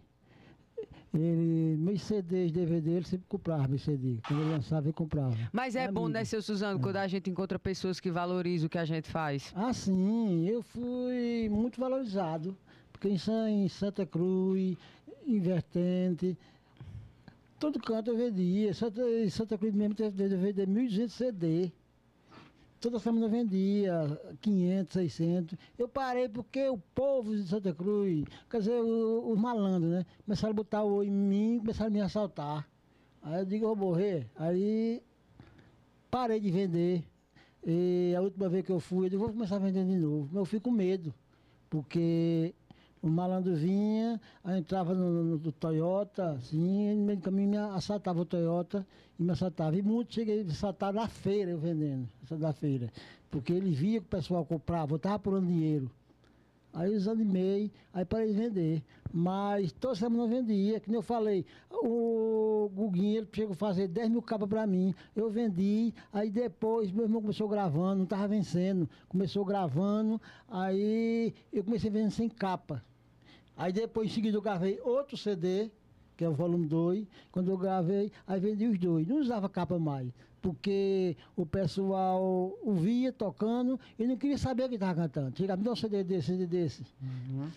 Ele, 1.12 1.76
meus 1.76 2.02
CDs, 2.02 2.50
DVD, 2.50 2.92
ele 2.92 3.05
sempre 3.05 3.26
comprava 3.28 3.68
meus 3.68 3.82
CD. 3.82 4.18
Quando 4.26 4.40
ele 4.40 4.50
lançava, 4.50 4.86
ele 4.86 4.94
comprava. 4.94 5.36
Mas 5.52 5.76
é 5.76 5.92
bom, 5.92 6.09
né, 6.09 6.24
seu 6.24 6.40
Suzano, 6.40 6.80
quando 6.80 6.96
a 6.96 7.07
gente 7.07 7.28
encontra 7.28 7.59
pessoas 7.59 8.00
que 8.00 8.11
valorizam 8.11 8.66
o 8.66 8.70
que 8.70 8.78
a 8.78 8.84
gente 8.84 9.11
faz. 9.11 9.52
Ah, 9.55 9.74
sim, 9.74 10.48
eu 10.48 10.62
fui 10.62 11.50
muito 11.50 11.78
valorizado. 11.78 12.57
Porque 12.90 13.09
em, 13.09 13.18
em 13.48 13.68
Santa 13.68 14.07
Cruz, 14.07 14.76
em 15.26 15.38
Vertente, 15.38 16.36
todo 17.59 17.80
canto 17.80 18.11
eu 18.11 18.16
vendia. 18.16 18.74
Santa, 18.74 19.02
em 19.02 19.30
Santa 19.30 19.57
Cruz 19.59 19.74
mesmo 19.74 19.94
eu 19.98 20.11
vendia 20.11 20.66
1.200 20.66 21.09
CD. 21.09 21.72
Toda 22.80 22.98
semana 22.98 23.24
eu 23.26 23.30
vendia 23.30 24.20
500, 24.42 24.92
600. 24.92 25.59
Eu 25.78 25.88
parei 25.88 26.28
porque 26.28 26.68
o 26.68 26.76
povo 26.94 27.34
de 27.34 27.42
Santa 27.44 27.72
Cruz, 27.72 28.24
quer 28.50 28.59
dizer, 28.59 28.78
os 28.78 29.38
malandros, 29.38 29.90
né? 29.90 30.07
Começaram 30.24 30.52
a 30.52 30.55
botar 30.55 30.84
o 30.84 31.02
em 31.02 31.11
mim, 31.11 31.59
começaram 31.61 31.88
a 31.88 31.90
me 31.90 32.02
assaltar. 32.02 32.68
Aí 33.22 33.40
eu 33.40 33.46
digo, 33.46 33.64
eu 33.64 33.74
vou 33.74 33.88
morrer. 33.88 34.30
Aí 34.36 35.02
parei 36.11 36.38
de 36.38 36.50
vender. 36.50 37.02
E 37.66 38.14
a 38.14 38.20
última 38.20 38.50
vez 38.50 38.66
que 38.66 38.70
eu 38.70 38.78
fui, 38.78 39.07
eu 39.07 39.11
digo, 39.11 39.22
vou 39.22 39.32
começar 39.32 39.57
a 39.57 39.61
vender 39.61 39.84
de 39.86 39.96
novo. 39.96 40.28
Mas 40.30 40.36
eu 40.36 40.44
fico 40.44 40.64
com 40.64 40.70
medo, 40.70 41.14
porque 41.70 42.55
O 43.05 43.11
malandro 43.11 43.55
vinha, 43.55 44.18
entrava 44.57 44.94
no, 44.94 45.11
no- 45.24 45.36
no 45.36 45.52
Toyota, 45.52 46.30
assim, 46.30 46.88
e 46.90 46.94
no 46.94 47.05
meio 47.05 47.18
do 47.18 47.22
caminho 47.22 47.50
me 47.50 47.57
assaltava 47.59 48.22
o 48.22 48.24
Toyota 48.24 48.86
e 49.18 49.22
me 49.22 49.30
assaltava. 49.30 49.76
E 49.76 49.82
muitos 49.82 50.14
cheguei 50.14 50.40
a 50.40 50.46
assaltar 50.50 50.90
na 50.90 51.07
feira, 51.07 51.50
eu 51.50 51.59
vendendo, 51.59 52.09
da 52.38 52.55
feira. 52.55 52.90
Porque 53.30 53.52
ele 53.52 53.72
via 53.72 54.00
que 54.00 54.07
o 54.07 54.09
pessoal 54.09 54.42
comprava, 54.46 54.92
eu 54.92 54.96
estava 54.96 55.16
apurando 55.16 55.46
dinheiro. 55.46 55.90
Aí 56.72 56.88
eu 56.88 56.94
desanimei, 56.94 57.70
aí 57.92 58.07
parei 58.07 58.28
de 58.28 58.32
vender. 58.32 58.82
Mas 59.12 59.70
toda 59.70 59.94
semana 59.94 60.22
eu 60.24 60.28
vendia, 60.28 60.80
que 60.80 60.88
nem 60.88 60.96
eu 60.96 61.02
falei, 61.02 61.44
o 61.70 62.70
Guguinho, 62.74 63.18
ele 63.18 63.28
chegou 63.34 63.52
a 63.52 63.57
fazer 63.57 63.86
10 63.86 64.09
mil 64.09 64.22
capas 64.22 64.48
para 64.48 64.66
mim. 64.66 64.94
Eu 65.14 65.28
vendi, 65.28 65.92
aí 66.11 66.30
depois 66.30 66.90
meu 66.90 67.05
irmão 67.05 67.20
começou 67.20 67.48
gravando, 67.48 67.96
não 67.96 68.05
estava 68.05 68.26
vencendo. 68.26 68.88
Começou 69.11 69.44
gravando, 69.44 70.18
aí 70.48 71.34
eu 71.52 71.62
comecei 71.62 71.90
vendendo 71.90 72.12
sem 72.12 72.30
capa. 72.30 72.82
Aí 73.57 73.72
depois 73.72 74.11
em 74.11 74.14
seguida 74.14 74.36
eu 74.36 74.42
gravei 74.42 74.80
outro 74.82 75.16
CD, 75.16 75.70
que 76.16 76.24
é 76.24 76.28
o 76.28 76.32
volume 76.32 76.66
2. 76.66 77.07
Quando 77.30 77.50
eu 77.50 77.57
gravei, 77.57 78.11
aí 78.26 78.40
vendi 78.40 78.66
os 78.66 78.78
dois. 78.78 79.07
Não 79.07 79.20
usava 79.20 79.48
capa 79.48 79.78
mais. 79.78 80.09
Porque 80.42 81.16
o 81.34 81.46
pessoal 81.46 82.52
ouvia 82.62 83.11
tocando 83.11 83.80
e 83.98 84.07
não 84.07 84.16
queria 84.16 84.36
saber 84.36 84.64
o 84.64 84.68
que 84.68 84.74
estava 84.74 84.94
cantando. 84.94 85.36
Chegava, 85.36 85.57
me 85.57 85.64
dá 85.64 85.72
um 85.72 85.76
CD 85.76 86.05
desse, 86.05 86.26
CD 86.26 86.46
desse. 86.46 86.84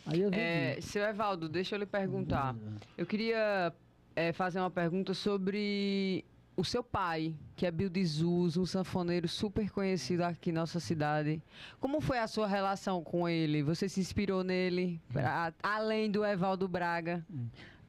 Aí 0.06 0.22
eu 0.22 0.30
vendi. 0.30 0.42
É, 0.42 0.78
seu 0.80 1.04
Evaldo, 1.04 1.50
deixa 1.50 1.76
eu 1.76 1.80
lhe 1.80 1.86
perguntar. 1.86 2.56
Eu 2.98 3.06
queria 3.06 3.74
é, 4.16 4.32
fazer 4.32 4.60
uma 4.60 4.72
pergunta 4.72 5.14
sobre 5.14 6.24
o 6.58 6.64
seu 6.66 6.84
pai, 6.84 7.36
que 7.56 7.66
é 7.68 7.72
Bill 7.72 7.90
de 7.90 8.04
Zuz, 8.04 8.58
um 8.58 8.66
sanfoneiro 8.66 9.28
super 9.28 9.70
conhecido 9.72 10.24
aqui 10.24 10.52
na 10.52 10.62
nossa 10.62 10.80
cidade. 10.80 11.42
Como 11.80 12.02
foi 12.02 12.18
a 12.18 12.28
sua 12.28 12.48
relação 12.48 13.04
com 13.04 13.30
ele? 13.30 13.62
Você 13.62 13.88
se 13.88 14.00
inspirou 14.00 14.44
nele, 14.44 15.00
a- 15.16 15.54
além 15.62 16.10
do 16.10 16.26
Evaldo 16.26 16.68
Braga? 16.68 17.24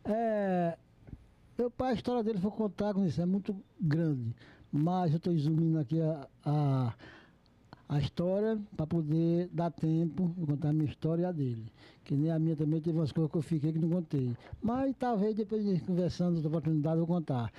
É, 0.04 0.76
meu 1.56 1.70
pai, 1.70 1.92
a 1.92 1.94
história 1.94 2.22
dele 2.22 2.38
foi 2.38 2.50
contar 2.50 2.92
com 2.94 3.04
isso, 3.06 3.20
é 3.20 3.26
muito 3.26 3.56
grande. 3.80 4.34
Mas 4.70 5.12
eu 5.12 5.16
estou 5.16 5.32
resumindo 5.32 5.78
aqui 5.78 5.98
a, 6.02 6.28
a, 6.44 6.94
a 7.88 7.98
história 7.98 8.58
para 8.76 8.86
poder 8.86 9.48
dar 9.50 9.70
tempo 9.70 10.30
de 10.36 10.44
contar 10.46 10.68
a 10.68 10.72
minha 10.74 10.90
história 10.90 11.22
e 11.22 11.24
a 11.24 11.32
dele. 11.32 11.72
Que 12.04 12.14
nem 12.14 12.30
a 12.30 12.38
minha 12.38 12.56
também 12.56 12.80
teve 12.80 12.96
umas 12.98 13.12
coisas 13.12 13.30
que 13.30 13.36
eu 13.38 13.42
fiquei 13.42 13.72
que 13.72 13.78
não 13.78 13.88
contei. 13.90 14.34
Mas 14.62 14.94
talvez 14.98 15.34
depois 15.34 15.64
de 15.64 15.78
conversando, 15.80 16.34
outra 16.36 16.48
oportunidade, 16.48 16.96
eu 16.98 17.06
vou 17.06 17.16
contar. 17.16 17.50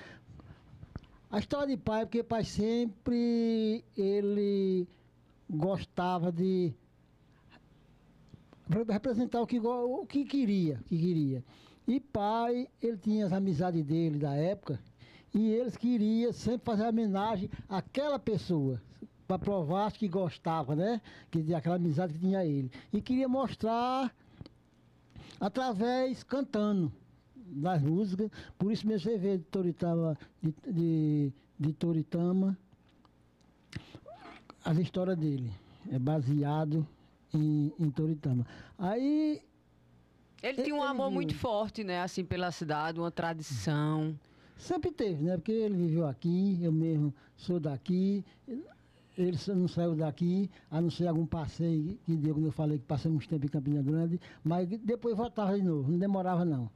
A 1.30 1.38
história 1.38 1.76
de 1.76 1.80
pai, 1.80 2.04
porque 2.04 2.22
pai 2.24 2.44
sempre 2.44 3.84
ele 3.96 4.88
gostava 5.48 6.32
de 6.32 6.72
re- 8.68 8.84
representar 8.92 9.40
o 9.40 9.46
que, 9.46 9.60
o 9.60 10.06
que 10.06 10.24
queria, 10.24 10.80
que 10.86 10.98
queria. 10.98 11.44
E 11.86 12.00
pai, 12.00 12.68
ele 12.82 12.96
tinha 12.96 13.26
as 13.26 13.32
amizades 13.32 13.84
dele 13.84 14.18
da 14.18 14.34
época, 14.34 14.80
e 15.32 15.50
eles 15.52 15.76
queriam 15.76 16.32
sempre 16.32 16.64
fazer 16.64 16.88
homenagem 16.88 17.48
àquela 17.68 18.18
pessoa, 18.18 18.82
para 19.28 19.38
provar 19.38 19.92
que 19.92 20.08
gostava, 20.08 20.74
né? 20.74 21.00
Que 21.30 21.54
aquela 21.54 21.76
amizade 21.76 22.12
que 22.12 22.18
tinha 22.18 22.44
ele. 22.44 22.72
E 22.92 23.00
queria 23.00 23.28
mostrar 23.28 24.12
através 25.38 26.24
cantando 26.24 26.92
das 27.50 27.82
músicas. 27.82 28.30
Por 28.58 28.72
isso 28.72 28.86
mesmo 28.86 29.10
você 29.10 29.18
vê 29.18 29.38
de 29.38 29.44
Toritama, 29.44 30.16
de, 30.42 30.54
de, 30.66 31.32
de 31.58 31.72
Toritama, 31.72 32.56
as 34.64 34.78
histórias 34.78 35.16
dele. 35.16 35.50
É 35.90 35.98
baseado 35.98 36.86
em, 37.32 37.72
em 37.78 37.90
Toritama. 37.90 38.46
Aí 38.78 39.42
Ele 40.42 40.62
tinha 40.62 40.74
um 40.74 40.82
amor 40.82 41.10
muito 41.10 41.34
forte, 41.34 41.82
né? 41.84 42.02
Assim, 42.02 42.24
pela 42.24 42.50
cidade, 42.50 42.98
uma 42.98 43.10
tradição. 43.10 44.18
Sempre 44.56 44.90
teve, 44.90 45.22
né? 45.22 45.36
Porque 45.36 45.52
ele 45.52 45.74
viveu 45.74 46.06
aqui, 46.06 46.58
eu 46.62 46.70
mesmo 46.70 47.14
sou 47.36 47.58
daqui. 47.58 48.24
Ele 49.16 49.36
não 49.48 49.68
saiu 49.68 49.94
daqui, 49.94 50.50
a 50.70 50.80
não 50.80 50.90
ser 50.90 51.06
algum 51.06 51.26
passeio 51.26 51.98
que 52.04 52.16
deu, 52.16 52.34
como 52.34 52.46
eu 52.46 52.52
falei, 52.52 52.78
que 52.78 52.84
passamos 52.84 53.26
tempo 53.26 53.44
em 53.44 53.48
Campina 53.48 53.82
Grande, 53.82 54.20
mas 54.42 54.68
depois 54.68 55.16
voltava 55.16 55.58
de 55.58 55.62
novo, 55.62 55.90
não 55.90 55.98
demorava 55.98 56.44
não. 56.44 56.70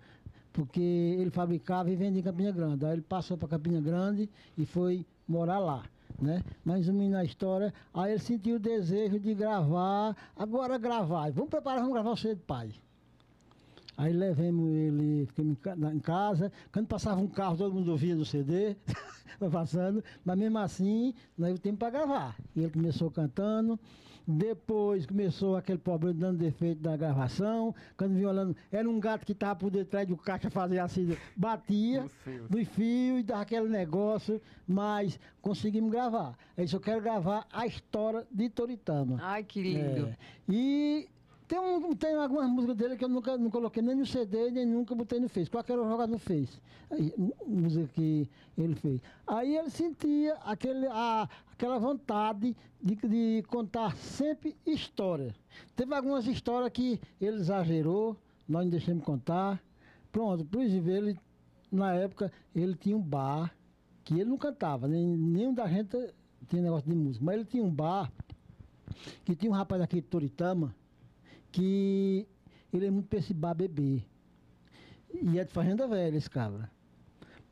Porque 0.54 0.80
ele 0.80 1.30
fabricava 1.30 1.90
e 1.90 1.96
vendia 1.96 2.20
em 2.20 2.22
Campina 2.22 2.52
Grande. 2.52 2.86
Aí 2.86 2.92
ele 2.92 3.02
passou 3.02 3.36
para 3.36 3.48
Campina 3.48 3.80
Grande 3.80 4.30
e 4.56 4.64
foi 4.64 5.04
morar 5.28 5.58
lá. 5.58 5.82
Né? 6.20 6.44
Mas 6.64 6.76
resumindo 6.86 7.16
a 7.16 7.24
história, 7.24 7.74
aí 7.92 8.12
ele 8.12 8.20
sentiu 8.20 8.54
o 8.54 8.58
desejo 8.60 9.18
de 9.18 9.34
gravar, 9.34 10.16
agora 10.36 10.78
gravar. 10.78 11.32
Vamos 11.32 11.50
preparar, 11.50 11.80
vamos 11.80 11.92
gravar 11.94 12.12
o 12.12 12.16
CD 12.16 12.36
de 12.36 12.42
pai. 12.42 12.70
Aí 13.96 14.12
levemos 14.12 14.70
ele, 14.70 15.26
ficamos 15.26 15.52
em 15.52 15.54
ca- 15.56 15.74
na- 15.76 15.92
em 15.92 15.98
casa. 15.98 16.52
Quando 16.72 16.86
passava 16.86 17.20
um 17.20 17.26
carro, 17.26 17.56
todo 17.56 17.74
mundo 17.74 17.90
ouvia 17.90 18.14
do 18.14 18.24
CD, 18.24 18.76
passando. 19.50 20.04
Mas 20.24 20.38
mesmo 20.38 20.58
assim, 20.58 21.14
nós 21.36 21.56
o 21.56 21.58
tempo 21.58 21.78
para 21.78 21.90
gravar. 21.90 22.36
E 22.54 22.60
ele 22.60 22.70
começou 22.72 23.10
cantando. 23.10 23.78
Depois 24.26 25.04
começou 25.06 25.56
aquele 25.56 25.78
problema 25.78 26.18
dando 26.18 26.38
defeito 26.38 26.80
da 26.80 26.96
gravação. 26.96 27.74
Quando 27.96 28.14
violando, 28.14 28.56
era 28.72 28.88
um 28.88 28.98
gato 28.98 29.26
que 29.26 29.32
estava 29.32 29.54
por 29.56 29.70
detrás 29.70 30.08
do 30.08 30.16
caixa, 30.16 30.50
fazia 30.50 30.82
assim, 30.82 31.16
batia 31.36 32.06
no 32.48 32.64
fio 32.64 33.18
e 33.18 33.22
dava 33.22 33.42
aquele 33.42 33.68
negócio. 33.68 34.40
Mas 34.66 35.18
conseguimos 35.42 35.90
gravar. 35.90 36.36
Aí 36.56 36.66
só 36.66 36.78
quero 36.78 37.02
gravar 37.02 37.46
a 37.52 37.66
história 37.66 38.26
de 38.30 38.48
Toritama. 38.48 39.18
Ai, 39.20 39.44
que 39.44 39.60
lindo. 39.60 40.06
É. 40.08 40.16
E 40.48 41.08
tem, 41.54 41.60
um, 41.60 41.94
tem 41.94 42.14
algumas 42.16 42.50
músicas 42.50 42.76
dele 42.76 42.96
que 42.96 43.04
eu 43.04 43.08
nunca 43.08 43.38
não 43.38 43.48
coloquei 43.48 43.80
nem 43.80 43.94
no 43.94 44.04
CD, 44.04 44.50
nem 44.50 44.66
nunca 44.66 44.92
botei 44.92 45.20
no 45.20 45.28
Face. 45.28 45.48
Qualquer 45.48 45.76
jogador 45.76 46.18
Face. 46.18 46.60
Aí, 46.90 47.14
música 47.46 47.86
que 47.94 48.28
ele 48.58 48.74
fez. 48.74 49.00
Aí 49.24 49.56
ele 49.56 49.70
sentia 49.70 50.34
aquele, 50.44 50.86
a, 50.88 51.28
aquela 51.52 51.78
vontade 51.78 52.56
de, 52.82 52.96
de 52.96 53.44
contar 53.46 53.96
sempre 53.96 54.56
história. 54.66 55.32
Teve 55.76 55.94
algumas 55.94 56.26
histórias 56.26 56.72
que 56.72 57.00
ele 57.20 57.36
exagerou, 57.36 58.16
nós 58.48 58.64
não 58.64 58.70
deixamos 58.70 59.04
contar. 59.04 59.62
Pronto, 60.10 60.44
por 60.44 60.60
exemplo, 60.60 60.90
ele, 60.90 61.18
na 61.70 61.94
época, 61.94 62.32
ele 62.54 62.74
tinha 62.74 62.96
um 62.96 63.02
bar 63.02 63.54
que 64.02 64.14
ele 64.14 64.30
não 64.30 64.36
cantava, 64.36 64.88
nem, 64.88 65.06
nenhum 65.06 65.54
da 65.54 65.68
gente 65.68 65.96
tinha 66.48 66.60
negócio 66.60 66.90
de 66.90 66.96
música, 66.96 67.24
mas 67.24 67.36
ele 67.36 67.44
tinha 67.44 67.62
um 67.62 67.70
bar 67.70 68.12
que 69.24 69.36
tinha 69.36 69.50
um 69.50 69.54
rapaz 69.54 69.80
aqui 69.80 69.96
de 69.96 70.02
Toritama 70.02 70.74
que 71.54 72.26
ele 72.72 72.86
é 72.86 72.90
muito 72.90 73.06
pra 73.06 73.20
esse 73.20 73.32
bar 73.32 73.54
beber. 73.54 74.04
E 75.12 75.38
é 75.38 75.44
de 75.44 75.52
fazenda 75.52 75.86
velha 75.86 76.16
esse 76.16 76.28
cara. 76.28 76.68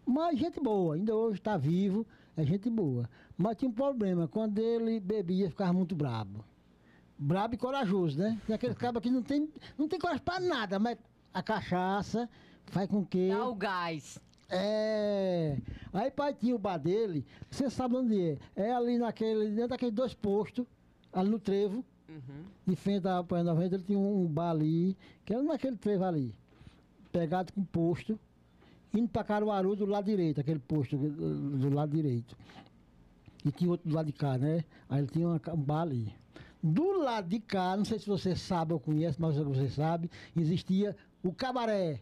Mas 0.04 0.36
gente 0.36 0.58
boa, 0.60 0.96
ainda 0.96 1.14
hoje 1.14 1.38
está 1.38 1.56
vivo, 1.56 2.04
é 2.36 2.44
gente 2.44 2.68
boa. 2.68 3.08
Mas 3.38 3.56
tinha 3.56 3.70
um 3.70 3.74
problema, 3.74 4.26
quando 4.26 4.58
ele 4.58 4.98
bebia, 4.98 5.48
ficava 5.48 5.72
muito 5.72 5.94
brabo. 5.94 6.44
Brabo 7.16 7.54
e 7.54 7.58
corajoso, 7.58 8.18
né? 8.18 8.40
Tem 8.44 8.56
aquele 8.56 8.74
cara 8.74 9.00
que 9.00 9.08
não 9.08 9.22
tem, 9.22 9.48
não 9.78 9.86
tem 9.86 10.00
coragem 10.00 10.24
para 10.24 10.40
nada, 10.40 10.80
mas 10.80 10.98
a 11.32 11.40
cachaça 11.40 12.28
faz 12.66 12.90
com 12.90 13.06
que. 13.06 13.28
Dá 13.28 13.46
o 13.46 13.54
gás. 13.54 14.18
É. 14.50 15.56
Aí 15.92 16.10
pai 16.10 16.34
tinha 16.34 16.56
o 16.56 16.58
bar 16.58 16.78
dele, 16.78 17.24
você 17.48 17.70
sabe 17.70 17.94
onde 17.94 18.20
é? 18.20 18.38
É 18.56 18.72
ali 18.72 18.98
naquele, 18.98 19.50
dentro 19.50 19.68
daqueles 19.68 19.94
dois 19.94 20.12
postos, 20.12 20.66
ali 21.12 21.30
no 21.30 21.38
trevo. 21.38 21.84
De 22.66 22.76
frente 22.76 23.06
à 23.08 23.22
Praia 23.22 23.44
90, 23.44 23.74
ele 23.74 23.84
tinha 23.84 23.98
um 23.98 24.26
bar 24.26 24.50
ali, 24.50 24.96
que 25.24 25.32
era 25.32 25.42
naquele 25.42 25.76
trevo 25.76 26.04
ali, 26.04 26.34
pegado 27.10 27.52
com 27.52 27.64
posto, 27.64 28.18
indo 28.94 29.08
para 29.08 29.24
Caruaru 29.24 29.74
do 29.74 29.86
lado 29.86 30.04
direito, 30.04 30.40
aquele 30.40 30.58
posto 30.58 30.96
do, 30.96 31.58
do 31.58 31.74
lado 31.74 31.92
direito. 31.92 32.36
E 33.44 33.50
tinha 33.50 33.70
outro 33.70 33.88
do 33.88 33.94
lado 33.94 34.06
de 34.06 34.12
cá, 34.12 34.38
né? 34.38 34.64
Aí 34.88 35.00
ele 35.00 35.08
tinha 35.08 35.26
uma 35.26 35.40
um 35.52 35.56
bar 35.56 35.82
ali. 35.82 36.14
Do 36.62 37.00
lado 37.00 37.28
de 37.28 37.40
cá, 37.40 37.76
não 37.76 37.84
sei 37.84 37.98
se 37.98 38.06
você 38.06 38.36
sabe 38.36 38.72
ou 38.72 38.78
conhece, 38.78 39.20
mas 39.20 39.36
você 39.36 39.68
sabe, 39.68 40.08
existia 40.36 40.96
o 41.22 41.32
cabaré. 41.32 42.00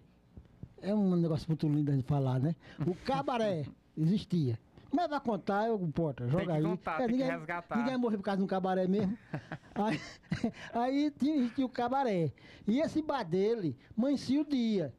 É 0.82 0.94
um 0.94 1.16
negócio 1.16 1.48
muito 1.48 1.66
lindo 1.66 1.96
de 1.96 2.02
falar, 2.02 2.38
né? 2.38 2.54
O 2.86 2.94
cabaré 2.94 3.64
existia. 3.96 4.58
Mas 4.93 5.09
vai 5.09 5.20
contar, 5.20 5.68
eu 5.68 5.78
joga 6.26 6.45
que 6.47 6.51
aí. 6.51 6.62
contar, 6.62 6.97
tem 6.97 7.07
que 7.07 7.12
ninguém, 7.12 7.30
resgatar. 7.30 7.78
ninguém 7.78 7.97
morreu 7.97 8.18
por 8.18 8.24
causa 8.24 8.38
de 8.38 8.45
um 8.45 8.47
cabaré 8.47 8.88
mesmo. 8.88 9.16
aí 9.74 10.01
aí 10.74 11.11
tinha, 11.12 11.49
tinha 11.51 11.66
o 11.66 11.70
cabaré. 11.70 12.32
E 12.66 12.80
esse 12.80 13.01
bar 13.01 13.22
dele 13.22 13.76
amanhecia 13.97 14.41
o 14.41 14.45
dia. 14.45 14.93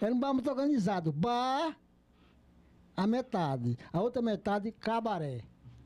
Era 0.00 0.14
um 0.14 0.20
bar 0.20 0.32
muito 0.32 0.48
organizado. 0.48 1.12
Bar, 1.12 1.76
a 2.96 3.06
metade. 3.06 3.76
A 3.92 4.00
outra 4.00 4.22
metade, 4.22 4.70
cabaré. 4.72 5.40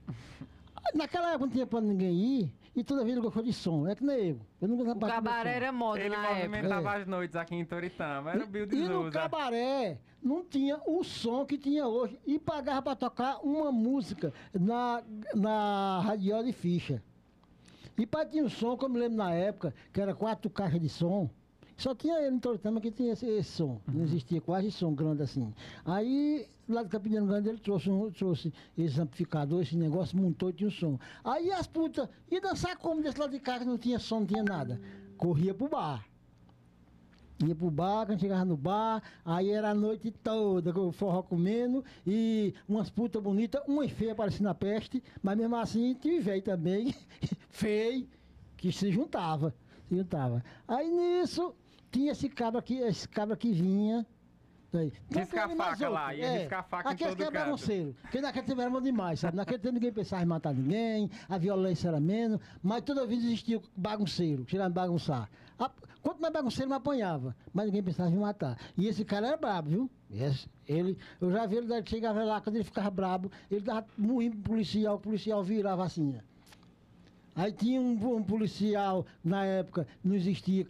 Naquela 0.94 1.30
época 1.30 1.46
não 1.46 1.52
tinha 1.52 1.66
pra 1.66 1.80
ninguém 1.80 2.12
ir, 2.14 2.54
e 2.74 2.82
toda 2.82 3.04
vida 3.04 3.20
gostou 3.20 3.42
de 3.42 3.52
som. 3.52 3.86
É 3.86 3.94
que 3.94 4.04
nem 4.04 4.30
eu. 4.30 4.40
Eu 4.60 4.68
nunca 4.68 4.92
O 4.92 4.98
cabaré 4.98 5.56
era 5.56 5.72
moda 5.72 6.00
Ele 6.00 6.16
na 6.16 6.28
movimentava 6.34 6.74
época. 6.80 6.96
as 6.96 7.06
noites 7.06 7.36
aqui 7.36 7.54
em 7.54 7.64
Toritama. 7.64 8.32
Era 8.32 8.44
o 8.44 8.46
Bill 8.46 8.66
de 8.66 8.76
E 8.76 8.88
no 8.88 9.10
cabaré 9.10 9.98
não 10.22 10.44
tinha 10.44 10.80
o 10.86 11.04
som 11.04 11.44
que 11.44 11.56
tinha 11.58 11.86
hoje. 11.86 12.18
E 12.26 12.38
pagava 12.38 12.82
para 12.82 12.96
tocar 12.96 13.38
uma 13.44 13.70
música 13.70 14.32
na, 14.52 15.02
na 15.34 16.00
radiola 16.00 16.42
de 16.44 16.52
ficha. 16.52 17.02
E 17.96 18.04
para 18.04 18.26
tinha 18.26 18.42
um 18.44 18.48
som, 18.48 18.76
que 18.76 18.84
eu 18.84 18.88
me 18.88 18.98
lembro 18.98 19.18
na 19.18 19.32
época, 19.32 19.72
que 19.92 20.00
era 20.00 20.12
quatro 20.14 20.50
caixas 20.50 20.80
de 20.80 20.88
som, 20.88 21.30
Só 21.76 21.94
tinha 21.94 22.20
ele 22.20 22.36
em 22.36 22.38
Toritama 22.38 22.80
que 22.80 22.90
tinha 22.90 23.12
esse, 23.12 23.26
esse 23.26 23.50
som. 23.50 23.80
Não 23.92 24.04
existia 24.04 24.40
quase 24.40 24.70
som 24.70 24.94
grande 24.94 25.22
assim. 25.22 25.52
Aí, 25.84 26.46
lá 26.68 26.82
do 26.82 26.88
Capitão 26.88 27.26
Grande, 27.26 27.48
ele 27.48 27.58
trouxe, 27.58 27.90
um, 27.90 28.10
trouxe 28.10 28.52
esse 28.78 29.00
amplificador, 29.00 29.62
esse 29.62 29.76
negócio, 29.76 30.16
montou 30.16 30.50
e 30.50 30.52
tinha 30.52 30.68
um 30.68 30.70
som. 30.70 30.98
Aí 31.24 31.50
as 31.50 31.66
putas, 31.66 32.08
ia 32.30 32.40
dançar 32.40 32.76
como 32.76 33.02
desse 33.02 33.18
lado 33.18 33.32
de 33.32 33.40
cá, 33.40 33.58
que 33.58 33.64
não 33.64 33.76
tinha 33.76 33.98
som, 33.98 34.20
não 34.20 34.26
tinha 34.26 34.42
nada. 34.42 34.80
Corria 35.16 35.52
pro 35.52 35.68
bar. 35.68 36.06
Ia 37.44 37.54
pro 37.54 37.70
bar, 37.70 38.06
quando 38.06 38.20
chegava 38.20 38.44
no 38.44 38.56
bar, 38.56 39.02
aí 39.24 39.50
era 39.50 39.70
a 39.70 39.74
noite 39.74 40.12
toda, 40.12 40.72
com 40.72 40.88
o 40.88 40.92
forró 40.92 41.22
comendo, 41.22 41.84
e 42.06 42.54
umas 42.68 42.88
putas 42.88 43.20
bonitas, 43.20 43.60
uma 43.66 43.88
feia 43.88 44.14
parecendo 44.14 44.48
a 44.48 44.54
peste, 44.54 45.02
mas 45.20 45.36
mesmo 45.36 45.56
assim 45.56 45.94
tinha 45.94 46.20
velho 46.22 46.42
também, 46.42 46.94
feio, 47.50 48.08
que 48.56 48.70
se 48.70 48.90
juntava, 48.92 49.52
se 49.88 49.96
juntava. 49.96 50.44
Aí 50.68 50.88
nisso, 50.88 51.54
tinha 51.94 52.10
esse 52.12 52.28
cabra 52.28 52.60
que, 52.60 52.74
esse 52.78 53.08
cabra 53.08 53.36
que 53.36 53.52
vinha. 53.52 54.04
Aí. 54.72 54.92
Riscar 55.08 55.46
tem 55.46 55.56
mais 55.56 55.78
faca 55.78 55.88
lá, 55.88 56.06
outro, 56.06 56.18
ia 56.18 56.38
riscar 56.38 56.64
faca 56.68 56.88
em 56.90 56.92
Aqueles 56.94 57.12
todo 57.12 57.18
que 57.18 57.22
é 57.22 57.26
canto. 57.30 57.44
bagunceiro, 57.44 57.96
porque 58.02 58.20
naquele 58.20 58.44
tempo 58.46 58.60
era 58.60 58.70
bom 58.70 58.80
demais, 58.80 59.20
sabe? 59.20 59.36
Naquele 59.36 59.58
tempo 59.60 59.74
ninguém 59.74 59.92
pensava 59.92 60.22
em 60.24 60.26
matar 60.26 60.52
ninguém, 60.52 61.08
a 61.28 61.38
violência 61.38 61.86
era 61.86 62.00
menos, 62.00 62.40
mas 62.60 62.82
toda 62.82 63.06
vez 63.06 63.22
existia 63.24 63.60
bagunceiro, 63.76 64.44
a 64.60 64.68
bagunçar. 64.68 65.30
A- 65.56 65.70
Quanto 66.02 66.20
mais 66.20 66.32
bagunceiro, 66.34 66.68
mais 66.68 66.80
apanhava, 66.82 67.36
mas 67.52 67.66
ninguém 67.66 67.84
pensava 67.84 68.10
em 68.10 68.18
matar. 68.18 68.58
E 68.76 68.88
esse 68.88 69.04
cara 69.04 69.28
era 69.28 69.36
brabo, 69.36 69.70
viu? 69.70 69.90
Esse- 70.10 70.48
ele, 70.66 70.98
eu 71.20 71.30
já 71.30 71.46
vi 71.46 71.54
ele, 71.56 71.72
ele 71.72 71.86
chegava 71.88 72.24
lá, 72.24 72.40
quando 72.40 72.56
ele 72.56 72.64
ficava 72.64 72.90
brabo, 72.90 73.30
ele 73.48 73.60
dava 73.60 73.86
moinho 73.96 74.32
pro 74.32 74.40
policial, 74.54 74.96
o 74.96 74.98
policial 74.98 75.44
virava 75.44 75.84
assim. 75.84 76.16
Aí 77.36 77.52
tinha 77.52 77.80
um, 77.80 78.16
um 78.16 78.22
policial, 78.24 79.06
na 79.24 79.44
época, 79.44 79.86
não 80.02 80.14
existia 80.16 80.66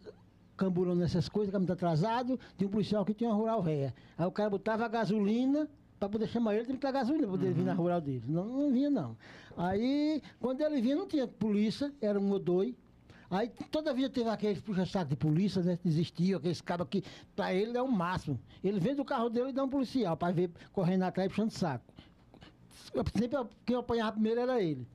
camburão 0.57 0.95
nessas 0.95 1.29
coisas, 1.29 1.51
que 1.51 1.57
é 1.57 1.59
muito 1.59 1.73
atrasado, 1.73 2.39
tinha 2.57 2.69
um 2.69 2.71
policial 2.71 3.05
que 3.05 3.15
tinha 3.15 3.31
uma 3.31 3.37
rural 3.37 3.63
véia. 3.63 3.95
Aí 4.17 4.27
o 4.27 4.31
cara 4.31 4.51
botava 4.51 4.85
a 4.85 4.89
gasolina, 4.89 5.69
para 5.99 6.09
poder 6.09 6.27
chamar 6.29 6.55
ele, 6.55 6.65
tinha 6.67 6.77
que 6.77 6.83
dar 6.83 6.93
gasolina 6.93 7.27
para 7.27 7.39
poder 7.39 7.53
vir 7.53 7.65
na 7.65 7.73
rural 7.73 8.01
dele. 8.01 8.23
Não, 8.29 8.45
não 8.45 8.73
vinha, 8.73 8.91
não. 8.91 9.17
Aí, 9.57 10.21
quando 10.41 10.61
ele 10.61 10.81
vinha, 10.81 10.97
não 10.97 11.07
tinha 11.07 11.27
polícia, 11.27 11.93
era 12.01 12.19
um 12.21 12.31
odoi. 12.33 12.77
Aí 13.31 13.49
toda 13.71 13.93
vida 13.95 14.11
teve 14.11 14.29
aqueles 14.29 14.61
puxa-saco 14.61 15.11
de 15.11 15.17
polícia, 15.17 15.63
né? 15.63 15.79
Existia, 15.85 16.37
aqueles 16.37 16.61
cabos 16.61 16.87
que, 16.91 17.03
para 17.35 17.55
ele, 17.55 17.77
é 17.77 17.83
o 17.83 17.91
máximo. 17.91 18.39
Ele 18.63 18.79
vem 18.79 18.95
do 18.95 19.05
carro 19.05 19.31
dele 19.31 19.49
e 19.49 19.53
dá 19.53 19.65
um 19.65 19.69
policial, 19.69 20.17
para 20.17 20.33
ver 20.33 20.51
correndo 20.73 21.03
atrás 21.05 21.29
puxando 21.29 21.51
saco. 21.51 21.85
Eu- 22.93 23.03
Sempre 23.19 23.39
quem 23.65 23.77
apanhava 23.77 24.13
primeiro 24.13 24.41
era 24.41 24.63
ele. 24.63 24.87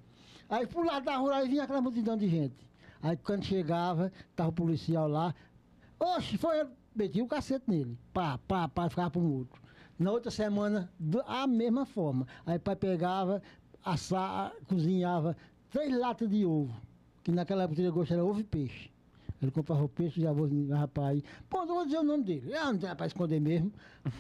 Aí 0.50 0.66
por 0.68 0.86
lá 0.86 1.00
da 1.00 1.18
rural 1.18 1.46
vinha 1.46 1.64
aquela 1.64 1.82
multidão 1.82 2.16
de 2.16 2.28
gente. 2.28 2.56
Aí 3.02 3.18
quando 3.18 3.44
chegava, 3.46 4.12
tava 4.36 4.50
o 4.50 4.54
policial 4.54 5.08
lá. 5.08 5.34
Oxe, 6.00 6.38
foi 6.38 6.60
ele. 6.60 6.70
Metia 6.96 7.24
o 7.24 7.28
cacete 7.28 7.66
nele. 7.68 7.98
Pá, 8.14 8.40
pá, 8.48 8.68
pá, 8.68 8.90
ficava 8.90 9.12
para 9.12 9.22
um 9.22 9.32
outro. 9.32 9.62
Na 9.98 10.12
outra 10.12 10.32
semana, 10.32 10.90
a 11.28 11.46
mesma 11.46 11.86
forma. 11.86 12.26
Aí 12.46 12.58
pai 12.58 12.76
pegava, 12.76 13.42
assava, 13.84 14.54
cozinhava 14.68 15.36
três 15.70 15.98
latas 15.98 16.30
de 16.30 16.46
ovo. 16.46 16.74
Que 17.24 17.32
naquela 17.32 17.64
época 17.64 17.82
o 17.82 17.84
negócio 17.84 18.14
era 18.14 18.24
ovo 18.24 18.40
e 18.40 18.44
peixe. 18.44 18.90
Ele 19.42 19.52
comprava 19.52 19.84
o 19.84 19.90
peixe, 19.90 20.22
já 20.22 20.34
vou 20.34 20.50
rapaz. 20.70 21.22
Pô, 21.50 21.66
não 21.66 21.76
vou 21.76 21.86
dizer 21.86 22.00
o 22.00 22.04
nome 22.04 22.24
dele. 22.24 22.54
Ah, 22.56 22.72
não 22.72 22.80
tem 22.80 22.96
para 22.96 23.08
esconder 23.08 23.40
mesmo. 23.40 23.72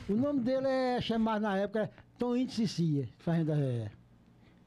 O 0.07 0.13
nome 0.13 0.41
dele 0.41 0.67
é 0.67 1.01
chamado 1.01 1.41
na 1.41 1.57
época 1.57 1.89
Toninho 2.17 2.47
de 2.47 2.53
Cicia, 2.53 3.09
Fazenda 3.17 3.55
Véia. 3.55 3.98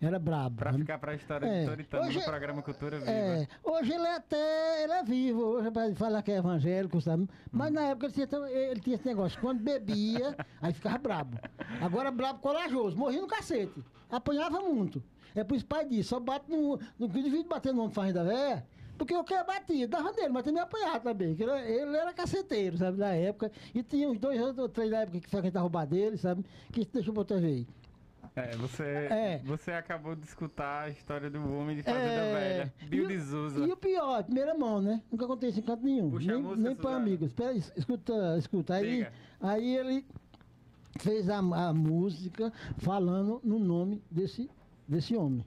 Era 0.03 0.19
brabo. 0.19 0.57
Pra 0.57 0.73
né? 0.73 0.79
ficar 0.79 0.99
pra 0.99 1.15
história 1.15 1.47
É. 1.47 1.61
de 1.61 1.67
Toritama 1.67 2.07
Hoje- 2.07 2.19
no 2.19 2.25
programa 2.25 2.61
Cultura 2.63 2.99
Viva. 2.99 3.11
É, 3.11 3.47
hoje 3.63 3.93
ele 3.93 4.05
é 4.05 4.17
até 4.17 4.83
ele 4.85 4.93
é 4.93 5.03
vivo, 5.05 5.41
hoje 5.43 5.71
para 5.71 5.95
falar 5.95 6.23
que 6.23 6.33
é 6.33 6.37
evangélico, 6.39 7.01
sabe? 7.01 7.29
Mas 7.53 7.73
na 7.73 7.83
época 7.83 8.07
ele 8.07 8.13
tinha, 8.27 8.47
ele 8.49 8.81
tinha 8.81 8.97
esse 8.97 9.07
negócio, 9.07 9.41
quando 9.41 9.61
bebia, 9.61 10.37
aí 10.61 10.73
ficava 10.73 10.99
brabo. 10.99 11.39
Agora 11.81 12.11
brabo 12.11 12.41
corajoso, 12.41 12.97
morria 12.97 13.21
no 13.21 13.29
cacete, 13.29 13.81
apanhava 14.11 14.61
muito. 14.61 15.01
É 15.35 15.45
por 15.45 15.55
isso 15.55 15.65
que 15.65 15.73
o 15.73 15.77
pai 15.77 15.87
disse, 15.87 16.09
só 16.09 16.19
bate 16.19 16.51
no. 16.51 16.79
Não 16.99 17.07
devia 17.09 17.45
bater 17.45 17.73
no 17.73 17.83
homem 17.83 17.95
fazenda 17.95 18.25
velha, 18.25 18.67
porque 18.99 19.15
eu 19.15 19.23
queria 19.25 19.45
batia, 19.45 19.87
dava 19.89 20.13
nele, 20.13 20.29
mas 20.29 20.43
também 20.43 20.61
apanhava 20.61 21.01
também. 21.01 21.31
Ele, 21.39 21.51
ele 21.51 21.97
era 21.97 22.13
caceteiro, 22.13 22.77
sabe, 22.77 22.99
na 22.99 23.15
época. 23.15 23.51
E 23.75 23.83
tinha 23.83 24.11
uns 24.11 24.19
dois 24.19 24.59
ou 24.59 24.69
três 24.69 24.91
na 24.91 24.99
época 24.99 25.21
que 25.21 25.31
frequentavam 25.31 25.69
o 25.69 25.71
bar 25.71 25.87
dele, 25.87 26.17
sabe? 26.19 26.45
Que 26.73 26.85
deixou 26.85 27.15
pra 27.15 27.21
outra 27.23 27.39
vez. 27.39 27.67
É, 28.35 28.57
você, 28.57 28.83
É. 28.83 29.43
você 29.45 29.73
acabou 29.73 30.15
de 30.17 30.25
escutar 30.25 30.85
a 30.85 30.89
história 30.89 31.29
do 31.29 31.39
homem 31.55 31.77
de 31.77 31.83
Fazenda 31.83 32.05
É, 32.07 32.33
Velha, 32.33 32.75
Bill 32.89 33.03
e 33.03 33.05
o- 33.05 33.09
de. 33.09 33.61
E 33.69 33.73
o 33.73 33.77
pior, 33.77 34.25
primeira 34.25 34.55
mão, 34.55 34.81
né? 34.81 35.03
Nunca 35.11 35.27
isso 35.47 35.61
em 35.61 35.63
canto 35.63 35.85
nenhum. 35.85 36.11
Puxa 36.11 36.33
nem 36.39 36.57
nem 36.57 36.75
para 36.75 36.97
amigos. 36.97 37.27
Espera, 37.29 37.51
aí, 37.51 37.59
escuta, 37.77 38.39
escuta. 38.39 38.75
Aí, 38.75 38.91
Diga. 38.91 39.13
aí 39.41 39.77
ele 39.77 40.07
fez 40.99 41.29
a, 41.29 41.39
a 41.39 41.73
música 41.75 42.51
falando 42.79 43.39
no 43.45 43.59
nome 43.59 44.03
desse, 44.11 44.49
desse 44.89 45.15
homem. 45.15 45.45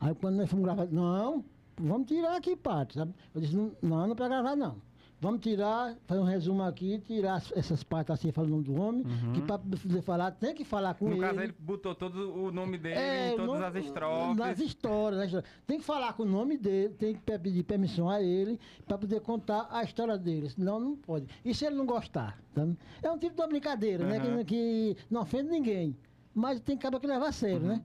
Aí 0.00 0.14
quando 0.14 0.36
nós 0.36 0.48
fomos 0.48 0.64
gravar, 0.64 0.86
não, 0.86 1.44
vamos 1.76 2.06
tirar 2.06 2.36
aqui 2.36 2.54
parte, 2.54 2.94
sabe? 2.94 3.12
Eu 3.34 3.40
disse, 3.40 3.56
não, 3.56 3.72
não, 3.82 4.06
não 4.06 4.14
para 4.16 4.28
gravar 4.28 4.54
não. 4.54 4.76
Vamos 5.22 5.40
tirar, 5.40 5.94
fazer 6.04 6.20
um 6.20 6.24
resumo 6.24 6.64
aqui, 6.64 6.98
tirar 6.98 7.34
as- 7.36 7.52
essas 7.52 7.84
partes 7.84 8.12
assim 8.12 8.32
falando 8.32 8.60
do 8.64 8.74
homem, 8.74 9.04
que 9.32 9.40
para 9.40 9.56
poder 9.56 10.02
falar, 10.02 10.32
tem 10.32 10.52
que 10.52 10.64
falar 10.64 10.94
com 10.94 11.04
Uhum. 11.04 11.10
No 11.12 11.16
ele. 11.18 11.26
caso, 11.28 11.40
ele 11.42 11.54
botou 11.60 11.94
todo 11.94 12.34
o 12.34 12.50
nome 12.50 12.76
dele 12.76 12.96
É, 12.96 13.28
em 13.32 13.36
todas 13.36 13.46
nome- 13.60 13.64
as 13.64 13.84
estrofes. 13.84 14.36
Nas 14.36 14.58
histórias, 14.58 15.18
nas 15.20 15.26
histórias. 15.28 15.50
Tem 15.64 15.78
que 15.78 15.84
falar 15.84 16.14
com 16.14 16.24
o 16.24 16.26
nome 16.26 16.58
dele, 16.58 16.92
tem 16.94 17.14
que 17.14 17.20
pe- 17.20 17.38
pedir 17.38 17.62
permissão 17.62 18.10
a 18.10 18.20
ele 18.20 18.58
para 18.84 18.98
poder 18.98 19.20
contar 19.20 19.68
a 19.70 19.84
história 19.84 20.18
dele. 20.18 20.50
Senão 20.50 20.80
não 20.80 20.96
pode. 20.96 21.28
E 21.44 21.54
se 21.54 21.64
ele 21.66 21.76
não 21.76 21.86
gostar? 21.86 22.36
tá? 22.52 22.66
É 23.00 23.08
um 23.08 23.16
tipo 23.16 23.40
de 23.40 23.46
brincadeira, 23.46 24.04
né? 24.04 24.18
Aham. 24.18 24.38
Que, 24.38 24.44
que 24.44 24.96
não 25.08 25.20
ofende 25.20 25.48
ninguém. 25.50 25.96
Mas 26.34 26.58
tem 26.58 26.76
que 26.76 26.90
que 26.90 27.06
levar 27.06 27.28
a 27.28 27.32
sério, 27.32 27.60
né? 27.60 27.80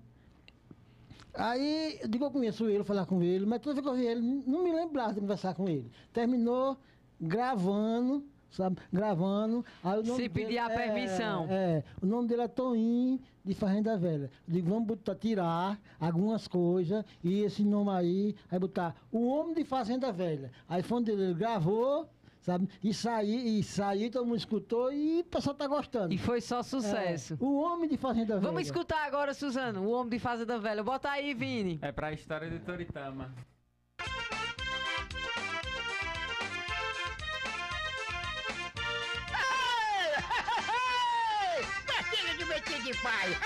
Aí, 1.36 2.00
eu 2.02 2.08
digo, 2.08 2.26
eu 2.26 2.32
conheço 2.32 2.68
ele, 2.68 2.84
falar 2.84 3.06
com 3.06 3.22
ele, 3.22 3.46
mas 3.46 3.62
toda 3.62 3.76
vez 3.76 3.84
que 3.86 3.90
eu 3.92 3.96
vi 3.96 4.08
ele, 4.08 4.22
não 4.22 4.64
me 4.64 4.74
lembrava 4.74 5.14
de 5.14 5.20
conversar 5.22 5.54
com 5.54 5.70
ele. 5.70 5.92
Terminou 6.12 6.76
gravando, 7.20 8.24
sabe? 8.49 8.78
Gravando. 8.91 9.65
Aí 9.84 9.99
o 9.99 10.03
nome 10.03 10.24
Se 10.24 10.30
pedir 10.30 10.57
a 10.57 10.72
é- 10.72 10.76
permissão. 10.76 11.47
É, 11.49 11.84
o 12.01 12.05
nome 12.05 12.28
dele 12.28 12.41
é 12.43 12.47
Toninho 12.47 13.20
de 13.43 13.53
Fazenda 13.53 13.97
Velha. 13.97 14.30
Eu 14.47 14.53
digo, 14.53 14.70
vamos 14.70 14.88
botar, 14.88 15.15
tirar 15.15 15.80
algumas 15.99 16.47
coisas 16.47 17.03
e 17.24 17.41
esse 17.41 17.63
nome 17.63 17.91
aí, 17.91 18.36
aí 18.51 18.59
botar 18.59 18.95
o 19.11 19.28
homem 19.28 19.53
de 19.53 19.63
Fazenda 19.63 20.11
Velha. 20.11 20.51
Aí 20.68 20.82
foi 20.84 20.97
onde 20.99 21.11
ele 21.11 21.34
gravou, 21.34 22.09
sabe? 22.41 22.68
E 22.84 22.93
saiu, 22.93 23.39
e 23.39 23.63
saiu, 23.63 24.11
todo 24.11 24.26
mundo 24.26 24.38
escutou 24.38 24.91
e 24.91 25.22
o 25.22 25.24
pessoal 25.26 25.55
tá 25.55 25.68
gostando. 25.68 26.13
E 26.13 26.18
foi 26.18 26.41
só 26.41 26.61
sucesso. 26.63 27.34
É, 27.36 27.38
o 27.43 27.57
homem 27.61 27.88
de 27.89 27.97
Fazenda 27.97 28.36
Velha. 28.36 28.47
Vamos 28.47 28.63
escutar 28.63 29.05
agora, 29.05 29.34
Suzano, 29.34 29.84
o 29.84 29.91
homem 29.91 30.09
de 30.09 30.20
Fazenda 30.20 30.59
Velha. 30.59 30.84
Bota 30.84 31.09
aí, 31.09 31.34
Vini. 31.34 31.80
É 31.82 31.91
pra 31.91 32.11
história 32.11 32.49
de 32.49 32.59
Toritama. 32.59 33.34
Pai. 43.02 43.38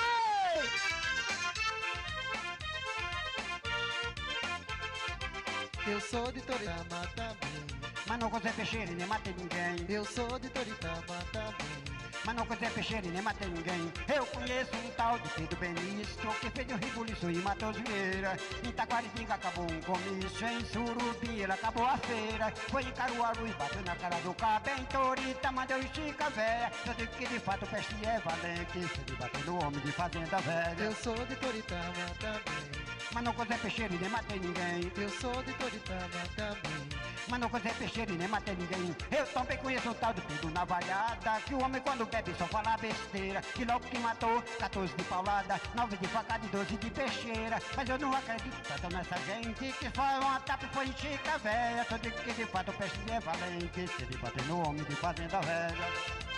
Eu 5.88 6.00
sou 6.00 6.32
de 6.32 6.42
Toritama 6.42 7.08
também. 7.16 7.92
Mas 8.08 8.20
não 8.20 8.30
gostei 8.30 8.52
peixeiro 8.54 8.94
nem 8.94 9.08
matei 9.08 9.34
ninguém. 9.34 9.86
Eu 9.90 10.06
sou 10.06 10.40
de 10.40 10.50
Toritama 10.50 11.26
também. 11.32 11.91
Mas 12.26 12.36
não 12.36 12.46
gostei 12.46 12.70
peixeiro 12.70 13.08
e 13.08 13.10
nem 13.10 13.22
matei 13.22 13.48
ninguém. 13.50 13.92
Eu 14.14 14.26
conheço 14.28 14.76
um 14.76 14.92
tal 14.92 15.18
de 15.20 15.30
Pedro 15.30 15.60
Benício 15.60 16.34
que 16.40 16.50
fez 16.52 16.72
um 16.72 16.76
ribuliço 16.76 17.30
e 17.32 17.36
matou 17.38 17.74
Vieira. 17.74 18.38
Em 18.64 18.72
Taquaritinga 18.72 19.34
acabou 19.34 19.66
um 19.66 19.82
comício. 19.82 20.48
Em 20.48 20.66
Surubim 20.66 21.40
ele 21.40 21.52
acabou 21.52 21.86
a 21.86 21.98
feira. 21.98 22.52
Foi 22.70 22.84
em 22.84 22.92
Caruaru 22.92 23.48
e 23.48 23.54
bateu 23.54 23.82
na 23.84 23.96
cara 23.96 24.16
do 24.18 24.34
cabo. 24.36 24.70
Em 24.70 24.86
Toritama 24.86 25.66
deu 25.66 25.80
estica 25.80 26.30
véia. 26.30 26.72
Eu 26.86 26.94
digo 26.94 27.12
que 27.14 27.28
de 27.28 27.40
fato 27.40 27.66
o 27.66 27.68
peixe 27.68 27.96
é 28.04 28.20
valente. 28.20 28.72
Se 28.72 29.02
ele 29.08 29.16
bater 29.18 29.46
no 29.46 29.64
homem 29.64 29.80
de 29.82 29.92
fazenda 29.92 30.38
velha. 30.40 30.84
Eu 30.84 30.96
sou 30.96 31.26
de 31.26 31.36
Toritama 31.36 31.94
também. 32.20 33.01
Mas 33.14 33.24
não 33.24 33.34
gostei 33.34 33.58
peixeiro 33.58 33.94
e 33.94 33.98
nem 33.98 34.10
matei 34.10 34.40
ninguém. 34.40 34.92
Eu 34.96 35.10
sou 35.10 35.44
de 35.44 35.54
Toritama 35.54 36.24
também. 36.36 36.90
Mas 37.28 37.40
não 37.40 37.50
gostei 37.50 37.74
peixeiro 37.74 38.14
e 38.14 38.18
nem 38.18 38.28
matei 38.28 38.56
ninguém. 38.56 38.96
Eu 39.12 39.26
também 39.28 39.58
conheço 39.58 39.90
o 39.90 39.94
tal 39.96 40.14
do 40.14 40.22
Pedro 40.22 40.50
Navalhada. 40.52 41.42
Que 41.46 41.54
o 41.54 41.62
homem 41.62 41.82
quando 41.82 42.06
bebe 42.06 42.34
só 42.38 42.46
fala 42.48 42.78
besteira. 42.78 43.42
Que 43.42 43.66
logo 43.66 43.86
que 43.86 44.00
matou 44.00 44.42
14 44.60 44.94
de 44.96 45.04
paulada, 45.04 45.60
9 45.76 45.98
de 45.98 46.08
facada 46.08 46.46
e 46.46 46.50
12 46.50 46.78
de 46.78 46.90
peixeira. 46.90 47.62
Mas 47.76 47.90
eu 47.90 48.00
não 48.00 48.14
acredito 48.14 48.62
tanto 48.68 48.96
nessa 48.96 49.18
gente. 49.26 49.74
Que 49.74 49.90
foi 49.90 50.20
uma 50.22 50.40
tapa 50.40 50.66
e 50.66 50.70
foi 50.70 50.88
chica 50.88 51.38
velha. 51.40 51.86
Só 51.90 51.98
digo 51.98 52.18
que 52.18 52.34
de 52.34 52.46
fato 52.46 52.72
o 52.72 52.74
peixe 52.74 52.96
é 53.10 53.20
valente. 53.20 53.88
Se 53.88 54.04
ele 54.04 54.18
bater 54.18 54.44
no 54.46 54.68
homem 54.68 54.84
de 54.84 54.96
fazenda 54.96 55.42
velha. 55.42 56.31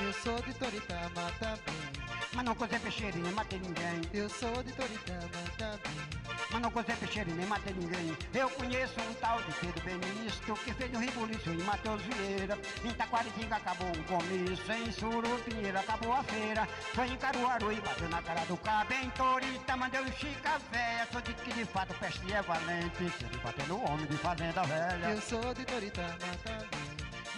Eu 0.00 0.12
sou 0.12 0.40
de 0.42 0.54
Toritama 0.54 1.32
também. 1.40 2.08
Mas 2.32 2.44
não 2.44 2.54
cozei 2.54 2.78
peixeiro 2.78 3.18
e 3.18 3.20
nem 3.20 3.32
matei 3.32 3.58
ninguém. 3.58 4.00
Eu 4.14 4.28
sou 4.28 4.62
de 4.62 4.72
Toritama 4.72 5.28
também. 5.58 6.08
Mas 6.52 6.62
não 6.62 6.70
cozei 6.70 6.94
peixeiro 6.94 7.30
e 7.30 7.32
nem 7.32 7.46
matei 7.46 7.74
ninguém. 7.74 8.16
Eu 8.32 8.48
conheço 8.50 8.94
um 9.00 9.14
tal 9.14 9.42
de 9.42 9.52
Pedro 9.54 9.84
Benisto 9.84 10.54
que 10.54 10.72
fez 10.72 10.94
um 10.94 11.00
ribuliço 11.00 11.50
em 11.50 11.58
Matheus 11.64 12.00
Vieira. 12.02 12.56
Em 12.84 12.90
Taquaritinga 12.92 13.56
acabou 13.56 13.88
um 13.88 14.02
comício, 14.04 14.72
em 14.72 14.92
Surupinheiro 14.92 15.78
acabou 15.78 16.12
a 16.12 16.22
feira. 16.22 16.68
Foi 16.94 17.08
em 17.08 17.16
Caruaru 17.16 17.72
e 17.72 17.80
bateu 17.80 18.08
na 18.08 18.22
cara 18.22 18.44
do 18.46 18.56
cabo. 18.58 18.94
Em 18.94 19.10
Toritama 19.10 19.90
deu 19.90 20.06
chica 20.12 20.60
véia. 20.70 21.08
Sou 21.10 21.20
de 21.20 21.34
que 21.34 21.52
de 21.52 21.64
fato 21.64 21.92
peste 21.94 22.32
é 22.32 22.40
valente. 22.42 23.10
Se 23.18 23.24
ele 23.24 23.38
bater 23.38 23.66
no 23.66 23.84
homem 23.84 24.06
de 24.06 24.16
fazenda 24.18 24.62
velha. 24.62 25.10
Eu 25.10 25.20
sou 25.20 25.54
de 25.54 25.64
Toritama 25.64 26.16
também. 26.44 26.87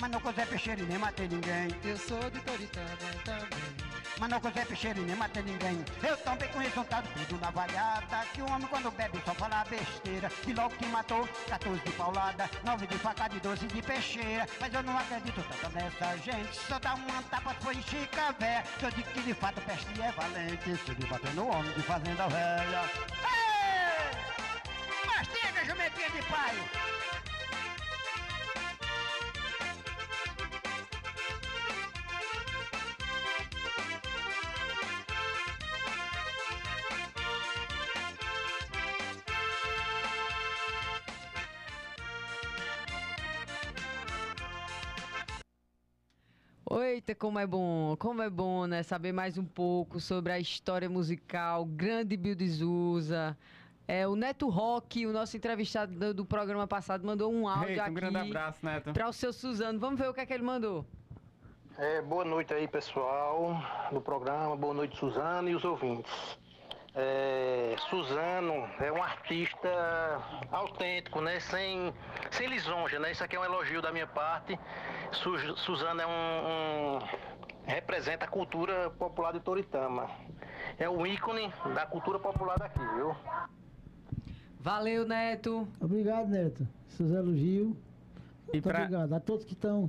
Mas 0.01 0.11
não 0.11 0.21
cozei 0.21 0.47
peixeiro 0.47 0.83
e 0.83 0.87
nem 0.87 0.97
matei 0.97 1.29
ninguém. 1.29 1.69
Eu 1.85 1.99
sou 1.99 2.31
de 2.31 2.41
Toritama 2.41 2.89
também. 3.23 3.49
Mas 4.19 4.31
não 4.31 4.41
cozei 4.41 4.65
peixeiro 4.65 5.03
e 5.03 5.05
nem 5.05 5.15
matei 5.15 5.43
ninguém. 5.43 5.85
Eu 6.03 6.17
também 6.19 6.49
conheço 6.49 6.81
um 6.81 6.85
tal 6.85 7.03
de 7.03 7.09
Pedro 7.11 7.39
Navalhada. 7.39 8.25
Que 8.33 8.41
o 8.41 8.51
homem 8.51 8.67
quando 8.69 8.91
bebe 8.93 9.21
só 9.27 9.35
fala 9.35 9.63
besteira. 9.65 10.33
E 10.47 10.55
logo 10.55 10.75
que 10.77 10.87
matou, 10.87 11.29
14 11.49 11.83
de 11.85 11.93
paulada, 11.93 12.49
9 12.65 12.87
de 12.87 12.97
facada 12.99 13.37
e 13.37 13.41
12 13.41 13.67
de 13.67 13.83
peixeira. 13.83 14.47
Mas 14.59 14.73
eu 14.73 14.83
não 14.83 14.97
acredito 14.97 15.43
tanto 15.43 15.75
nessa 15.75 16.17
gente. 16.19 16.57
Só 16.57 16.79
dá 16.79 16.95
uma 16.95 17.23
tapa, 17.25 17.55
foi 17.61 17.75
em 17.75 17.83
chica 17.83 18.33
véia. 18.39 18.65
Se 18.79 18.87
eu 18.87 18.91
digo 18.93 19.11
que 19.11 19.21
de 19.21 19.35
fato 19.35 19.61
peste 19.61 20.01
é 20.01 20.13
valente. 20.13 20.77
Se 20.83 20.91
ele 20.93 21.07
bater 21.07 21.35
no 21.35 21.47
homem 21.47 21.73
de 21.75 21.83
fazenda 21.83 22.27
velha. 22.27 22.91
Ei! 23.23 24.11
Mastiga, 25.07 25.65
jumentinha 25.67 26.09
de 26.09 26.23
pai! 26.23 27.00
Eita, 46.73 47.17
como 47.17 47.37
é 47.37 47.47
bom, 47.47 47.97
como 47.99 48.23
é 48.23 48.31
bom, 48.31 48.65
né? 48.65 48.85
Saber 48.85 49.13
mais 49.13 49.37
um 49.37 49.45
pouco 49.45 49.99
sobre 49.99 50.33
a 50.33 50.39
história 50.39 50.89
musical, 50.89 51.65
grande 51.65 52.17
Bill 52.17 52.37
de 52.37 52.49
Souza. 52.49 53.37
É, 53.89 54.07
o 54.07 54.15
Neto 54.15 54.49
Rock, 54.49 55.05
o 55.05 55.13
nosso 55.13 55.37
entrevistado 55.37 55.93
do, 55.93 56.15
do 56.15 56.25
programa 56.25 56.69
passado, 56.69 57.05
mandou 57.05 57.33
um 57.33 57.49
áudio 57.49 57.71
Eita, 57.71 57.83
um 57.83 57.85
aqui. 57.87 57.95
grande 57.95 58.19
abraço, 58.19 58.65
Neto. 58.65 58.93
Para 58.93 59.09
o 59.09 59.13
seu 59.13 59.33
Suzano. 59.33 59.81
Vamos 59.81 59.99
ver 59.99 60.09
o 60.11 60.15
que 60.15 60.21
é 60.21 60.27
que 60.27 60.33
ele 60.33 60.45
mandou. 60.45 60.87
É, 61.77 62.01
boa 62.03 62.25
noite 62.25 62.55
aí, 62.55 62.69
pessoal 62.69 63.61
do 63.91 64.01
programa. 64.01 64.55
Boa 64.55 64.73
noite, 64.75 64.97
Suzano 64.97 65.49
e 65.49 65.57
os 65.57 65.65
ouvintes. 65.65 66.39
É, 66.95 67.77
Suzano 67.89 68.53
é 68.81 68.91
um 68.93 69.03
artista 69.03 69.69
autêntico, 70.51 71.21
né? 71.21 71.39
Sem, 71.41 71.93
sem 72.33 72.49
lisonja, 72.49 72.99
né? 72.99 73.13
Isso 73.13 73.23
aqui 73.23 73.37
é 73.37 73.41
um 73.41 73.45
elogio 73.45 73.81
da 73.81 73.93
minha 73.93 74.07
parte. 74.09 74.59
Su, 75.13 75.39
Suzano 75.59 76.01
é 76.01 76.07
um, 76.07 76.11
um- 76.11 76.99
representa 77.65 78.25
a 78.25 78.29
cultura 78.29 78.91
popular 78.91 79.33
de 79.33 79.41
Toritama. 79.41 80.11
É 80.79 80.89
o 80.89 81.07
ícone 81.07 81.53
da 81.75 81.87
cultura 81.87 82.19
popular 82.19 82.59
daqui, 82.59 82.81
viu? 82.97 83.15
Valeu, 84.59 85.07
Neto. 85.07 85.67
Obrigado, 85.81 86.29
Neto. 86.29 86.67
Seus 86.89 87.13
elogios. 87.13 87.73
Muito 88.53 88.63
pra- 88.69 88.81
obrigado. 88.81 89.13
A 89.13 89.21
todos 89.21 89.45
que 89.45 89.53
estão 89.53 89.89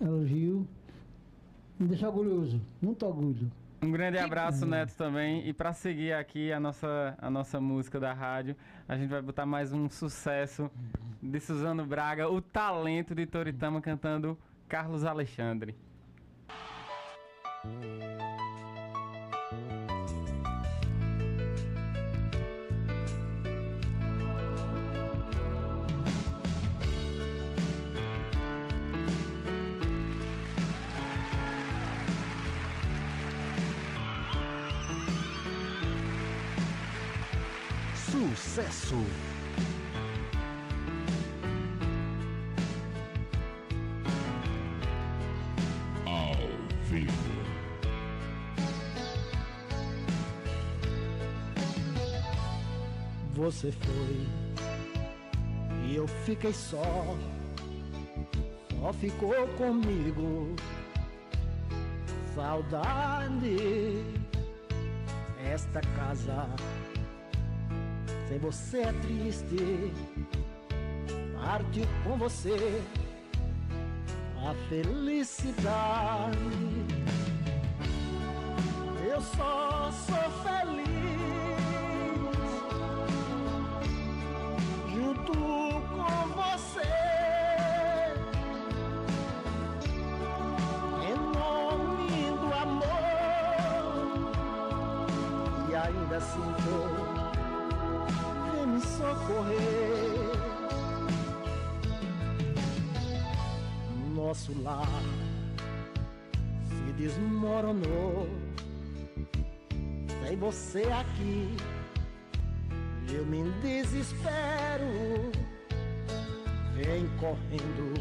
elogio. 0.00 0.66
Me 1.78 1.86
deixa 1.88 2.08
orgulhoso. 2.08 2.60
Muito 2.80 3.06
orgulho. 3.06 3.50
Um 3.82 3.90
grande 3.90 4.18
abraço, 4.18 4.66
Neto, 4.66 4.94
também. 4.94 5.48
E 5.48 5.54
para 5.54 5.72
seguir 5.72 6.12
aqui 6.12 6.52
a 6.52 6.60
nossa, 6.60 7.16
a 7.18 7.30
nossa 7.30 7.58
música 7.60 7.98
da 7.98 8.12
rádio, 8.12 8.54
a 8.86 8.96
gente 8.96 9.08
vai 9.08 9.22
botar 9.22 9.46
mais 9.46 9.72
um 9.72 9.88
sucesso 9.88 10.70
de 11.22 11.40
Suzano 11.40 11.86
Braga, 11.86 12.28
o 12.28 12.42
talento 12.42 13.14
de 13.14 13.24
Toritama 13.24 13.80
cantando 13.80 14.38
Carlos 14.68 15.04
Alexandre. 15.04 15.74
Sucesso. 38.50 38.96
Ao 46.04 46.34
vivo. 46.82 47.12
Você 53.34 53.70
foi 53.70 54.26
e 55.86 55.94
eu 55.94 56.08
fiquei 56.08 56.52
só. 56.52 57.16
Só 58.80 58.92
ficou 58.94 59.46
comigo 59.56 60.56
saudade. 62.34 64.04
Esta 65.38 65.80
casa 65.94 66.48
sem 68.30 68.38
você 68.38 68.82
é 68.82 68.92
triste. 68.92 69.92
Partir 71.34 71.88
com 72.04 72.16
você 72.16 72.80
a 74.38 74.54
felicidade. 74.68 76.38
Eu 79.04 79.20
só 79.20 79.90
sou 79.90 80.30
feliz 80.44 80.80
junto 84.94 85.32
com 85.32 86.28
você. 86.36 86.80
Amor, 92.62 92.90
e 95.70 95.74
ainda 95.74 96.16
assim 96.18 96.54
vou 96.58 96.88
vem 96.88 97.09
me 99.30 99.36
socorrer. 99.36 99.70
Nosso 104.14 104.52
lar 104.62 105.02
se 106.68 106.92
desmoronou. 106.92 108.28
Sem 110.26 110.36
você 110.36 110.82
aqui, 110.84 111.56
eu 113.12 113.24
me 113.26 113.50
desespero. 113.62 115.32
Vem 116.74 117.06
correndo 117.18 117.94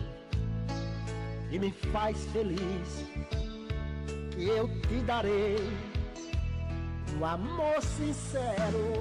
e 1.52 1.60
me 1.60 1.72
faz 1.92 2.26
feliz. 2.28 3.06
Eu 4.38 4.70
te 4.82 5.02
darei 5.06 5.58
um 7.20 7.26
amor 7.26 7.82
sincero. 7.82 8.99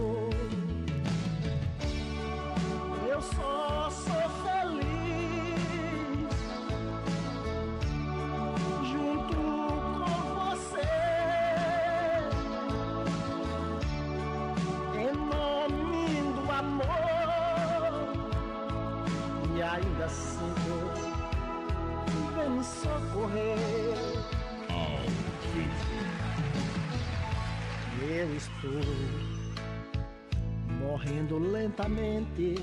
Morrendo 30.80 31.38
lentamente 31.38 32.54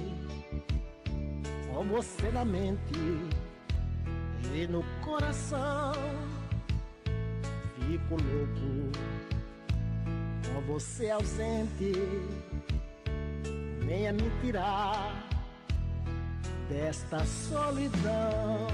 com 1.74 1.84
você 1.86 2.30
na 2.32 2.43
mente 2.43 2.93
e 4.54 4.68
no 4.68 4.84
coração. 5.04 5.93
Fico 7.76 8.16
louco 8.16 8.91
com 10.54 10.62
você 10.74 11.10
ausente. 11.12 11.93
Venha 13.86 14.12
me 14.12 14.30
tirar 14.41 15.14
desta 16.70 17.24
solidão. 17.26 18.68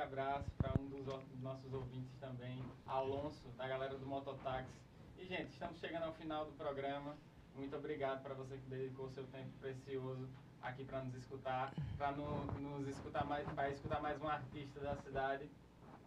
Abraço 0.00 0.50
para 0.56 0.72
um 0.80 0.88
dos 0.88 1.04
nossos 1.40 1.72
ouvintes 1.72 2.14
também, 2.18 2.62
Alonso, 2.86 3.48
da 3.56 3.68
galera 3.68 3.96
do 3.96 4.06
Mototáxi. 4.06 4.72
E, 5.18 5.26
gente, 5.26 5.50
estamos 5.50 5.78
chegando 5.78 6.04
ao 6.04 6.14
final 6.14 6.46
do 6.46 6.52
programa. 6.52 7.16
Muito 7.54 7.76
obrigado 7.76 8.22
para 8.22 8.34
você 8.34 8.56
que 8.56 8.70
dedicou 8.70 9.10
seu 9.10 9.24
tempo 9.24 9.50
precioso 9.60 10.26
aqui 10.62 10.84
para 10.84 11.02
nos 11.02 11.14
escutar, 11.14 11.72
para 11.98 12.12
no, 12.12 12.46
nos 12.46 12.88
escutar 12.88 13.24
mais, 13.26 13.46
para 13.52 13.70
escutar 13.70 14.00
mais 14.00 14.20
um 14.22 14.28
artista 14.28 14.80
da 14.80 14.96
cidade. 14.96 15.50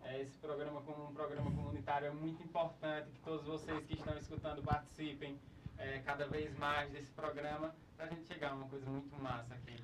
É, 0.04 0.22
esse 0.22 0.38
programa 0.38 0.82
como 0.82 1.10
um 1.10 1.14
programa 1.14 1.52
comunitário 1.52 2.08
é 2.08 2.12
muito 2.12 2.42
importante 2.44 3.10
que 3.12 3.20
todos 3.22 3.46
vocês 3.46 3.86
que 3.86 3.94
estão 3.94 4.18
escutando 4.18 4.64
participem 4.64 5.40
é, 5.78 6.00
cada 6.00 6.28
vez 6.28 6.58
mais 6.58 6.92
desse 6.92 7.12
programa 7.12 7.74
para 7.96 8.06
a 8.06 8.10
gente 8.10 8.26
chegar 8.26 8.52
a 8.52 8.56
uma 8.56 8.68
coisa 8.68 8.90
muito 8.90 9.16
massa 9.22 9.54
aqui. 9.54 9.78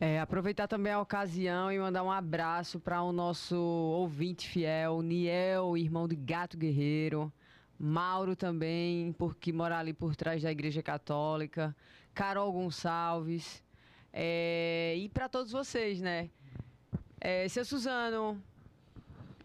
É, 0.00 0.20
aproveitar 0.20 0.68
também 0.68 0.92
a 0.92 1.00
ocasião 1.00 1.72
e 1.72 1.78
mandar 1.78 2.04
um 2.04 2.12
abraço 2.12 2.78
para 2.78 3.02
o 3.02 3.10
nosso 3.10 3.56
ouvinte 3.56 4.48
fiel, 4.48 5.02
Niel, 5.02 5.76
irmão 5.76 6.06
de 6.06 6.14
Gato 6.14 6.56
Guerreiro, 6.56 7.32
Mauro 7.76 8.36
também, 8.36 9.12
porque 9.18 9.52
mora 9.52 9.76
ali 9.76 9.92
por 9.92 10.14
trás 10.14 10.42
da 10.42 10.52
Igreja 10.52 10.84
Católica, 10.84 11.74
Carol 12.14 12.52
Gonçalves, 12.52 13.60
é, 14.12 14.94
e 14.96 15.08
para 15.08 15.28
todos 15.28 15.50
vocês, 15.50 16.00
né? 16.00 16.30
É, 17.20 17.48
seu 17.48 17.64
Suzano, 17.64 18.40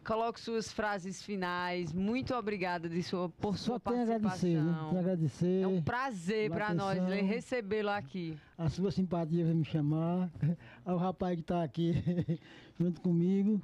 coloque 0.04 0.40
suas 0.40 0.72
frases 0.72 1.22
finais. 1.22 1.94
Muito 1.94 2.34
obrigada 2.36 2.90
de 2.90 3.02
sua, 3.02 3.30
por 3.30 3.58
sua 3.58 3.76
Só 3.76 3.80
tenho 3.80 4.00
a 4.00 4.04
agradecer, 4.04 4.62
né? 4.62 4.64
participação. 4.64 4.90
Tenho 4.90 4.98
a 4.98 5.00
agradecer. 5.00 5.62
É 5.62 5.68
um 5.68 5.82
prazer 5.82 6.52
para 6.52 6.74
nós 6.74 7.00
recebê-lo 7.24 7.90
aqui. 7.90 8.38
A 8.58 8.70
sua 8.70 8.92
simpatia 8.92 9.46
vai 9.46 9.54
me 9.54 9.66
chamar. 9.66 10.30
Ao 10.86 10.98
rapaz 10.98 11.36
que 11.36 11.42
está 11.42 11.64
aqui 11.64 11.94
junto 12.80 13.02
comigo. 13.02 13.62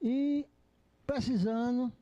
E 0.00 0.46
precisando, 1.06 1.92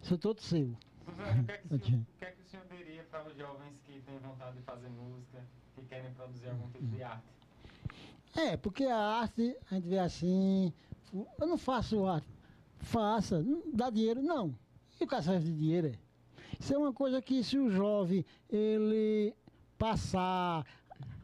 sou 0.00 0.16
todo 0.16 0.40
seu. 0.40 0.74
O 1.06 1.44
que, 1.44 1.52
é 1.52 1.56
que 1.58 1.74
o 1.74 1.78
senhor, 1.78 2.00
o 2.00 2.18
que 2.18 2.24
é 2.24 2.30
que 2.30 2.40
o 2.40 2.44
senhor 2.44 2.64
diria 2.70 3.04
para 3.10 3.28
os 3.28 3.36
jovens 3.36 3.74
que 3.84 4.00
têm 4.00 4.18
vontade 4.20 4.56
de 4.56 4.62
fazer 4.62 4.88
música, 4.88 5.38
que 5.74 5.82
querem 5.82 6.10
produzir 6.12 6.48
algum 6.48 6.70
tipo 6.70 6.86
de 6.86 7.02
arte? 7.02 7.24
É, 8.36 8.56
porque 8.56 8.84
a 8.84 8.96
arte, 8.96 9.56
a 9.70 9.74
gente 9.74 9.88
vê 9.88 9.98
assim, 9.98 10.72
eu 11.12 11.46
não 11.46 11.58
faço 11.58 12.04
arte. 12.06 12.28
Faça, 12.78 13.44
dá 13.72 13.90
dinheiro, 13.90 14.22
não. 14.22 14.54
E 15.00 15.04
o 15.04 15.22
serve 15.22 15.50
de 15.50 15.56
dinheiro 15.56 15.86
é? 15.88 15.98
Isso 16.58 16.74
é 16.74 16.78
uma 16.78 16.92
coisa 16.92 17.22
que 17.22 17.42
se 17.42 17.58
o 17.58 17.70
jovem, 17.70 18.24
ele 18.48 19.34
passar 19.78 20.66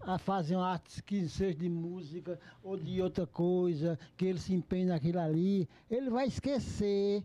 a 0.00 0.18
fazer 0.18 0.56
uma 0.56 0.70
arte 0.70 1.02
que 1.02 1.28
seja 1.28 1.54
de 1.54 1.68
música 1.68 2.38
ou 2.62 2.76
de 2.76 3.02
outra 3.02 3.26
coisa, 3.26 3.98
que 4.16 4.24
ele 4.24 4.38
se 4.38 4.54
empenhe 4.54 4.86
naquilo 4.86 5.18
ali, 5.18 5.68
ele 5.90 6.08
vai 6.08 6.26
esquecer 6.26 7.24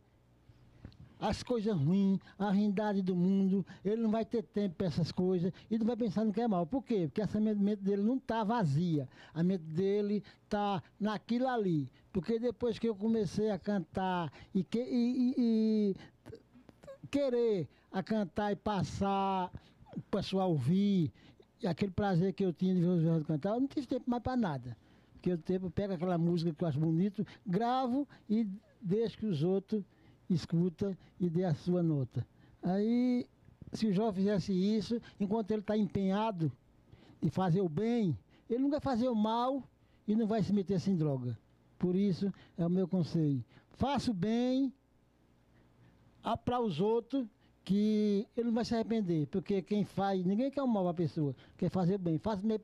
as 1.22 1.43
coisas 1.43 1.78
ruins, 1.78 2.19
a 2.39 2.49
ruindade 2.49 3.01
do 3.03 3.15
mundo, 3.15 3.63
ele 3.86 4.01
não 4.01 4.09
vai 4.09 4.26
ter 4.26 4.41
tempo 4.41 4.76
para 4.76 4.88
essas 4.88 5.11
coisas 5.11 5.53
e 5.69 5.78
não 5.78 5.86
vai 5.86 5.95
pensar 5.95 6.26
no 6.26 6.34
que 6.34 6.41
é 6.41 6.47
mal. 6.47 6.65
Por 6.65 6.84
quê? 6.84 7.03
Porque 7.07 7.22
essa 7.22 7.39
mente 7.39 7.82
dele 7.84 8.01
não 8.01 8.17
está 8.17 8.43
vazia. 8.43 9.07
A 9.32 9.43
mente 9.43 9.63
dele 9.63 10.24
está 10.43 10.82
naquilo 10.99 11.47
ali. 11.47 11.88
Porque 12.11 12.39
depois 12.39 12.80
que 12.80 12.89
eu 12.89 12.95
comecei 12.95 13.51
a 13.51 13.59
cantar 13.59 14.34
e, 14.53 14.63
que, 14.63 14.80
e- 14.80 15.36
e- 15.38 15.95
e 15.95 15.95
querer 17.11 17.69
a 17.91 18.01
cantar 18.01 18.51
e 18.51 18.55
passar 18.55 19.51
o 19.95 20.01
pessoal 20.09 20.49
ouvir, 20.49 21.11
aquele 21.63 21.91
prazer 21.91 22.34
que 22.34 22.43
eu 22.43 22.51
tinha 22.51 22.74
de 22.74 22.82
ver 22.82 22.88
os 22.88 23.03
velhos 23.03 23.28
cantar, 23.28 23.53
eu 23.53 23.59
não 23.59 23.67
tive 23.67 23.86
tempo 23.86 24.09
mais 24.09 24.24
para 24.24 24.36
nada. 24.36 24.76
Porque 25.13 25.30
eu 25.32 25.38
tempo, 25.38 25.67
eu 25.67 25.72
pego 25.72 25.93
aquela 25.93 26.17
música 26.17 26.51
que 26.51 26.63
eu 26.63 26.67
acho 26.67 26.80
bonito, 26.80 27.24
gravo 27.45 28.07
e 28.28 28.47
deixo 28.82 29.19
que 29.19 29.26
os 29.28 29.43
outros 29.43 29.84
escuta 30.34 30.97
e 31.19 31.29
dê 31.29 31.43
a 31.43 31.53
sua 31.53 31.82
nota. 31.82 32.25
Aí, 32.61 33.27
se 33.73 33.88
o 33.88 33.93
jovem 33.93 34.23
fizesse 34.23 34.53
isso, 34.53 35.01
enquanto 35.19 35.51
ele 35.51 35.61
está 35.61 35.77
empenhado 35.77 36.51
em 37.21 37.29
fazer 37.29 37.61
o 37.61 37.69
bem, 37.69 38.17
ele 38.49 38.59
não 38.59 38.69
vai 38.69 38.79
fazer 38.79 39.07
o 39.07 39.15
mal 39.15 39.63
e 40.07 40.15
não 40.15 40.27
vai 40.27 40.43
se 40.43 40.53
meter 40.53 40.79
sem 40.79 40.95
droga. 40.95 41.38
Por 41.77 41.95
isso, 41.95 42.32
é 42.57 42.65
o 42.65 42.69
meu 42.69 42.88
conselho. 42.88 43.43
Faça 43.71 44.11
o 44.11 44.13
bem 44.13 44.73
para 46.45 46.59
os 46.59 46.79
outros, 46.79 47.27
que 47.63 48.27
ele 48.36 48.47
não 48.47 48.53
vai 48.53 48.65
se 48.65 48.73
arrepender, 48.73 49.27
porque 49.27 49.61
quem 49.61 49.86
faz, 49.86 50.25
ninguém 50.25 50.49
quer 50.49 50.63
o 50.63 50.67
mal 50.67 50.84
para 50.84 50.91
a 50.91 50.95
pessoa, 50.95 51.36
quer 51.57 51.69
fazer 51.69 51.95
o 51.95 51.99
bem. 51.99 52.17
Faça 52.17 52.43
o 52.43 52.47
bem 52.47 52.59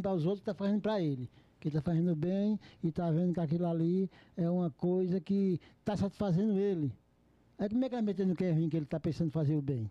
para 0.00 0.14
os 0.14 0.24
outros, 0.24 0.40
está 0.40 0.54
fazendo 0.54 0.80
para 0.80 1.00
ele. 1.00 1.28
Que 1.60 1.68
está 1.68 1.80
fazendo 1.80 2.14
bem 2.14 2.58
e 2.82 2.88
está 2.88 3.10
vendo 3.10 3.34
que 3.34 3.40
aquilo 3.40 3.66
ali 3.66 4.10
é 4.36 4.48
uma 4.48 4.70
coisa 4.70 5.20
que 5.20 5.60
está 5.80 5.96
satisfazendo 5.96 6.58
ele. 6.58 6.92
Aí 7.58 7.68
como 7.68 7.84
é 7.84 7.88
que 7.88 7.94
ele 7.94 8.02
meter 8.02 8.26
no 8.26 8.34
ruim 8.34 8.68
que 8.68 8.76
ele 8.76 8.84
está 8.84 9.00
pensando 9.00 9.28
em 9.28 9.32
fazer 9.32 9.56
o 9.56 9.62
bem? 9.62 9.90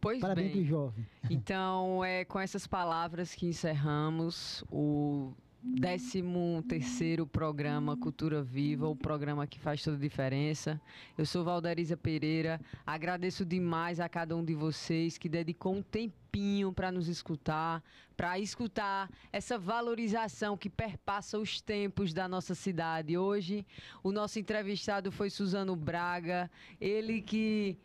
Pois 0.00 0.20
Parabéns 0.20 0.52
bem. 0.52 0.64
jovem. 0.64 1.06
Então, 1.30 2.04
é 2.04 2.24
com 2.24 2.38
essas 2.40 2.66
palavras 2.66 3.34
que 3.34 3.46
encerramos 3.46 4.64
o 4.68 5.32
13º 5.64 7.24
programa 7.24 7.96
Cultura 7.96 8.42
Viva, 8.42 8.88
o 8.88 8.96
programa 8.96 9.46
que 9.46 9.60
faz 9.60 9.80
toda 9.82 9.96
a 9.96 10.00
diferença. 10.00 10.80
Eu 11.16 11.24
sou 11.24 11.44
Valderiza 11.44 11.96
Pereira, 11.96 12.60
agradeço 12.84 13.44
demais 13.44 14.00
a 14.00 14.08
cada 14.08 14.36
um 14.36 14.44
de 14.44 14.54
vocês 14.54 15.16
que 15.16 15.28
dedicou 15.28 15.76
um 15.76 15.82
tempinho 15.82 16.72
para 16.72 16.90
nos 16.90 17.06
escutar, 17.06 17.80
para 18.16 18.40
escutar 18.40 19.08
essa 19.32 19.56
valorização 19.56 20.56
que 20.56 20.68
perpassa 20.68 21.38
os 21.38 21.60
tempos 21.60 22.12
da 22.12 22.26
nossa 22.26 22.56
cidade. 22.56 23.16
Hoje, 23.16 23.64
o 24.02 24.10
nosso 24.10 24.40
entrevistado 24.40 25.12
foi 25.12 25.30
Suzano 25.30 25.76
Braga, 25.76 26.50
ele 26.80 27.22
que 27.22 27.78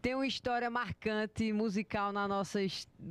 tem 0.00 0.14
uma 0.14 0.26
história 0.26 0.70
marcante 0.70 1.52
musical 1.52 2.12
na 2.12 2.26
nossa 2.28 2.60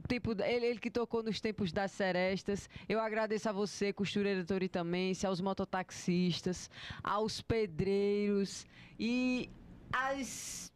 tempo 0.08 0.32
ele, 0.42 0.66
ele 0.66 0.80
que 0.80 0.90
tocou 0.90 1.22
nos 1.22 1.40
tempos 1.42 1.72
das 1.72 1.92
serestas 1.92 2.70
eu 2.88 3.00
agradeço 3.00 3.50
a 3.50 3.52
você 3.52 3.92
costureira 3.92 4.44
Toritamense 4.46 5.26
aos 5.28 5.42
mototaxistas 5.42 6.70
aos 7.04 7.42
pedreiros 7.42 8.66
e 9.00 9.50
as 9.92 10.72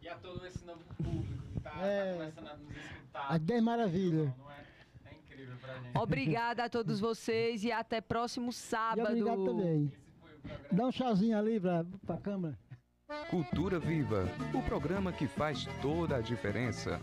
E 0.00 0.08
a 0.08 0.16
todo 0.16 0.44
esse 0.46 0.64
novo 0.64 0.82
público 0.96 1.42
que 1.52 1.58
está 1.58 1.70
É. 1.86 2.12
começando 2.16 2.48
a 2.48 2.56
nos 2.56 2.76
escutar. 2.76 3.26
As 3.34 3.40
10 3.40 3.62
maravilhas. 3.62 4.30
É 5.04 5.14
incrível 5.14 5.56
pra 5.60 5.74
gente. 5.78 5.96
obrigada 5.98 6.64
a 6.64 6.68
todos 6.68 6.98
vocês 7.00 7.62
e 7.64 7.70
até 7.72 8.00
próximo 8.00 8.50
E 8.50 8.52
sábado 8.52 9.08
obrigado 9.08 9.44
também. 9.44 9.92
Dá 10.72 10.86
um 10.86 10.90
tchauzinho 10.90 11.38
ali 11.38 11.60
para 11.60 11.86
a 12.08 12.16
câmera. 12.18 12.58
Cultura 13.28 13.78
Viva, 13.78 14.26
o 14.54 14.62
programa 14.62 15.12
que 15.12 15.26
faz 15.26 15.66
toda 15.80 16.16
a 16.16 16.20
diferença. 16.20 17.00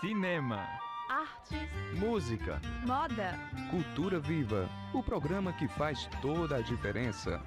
Cinema, 0.00 0.66
Artes, 1.08 1.68
Música, 1.98 2.60
moda, 2.86 3.38
Cultura 3.70 4.18
Viva, 4.18 4.68
o 4.92 5.02
programa 5.02 5.52
que 5.52 5.68
faz 5.68 6.08
toda 6.20 6.56
a 6.56 6.60
diferença. 6.60 7.40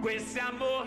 Com 0.00 0.10
esse 0.10 0.40
amor 0.40 0.86